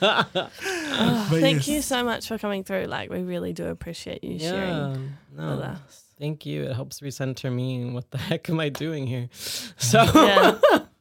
Oh, 0.01 1.27
but 1.31 1.41
Thank 1.41 1.59
yes. 1.59 1.69
you 1.69 1.83
so 1.83 2.05
much 2.05 2.29
for 2.29 2.39
coming 2.39 2.65
through. 2.65 2.85
Like 2.85 3.11
we 3.11 3.23
really 3.23 3.53
do 3.53 3.67
appreciate 3.67 4.23
you 4.25 4.39
sharing 4.39 5.15
Yeah, 5.37 5.51
with 5.51 5.61
us. 5.61 6.05
Thank 6.19 6.45
you. 6.47 6.65
It 6.65 6.75
helps 6.75 7.01
recenter 7.01 7.53
me 7.53 7.81
and 7.83 7.95
what 7.95 8.11
the 8.11 8.19
heck 8.29 8.49
am 8.51 8.61
I 8.61 8.69
doing 8.69 9.07
here? 9.07 9.29
So, 9.79 10.03
Yeah. 10.15 10.59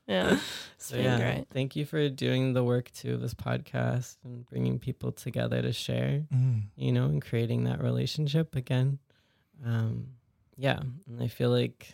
Yeah. 0.08 0.40
so 0.78 0.96
yeah, 0.96 1.18
great. 1.20 1.48
thank 1.52 1.76
you 1.76 1.84
for 1.86 2.08
doing 2.08 2.54
the 2.54 2.64
work 2.64 2.90
too, 2.92 3.18
this 3.18 3.34
podcast 3.34 4.16
and 4.24 4.46
bringing 4.46 4.80
people 4.80 5.12
together 5.12 5.62
to 5.62 5.74
share, 5.74 6.24
Mm. 6.34 6.64
you 6.78 6.92
know, 6.94 7.06
and 7.06 7.22
creating 7.22 7.66
that 7.66 7.82
relationship 7.84 8.56
again. 8.56 9.00
Um, 9.66 10.08
yeah, 10.56 10.80
and 11.08 11.22
I 11.22 11.28
feel 11.28 11.50
like, 11.50 11.94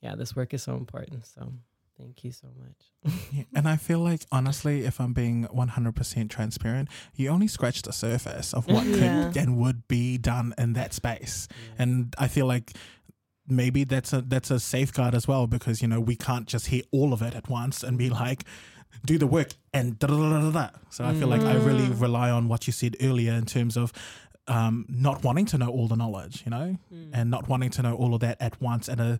yeah, 0.00 0.16
this 0.16 0.34
work 0.34 0.52
is 0.52 0.62
so 0.64 0.74
important. 0.74 1.26
So, 1.26 1.52
thank 1.98 2.22
you 2.24 2.32
so 2.32 2.48
much. 2.58 3.12
Yeah, 3.32 3.44
And 3.54 3.68
I 3.68 3.76
feel 3.76 3.98
like, 3.98 4.22
honestly, 4.32 4.84
if 4.84 5.00
I'm 5.00 5.12
being 5.12 5.46
100% 5.46 6.30
transparent, 6.30 6.88
you 7.14 7.28
only 7.28 7.48
scratch 7.48 7.82
the 7.82 7.92
surface 7.92 8.54
of 8.54 8.66
what 8.66 8.86
Yeah. 8.86 8.98
could 9.30 9.36
and 9.36 9.56
would 9.58 9.86
be 9.88 10.16
done 10.18 10.54
in 10.56 10.72
that 10.74 10.94
space. 10.94 11.48
And 11.78 12.14
I 12.18 12.28
feel 12.28 12.46
like 12.46 12.72
maybe 13.50 13.84
that's 13.84 14.12
a 14.12 14.20
that's 14.20 14.50
a 14.50 14.60
safeguard 14.60 15.14
as 15.14 15.26
well 15.26 15.46
because 15.46 15.80
you 15.80 15.88
know 15.88 15.98
we 16.00 16.14
can't 16.16 16.46
just 16.46 16.66
hear 16.66 16.82
all 16.92 17.14
of 17.14 17.22
it 17.22 17.34
at 17.34 17.48
once 17.48 17.82
and 17.82 17.96
be 17.96 18.10
like 18.10 18.44
do 19.06 19.16
the 19.16 19.26
work 19.26 19.54
and 19.72 19.98
da 19.98 20.06
da 20.06 20.16
da 20.16 20.40
da 20.40 20.50
da. 20.50 20.68
So 20.90 21.04
I 21.04 21.14
feel 21.14 21.28
like 21.28 21.40
I 21.42 21.54
really 21.54 21.86
Mm. 21.88 22.00
rely 22.00 22.30
on 22.30 22.48
what 22.48 22.66
you 22.66 22.72
said 22.74 22.96
earlier 23.00 23.32
in 23.32 23.46
terms 23.46 23.76
of 23.76 23.92
um, 24.48 24.86
not 24.88 25.22
wanting 25.24 25.44
to 25.46 25.58
know 25.58 25.68
all 25.68 25.88
the 25.88 25.96
knowledge, 25.96 26.42
you 26.44 26.50
know, 26.50 26.76
Mm. 26.92 27.10
and 27.12 27.30
not 27.30 27.48
wanting 27.48 27.70
to 27.70 27.82
know 27.82 27.94
all 27.94 28.14
of 28.14 28.20
that 28.20 28.36
at 28.40 28.60
once. 28.62 28.88
And 28.88 29.00
a 29.00 29.18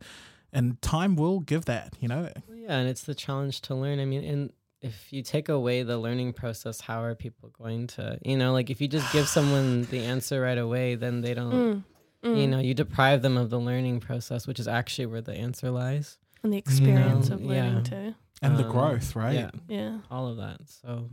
and 0.52 0.80
time 0.82 1.16
will 1.16 1.40
give 1.40 1.64
that, 1.66 1.94
you 2.00 2.08
know. 2.08 2.30
Yeah, 2.54 2.78
and 2.78 2.88
it's 2.88 3.02
the 3.02 3.14
challenge 3.14 3.60
to 3.62 3.74
learn. 3.74 4.00
I 4.00 4.04
mean, 4.04 4.24
and 4.24 4.52
if 4.80 5.12
you 5.12 5.22
take 5.22 5.48
away 5.48 5.82
the 5.82 5.98
learning 5.98 6.32
process, 6.34 6.80
how 6.80 7.02
are 7.02 7.14
people 7.14 7.48
going 7.50 7.86
to, 7.88 8.18
you 8.24 8.36
know, 8.36 8.52
like 8.52 8.70
if 8.70 8.80
you 8.80 8.88
just 8.88 9.12
give 9.12 9.28
someone 9.28 9.82
the 9.90 10.04
answer 10.04 10.40
right 10.40 10.58
away, 10.58 10.94
then 10.94 11.20
they 11.20 11.34
don't, 11.34 11.52
Mm. 11.52 11.84
Mm. 12.24 12.40
you 12.40 12.46
know, 12.48 12.58
you 12.58 12.74
deprive 12.74 13.22
them 13.22 13.36
of 13.36 13.48
the 13.48 13.60
learning 13.60 14.00
process, 14.00 14.46
which 14.48 14.58
is 14.58 14.66
actually 14.66 15.06
where 15.06 15.20
the 15.20 15.34
answer 15.34 15.70
lies. 15.70 16.18
and 16.42 16.52
the 16.52 16.56
experience 16.58 17.28
know, 17.30 17.34
of 17.36 17.42
learning 17.44 17.76
yeah. 17.76 17.82
too. 17.82 18.14
And 18.42 18.56
the 18.56 18.64
Um, 18.64 18.70
growth, 18.72 19.16
right? 19.16 19.34
Yeah, 19.34 19.50
Yeah. 19.68 19.98
all 20.10 20.28
of 20.28 20.36
that. 20.36 20.60
So, 20.68 21.10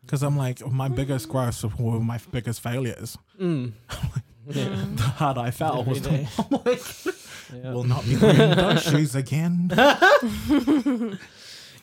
Because 0.00 0.22
I'm 0.24 0.36
like, 0.36 0.64
my 0.66 0.88
biggest 0.88 1.28
growths 1.28 1.62
were 1.64 2.00
my 2.00 2.18
biggest 2.32 2.60
failures. 2.60 3.16
mm. 3.40 3.72
yeah. 4.48 4.64
Mm. 4.66 4.96
The 4.96 5.02
hard 5.02 5.38
I 5.38 5.50
fell 5.50 5.80
Every 5.80 5.92
was 5.92 6.02
the, 6.02 6.10
day. 6.10 6.28
I'm 6.38 6.46
like, 6.64 6.82
Yeah. 7.54 7.72
will 7.72 7.84
not 7.84 8.04
be 8.04 8.16
wearing 8.16 8.54
those 8.56 8.82
shoes 8.82 9.14
again. 9.14 9.70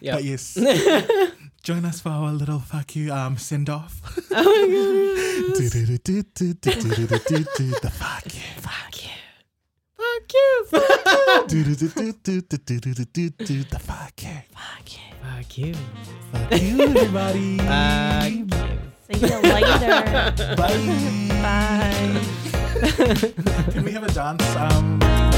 yeah. 0.02 0.16
But 0.16 0.24
yes, 0.24 0.56
join 1.64 1.86
us 1.86 2.00
for 2.02 2.10
our 2.10 2.32
little 2.32 2.60
fuck 2.60 2.96
you 2.96 3.14
um 3.14 3.38
send 3.38 3.70
off. 3.70 4.02
Oh 4.32 5.54
The 5.56 5.70
fuck 7.92 8.26
you. 8.34 8.42
Fuck 8.62 8.96
you. 8.96 9.10
Fuck 9.92 10.34
you. 10.34 10.66
Fuck 10.70 11.52
you. 11.54 11.62
The 13.64 13.80
fuck 13.80 14.22
you. 14.24 14.30
Fuck 14.52 14.94
yeah. 14.94 15.00
Fuck 15.22 15.58
you. 15.58 15.74
Fuck 16.32 16.62
you, 16.62 16.82
everybody. 16.82 17.58
Fuck 17.58 18.32
you. 18.32 18.48
See 19.12 19.20
you 19.28 19.40
later. 19.42 20.56
Bye. 20.56 20.78
Bye. 21.42 22.36
Can 23.72 23.84
we 23.84 23.92
have 23.92 24.04
a 24.04 24.12
dance? 24.14 24.56
Um. 24.56 25.29